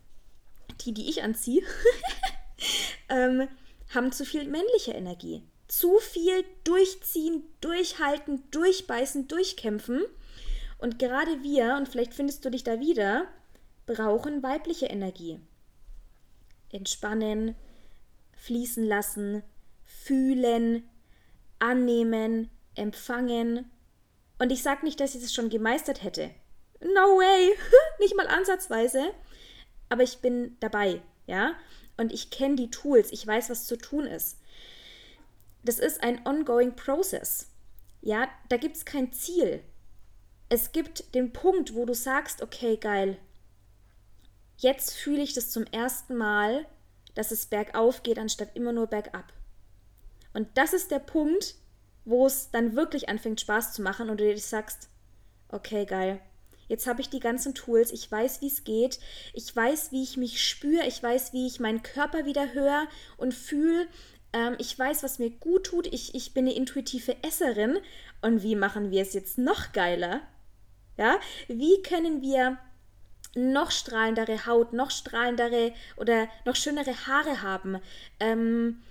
die, 0.81 0.93
die 0.93 1.09
ich 1.09 1.23
anziehe, 1.23 1.63
ähm, 3.09 3.49
haben 3.95 4.13
zu 4.13 4.25
viel 4.25 4.49
männliche 4.49 4.93
Energie. 4.93 5.43
Zu 5.69 5.99
viel 5.99 6.45
durchziehen, 6.65 7.43
durchhalten, 7.61 8.43
durchbeißen, 8.51 9.29
durchkämpfen. 9.29 10.05
Und 10.79 10.99
gerade 10.99 11.43
wir, 11.43 11.77
und 11.77 11.89
vielleicht 11.89 12.15
findest 12.15 12.45
du 12.45 12.51
dich 12.51 12.65
da 12.65 12.81
wieder, 12.81 13.27
brauchen 13.87 14.43
weibliche 14.43 14.87
Energie. 14.87 15.41
Entspannen, 16.71 17.55
fließen 18.33 18.85
lassen, 18.85 19.43
fühlen, 19.85 20.89
annehmen, 21.59 22.51
empfangen. 22.75 23.71
Und 24.39 24.53
ich 24.53 24.63
sage 24.63 24.85
nicht, 24.85 25.01
dass 25.01 25.15
ich 25.15 25.23
es 25.23 25.33
schon 25.33 25.49
gemeistert 25.49 26.03
hätte. 26.03 26.31
No 26.85 27.19
way, 27.19 27.57
nicht 27.99 28.15
mal 28.15 28.29
ansatzweise. 28.29 29.13
Aber 29.89 30.03
ich 30.03 30.19
bin 30.19 30.57
dabei, 30.61 31.01
ja? 31.27 31.55
Und 31.97 32.13
ich 32.13 32.31
kenne 32.31 32.57
die 32.57 32.71
Tools, 32.71 33.11
ich 33.11 33.27
weiß, 33.27 33.49
was 33.49 33.65
zu 33.67 33.77
tun 33.77 34.07
ist. 34.07 34.39
Das 35.63 35.79
ist 35.79 36.03
ein 36.03 36.27
ongoing 36.27 36.77
process. 36.77 37.51
Ja, 38.03 38.29
da 38.51 38.59
gibt 38.59 38.77
es 38.77 38.85
kein 38.85 39.13
Ziel. 39.13 39.65
Es 40.51 40.73
gibt 40.73 41.15
den 41.15 41.33
Punkt, 41.33 41.75
wo 41.75 41.87
du 41.87 41.95
sagst, 41.95 42.43
okay, 42.43 42.77
geil. 42.77 43.17
Jetzt 44.59 44.93
fühle 44.95 45.23
ich 45.23 45.33
das 45.33 45.51
zum 45.51 45.65
ersten 45.65 46.17
Mal, 46.17 46.67
dass 47.15 47.31
es 47.31 47.47
bergauf 47.47 48.03
geht, 48.03 48.19
anstatt 48.19 48.55
immer 48.55 48.73
nur 48.73 48.89
bergab. 48.89 49.33
Und 50.35 50.49
das 50.59 50.75
ist 50.75 50.91
der 50.91 50.99
Punkt, 50.99 51.55
wo 52.05 52.27
es 52.27 52.51
dann 52.51 52.77
wirklich 52.77 53.09
anfängt 53.09 53.41
Spaß 53.41 53.73
zu 53.73 53.81
machen 53.81 54.11
und 54.11 54.21
du 54.21 54.25
dir 54.25 54.39
sagst, 54.39 54.91
okay, 55.49 55.87
geil, 55.87 56.21
Jetzt 56.69 56.87
habe 56.87 57.01
ich 57.01 57.11
die 57.11 57.21
ganzen 57.21 57.55
Tools, 57.55 57.93
ich 57.93 58.11
weiß, 58.11 58.41
wie 58.41 58.49
es 58.49 58.65
geht, 58.65 58.99
ich 59.33 59.55
weiß, 59.55 59.93
wie 59.93 60.03
ich 60.03 60.17
mich 60.17 60.43
spüre, 60.43 60.87
ich 60.87 61.03
weiß, 61.03 61.33
wie 61.33 61.47
ich 61.47 61.61
meinen 61.61 61.83
Körper 61.83 62.25
wieder 62.25 62.55
höre 62.55 62.87
und 63.17 63.35
fühle, 63.35 63.87
ähm, 64.35 64.57
ich 64.59 64.79
weiß, 64.79 65.03
was 65.03 65.19
mir 65.19 65.31
gut 65.31 65.67
tut, 65.67 65.87
ich, 65.87 66.15
ich 66.15 66.35
bin 66.35 66.47
eine 66.47 66.55
intuitive 66.55 67.17
Esserin. 67.23 67.79
Und 68.21 68.43
wie 68.43 68.57
machen 68.57 68.91
wir 68.91 69.01
es 69.01 69.15
jetzt 69.15 69.39
noch 69.39 69.73
geiler? 69.73 70.21
Ja, 70.99 71.19
wie 71.49 71.83
können 71.83 72.21
wir 72.21 72.59
noch 73.37 73.71
strahlendere 73.71 74.47
Haut, 74.47 74.73
noch 74.73 74.91
strahlendere 74.91 75.73
oder 75.97 76.29
noch 76.45 76.57
schönere 76.57 77.07
Haare 77.07 77.43
haben? 77.43 77.81
Ähm, 78.21 78.83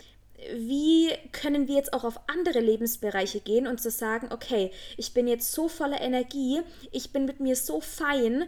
wie 0.55 1.09
können 1.31 1.67
wir 1.67 1.75
jetzt 1.75 1.93
auch 1.93 2.03
auf 2.03 2.19
andere 2.27 2.59
Lebensbereiche 2.59 3.39
gehen 3.39 3.67
und 3.67 3.81
zu 3.81 3.91
sagen, 3.91 4.29
okay, 4.31 4.71
ich 4.97 5.13
bin 5.13 5.27
jetzt 5.27 5.51
so 5.51 5.67
voller 5.67 6.01
Energie, 6.01 6.61
ich 6.91 7.11
bin 7.11 7.25
mit 7.25 7.39
mir 7.39 7.55
so 7.55 7.81
fein, 7.81 8.45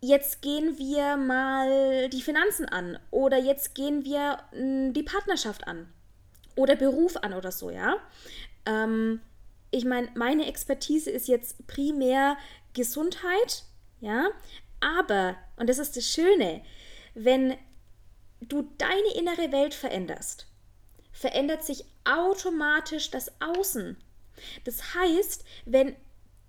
jetzt 0.00 0.42
gehen 0.42 0.78
wir 0.78 1.16
mal 1.16 2.08
die 2.10 2.22
Finanzen 2.22 2.66
an 2.66 2.98
oder 3.10 3.38
jetzt 3.38 3.74
gehen 3.74 4.04
wir 4.04 4.38
hm, 4.52 4.92
die 4.92 5.02
Partnerschaft 5.02 5.66
an 5.66 5.88
oder 6.56 6.76
Beruf 6.76 7.16
an 7.16 7.34
oder 7.34 7.50
so, 7.50 7.70
ja. 7.70 7.96
Ähm, 8.66 9.20
ich 9.70 9.84
meine, 9.84 10.08
meine 10.14 10.46
Expertise 10.46 11.10
ist 11.10 11.26
jetzt 11.26 11.66
primär 11.66 12.36
Gesundheit, 12.74 13.64
ja, 14.00 14.30
aber, 14.80 15.36
und 15.56 15.68
das 15.68 15.78
ist 15.78 15.96
das 15.96 16.06
Schöne, 16.06 16.62
wenn 17.14 17.56
du 18.40 18.62
deine 18.78 19.14
innere 19.16 19.52
Welt 19.52 19.74
veränderst, 19.74 20.46
verändert 21.14 21.64
sich 21.64 21.86
automatisch 22.04 23.10
das 23.10 23.32
Außen. 23.40 23.96
Das 24.64 24.94
heißt, 24.94 25.44
wenn 25.64 25.96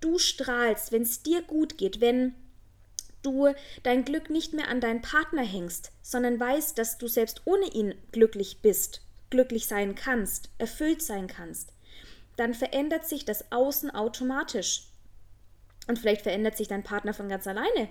du 0.02 0.18
strahlst, 0.18 0.92
wenn 0.92 1.04
es 1.04 1.24
dir 1.24 1.42
gut 1.44 1.78
geht, 1.78 2.02
wenn 2.02 2.36
du 3.22 3.54
dein 3.84 4.04
Glück 4.04 4.30
nicht 4.30 4.54
mehr 4.54 4.68
an 4.68 4.82
deinen 4.82 5.02
Partner 5.02 5.44
hängst, 5.44 5.92
sondern 6.02 6.40
weißt, 6.40 6.78
dass 6.78 6.98
du 6.98 7.08
selbst 7.08 7.44
ohne 7.46 7.68
ihn 7.68 7.96
glücklich 8.12 8.62
bist, 8.62 9.02
glücklich 9.30 9.68
sein 9.68 9.96
kannst, 9.96 10.50
erfüllt 10.58 11.02
sein 11.02 11.28
kannst, 11.28 11.72
dann 12.36 12.54
verändert 12.54 13.08
sich 13.08 13.24
das 13.24 13.52
Außen 13.52 13.92
automatisch. 13.92 14.88
Und 15.88 16.00
vielleicht 16.00 16.22
verändert 16.22 16.58
sich 16.58 16.68
dein 16.68 16.84
Partner 16.84 17.14
von 17.14 17.30
ganz 17.30 17.48
alleine. 17.48 17.90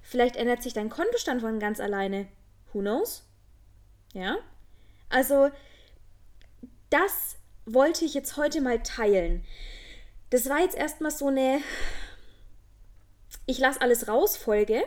Vielleicht 0.00 0.36
ändert 0.36 0.62
sich 0.62 0.72
dein 0.72 0.88
Kontostand 0.90 1.42
von 1.42 1.58
ganz 1.58 1.80
alleine. 1.80 2.28
Who 2.72 2.80
knows? 2.80 3.24
Ja? 4.14 4.38
Also, 5.08 5.50
das 6.90 7.36
wollte 7.66 8.04
ich 8.04 8.14
jetzt 8.14 8.36
heute 8.36 8.60
mal 8.60 8.82
teilen. 8.82 9.44
Das 10.30 10.48
war 10.48 10.60
jetzt 10.60 10.76
erstmal 10.76 11.10
so 11.10 11.28
eine 11.28 11.60
Ich 13.46 13.58
lasse 13.58 13.80
alles 13.80 14.08
raus 14.08 14.36
Folge, 14.36 14.82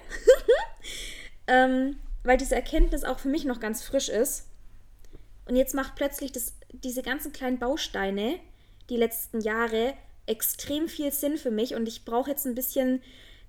ähm, 1.48 2.00
weil 2.24 2.38
diese 2.38 2.56
Erkenntnis 2.56 3.04
auch 3.04 3.20
für 3.20 3.30
mich 3.30 3.46
noch 3.46 3.60
ganz 3.60 3.84
frisch 3.84 4.10
ist. 4.10 4.48
Und 5.46 5.56
jetzt 5.56 5.74
macht 5.74 5.96
plötzlich 5.96 6.32
das, 6.32 6.54
diese 6.72 7.02
ganzen 7.02 7.32
kleinen 7.32 7.60
Bausteine, 7.60 8.40
die 8.90 8.98
letzten 8.98 9.42
Jahre, 9.42 9.96
extrem 10.28 10.88
viel 10.88 11.12
Sinn 11.12 11.38
für 11.38 11.52
mich 11.52 11.76
und 11.76 11.88
ich 11.88 12.06
brauche 12.06 12.30
jetzt 12.30 12.46
ein 12.46 12.56
bisschen 12.56 13.02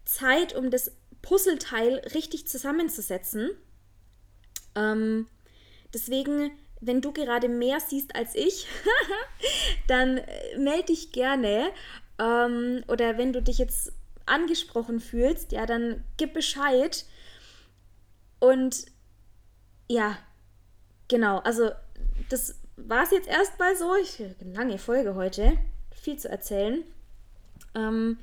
Zeit, 0.04 0.54
um 0.54 0.70
das 0.70 0.92
Puzzleteil 1.20 1.98
richtig 2.14 2.48
zusammenzusetzen. 2.48 3.50
Ähm, 4.74 5.28
deswegen 5.94 6.50
wenn 6.82 7.00
du 7.00 7.12
gerade 7.12 7.48
mehr 7.48 7.80
siehst 7.80 8.14
als 8.14 8.34
ich, 8.34 8.66
dann 9.86 10.18
äh, 10.18 10.58
melde 10.58 10.86
dich 10.86 11.12
gerne. 11.12 11.70
Ähm, 12.18 12.84
oder 12.88 13.16
wenn 13.16 13.32
du 13.32 13.40
dich 13.40 13.58
jetzt 13.58 13.92
angesprochen 14.26 15.00
fühlst, 15.00 15.52
ja, 15.52 15.64
dann 15.64 16.04
gib 16.16 16.34
Bescheid. 16.34 17.06
Und 18.40 18.86
ja, 19.88 20.18
genau, 21.08 21.38
also 21.38 21.70
das 22.28 22.56
war 22.76 23.04
es 23.04 23.12
jetzt 23.12 23.28
erstmal 23.28 23.76
so. 23.76 23.94
Ich, 23.96 24.20
eine 24.20 24.52
lange 24.52 24.78
Folge 24.78 25.14
heute, 25.14 25.56
viel 25.94 26.18
zu 26.18 26.28
erzählen. 26.28 26.82
Ähm, 27.74 28.18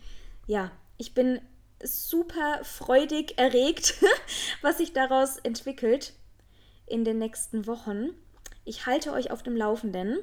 ja, 0.48 0.72
ich 0.98 1.14
bin 1.14 1.40
super 1.82 2.60
freudig 2.64 3.38
erregt, 3.38 3.96
was 4.62 4.80
sich 4.80 4.92
daraus 4.92 5.38
entwickelt 5.38 6.14
in 6.88 7.06
den 7.06 7.20
nächsten 7.20 7.68
Wochen. 7.68 8.10
Ich 8.70 8.86
halte 8.86 9.14
euch 9.14 9.32
auf 9.32 9.42
dem 9.42 9.58
Laufenden. 9.58 10.20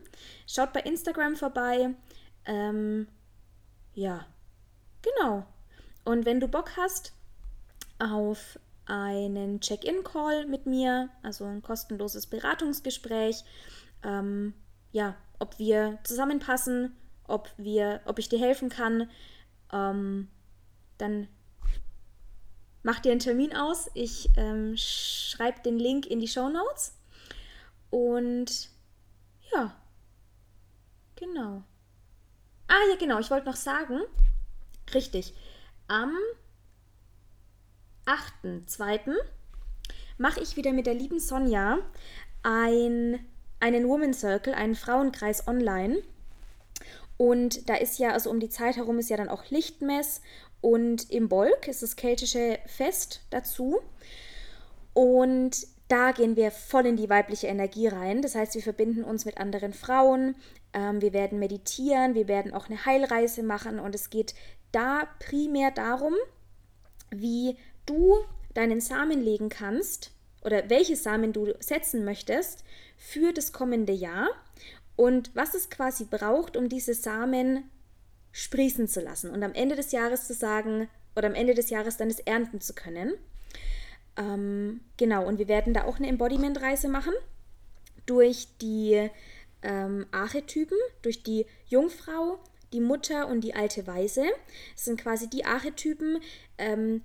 Schaut 0.46 0.72
bei 0.72 0.80
Instagram 0.80 1.34
vorbei. 1.34 1.96
Ähm, 2.44 3.08
ja, 3.92 4.24
genau. 5.02 5.44
Und 6.04 6.24
wenn 6.26 6.38
du 6.38 6.46
Bock 6.46 6.76
hast 6.76 7.12
auf 7.98 8.60
einen 8.86 9.60
Check-in-Call 9.60 10.46
mit 10.46 10.64
mir, 10.64 11.08
also 11.24 11.44
ein 11.44 11.60
kostenloses 11.60 12.28
Beratungsgespräch, 12.28 13.42
ähm, 14.04 14.54
ja, 14.92 15.16
ob 15.40 15.58
wir 15.58 15.98
zusammenpassen, 16.04 16.94
ob 17.26 17.50
wir, 17.56 18.00
ob 18.04 18.20
ich 18.20 18.28
dir 18.28 18.38
helfen 18.38 18.68
kann, 18.68 19.10
ähm, 19.72 20.28
dann 20.98 21.26
mach 22.84 23.00
dir 23.00 23.10
einen 23.10 23.18
Termin 23.18 23.56
aus. 23.56 23.90
Ich 23.94 24.30
ähm, 24.36 24.76
schreibe 24.76 25.62
den 25.62 25.80
Link 25.80 26.06
in 26.06 26.20
die 26.20 26.28
Show 26.28 26.48
Notes. 26.48 26.95
Und 27.90 28.70
ja, 29.52 29.74
genau. 31.16 31.62
Ah 32.68 32.80
ja, 32.90 32.96
genau, 32.98 33.18
ich 33.20 33.30
wollte 33.30 33.46
noch 33.46 33.56
sagen, 33.56 34.00
richtig, 34.92 35.34
am 35.88 36.12
8.2. 38.06 39.14
mache 40.18 40.40
ich 40.40 40.56
wieder 40.56 40.72
mit 40.72 40.86
der 40.86 40.94
lieben 40.94 41.20
Sonja 41.20 41.78
ein, 42.42 43.24
einen 43.60 43.88
Woman 43.88 44.14
Circle, 44.14 44.54
einen 44.54 44.74
Frauenkreis 44.74 45.46
online. 45.48 46.02
Und 47.16 47.68
da 47.68 47.76
ist 47.76 47.98
ja, 47.98 48.12
also 48.12 48.30
um 48.30 48.40
die 48.40 48.48
Zeit 48.48 48.76
herum 48.76 48.98
ist 48.98 49.10
ja 49.10 49.16
dann 49.16 49.28
auch 49.28 49.50
Lichtmess 49.50 50.20
und 50.60 51.10
im 51.10 51.28
Bolk 51.28 51.66
ist 51.68 51.82
das 51.82 51.96
keltische 51.96 52.58
Fest 52.66 53.22
dazu. 53.30 53.80
Und 54.92 55.66
da 55.88 56.12
gehen 56.12 56.36
wir 56.36 56.50
voll 56.50 56.86
in 56.86 56.96
die 56.96 57.08
weibliche 57.08 57.46
Energie 57.46 57.86
rein. 57.86 58.22
Das 58.22 58.34
heißt, 58.34 58.54
wir 58.54 58.62
verbinden 58.62 59.04
uns 59.04 59.24
mit 59.24 59.38
anderen 59.38 59.72
Frauen, 59.72 60.34
ähm, 60.72 61.00
wir 61.00 61.12
werden 61.12 61.38
meditieren, 61.38 62.14
wir 62.14 62.28
werden 62.28 62.52
auch 62.52 62.68
eine 62.68 62.84
Heilreise 62.84 63.42
machen 63.42 63.78
und 63.78 63.94
es 63.94 64.10
geht 64.10 64.34
da 64.72 65.08
primär 65.20 65.70
darum, 65.70 66.14
wie 67.10 67.56
du 67.86 68.16
deinen 68.54 68.80
Samen 68.80 69.22
legen 69.22 69.48
kannst 69.48 70.10
oder 70.42 70.68
welche 70.68 70.96
Samen 70.96 71.32
du 71.32 71.52
setzen 71.60 72.04
möchtest 72.04 72.64
für 72.96 73.32
das 73.32 73.52
kommende 73.52 73.92
Jahr 73.92 74.28
und 74.96 75.34
was 75.34 75.54
es 75.54 75.70
quasi 75.70 76.04
braucht, 76.04 76.56
um 76.56 76.68
diese 76.68 76.94
Samen 76.94 77.70
sprießen 78.32 78.88
zu 78.88 79.00
lassen 79.00 79.30
und 79.30 79.42
am 79.42 79.54
Ende 79.54 79.76
des 79.76 79.92
Jahres 79.92 80.26
zu 80.26 80.34
sagen 80.34 80.88
oder 81.14 81.28
am 81.28 81.34
Ende 81.34 81.54
des 81.54 81.70
Jahres 81.70 81.96
dann 81.96 82.08
es 82.08 82.20
ernten 82.20 82.60
zu 82.60 82.74
können. 82.74 83.14
Ähm, 84.16 84.80
genau, 84.96 85.26
und 85.26 85.38
wir 85.38 85.48
werden 85.48 85.74
da 85.74 85.84
auch 85.84 85.96
eine 85.96 86.08
Embodiment-Reise 86.08 86.88
machen 86.88 87.12
durch 88.06 88.48
die 88.60 89.10
ähm, 89.62 90.06
Archetypen, 90.10 90.78
durch 91.02 91.22
die 91.22 91.46
Jungfrau, 91.66 92.38
die 92.72 92.80
Mutter 92.80 93.28
und 93.28 93.42
die 93.42 93.54
alte 93.54 93.86
Weise. 93.86 94.24
Das 94.74 94.84
sind 94.84 95.00
quasi 95.00 95.28
die 95.28 95.44
Archetypen, 95.44 96.20
ähm, 96.58 97.02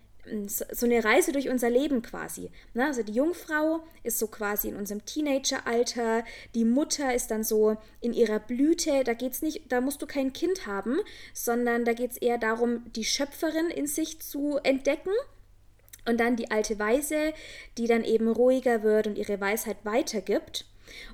so 0.48 0.86
eine 0.86 1.04
Reise 1.04 1.32
durch 1.32 1.50
unser 1.50 1.70
Leben 1.70 2.04
quasi. 2.04 2.52
Ne? 2.76 2.86
Also 2.86 3.02
die 3.02 3.14
Jungfrau 3.14 3.84
ist 4.04 4.20
so 4.20 4.28
quasi 4.28 4.70
in 4.70 4.76
unserem 4.76 5.04
Teenageralter, 5.04 6.24
die 6.54 6.64
Mutter 6.64 7.16
ist 7.16 7.32
dann 7.32 7.44
so 7.44 7.78
in 8.02 8.14
ihrer 8.14 8.40
Blüte, 8.40 9.04
da 9.04 9.14
geht's 9.14 9.42
nicht, 9.42 9.72
da 9.72 9.82
musst 9.82 10.02
du 10.02 10.06
kein 10.06 10.32
Kind 10.32 10.68
haben, 10.68 11.00
sondern 11.34 11.86
da 11.86 11.94
geht 11.94 12.12
es 12.12 12.18
eher 12.18 12.38
darum, 12.38 12.84
die 12.94 13.04
Schöpferin 13.04 13.72
in 13.72 13.88
sich 13.88 14.22
zu 14.22 14.60
entdecken 14.62 15.12
und 16.08 16.20
dann 16.20 16.36
die 16.36 16.52
alte 16.52 16.80
Weise, 16.80 17.34
die 17.78 17.88
dann 17.88 18.04
eben 18.04 18.28
ruhiger 18.28 18.84
wird 18.84 19.08
und 19.08 19.18
ihre 19.18 19.40
Weisheit 19.40 19.78
weitergibt. 19.84 20.66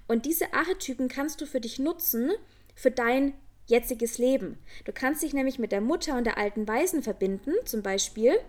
Und 0.08 0.26
diese 0.26 0.54
Archetypen 0.54 1.08
kannst 1.08 1.42
du 1.42 1.46
für 1.46 1.62
dich 1.62 1.80
nutzen, 1.80 2.32
für 2.76 2.92
dein 2.92 3.34
jetziges 3.68 4.18
Leben. 4.18 4.58
Du 4.86 4.92
kannst 4.94 5.24
dich 5.24 5.34
nämlich 5.34 5.60
mit 5.60 5.72
der 5.72 5.82
Mutter 5.82 6.18
und 6.18 6.24
der 6.24 6.38
alten 6.38 6.68
Weisen 6.68 7.04
verbinden, 7.04 7.52
zum 7.66 7.84
Beispiel, 7.84 8.40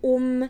um 0.00 0.48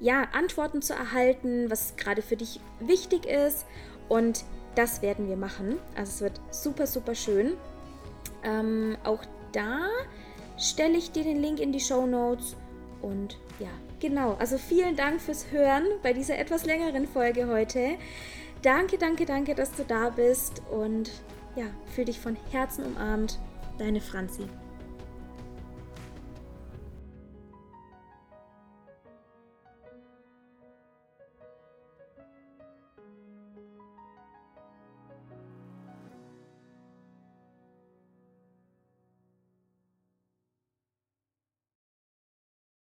ja, 0.00 0.22
Antworten 0.32 0.80
zu 0.80 0.92
erhalten, 0.92 1.70
was 1.70 1.96
gerade 1.96 2.22
für 2.22 2.36
dich 2.36 2.60
wichtig 2.80 3.26
ist. 3.26 3.66
Und 4.08 4.44
das 4.74 5.02
werden 5.02 5.28
wir 5.28 5.36
machen. 5.36 5.78
Also 5.96 6.12
es 6.12 6.20
wird 6.20 6.40
super, 6.50 6.86
super 6.86 7.14
schön. 7.14 7.56
Ähm, 8.44 8.96
auch 9.02 9.24
da 9.52 9.88
stelle 10.56 10.96
ich 10.96 11.10
dir 11.10 11.24
den 11.24 11.42
Link 11.42 11.58
in 11.58 11.72
die 11.72 11.80
Show 11.80 12.06
Notes. 12.06 12.54
Und 13.02 13.38
ja, 13.58 13.70
Genau, 14.00 14.34
also 14.38 14.58
vielen 14.58 14.94
Dank 14.94 15.20
fürs 15.20 15.50
Hören 15.50 15.84
bei 16.02 16.12
dieser 16.12 16.38
etwas 16.38 16.64
längeren 16.64 17.06
Folge 17.08 17.48
heute. 17.48 17.96
Danke, 18.62 18.96
danke, 18.96 19.26
danke, 19.26 19.54
dass 19.54 19.72
du 19.72 19.84
da 19.84 20.10
bist 20.10 20.62
und 20.70 21.10
ja, 21.56 21.66
fühl 21.94 22.04
dich 22.04 22.20
von 22.20 22.36
Herzen 22.50 22.84
umarmt. 22.84 23.38
Deine 23.78 24.00
Franzi. 24.00 24.44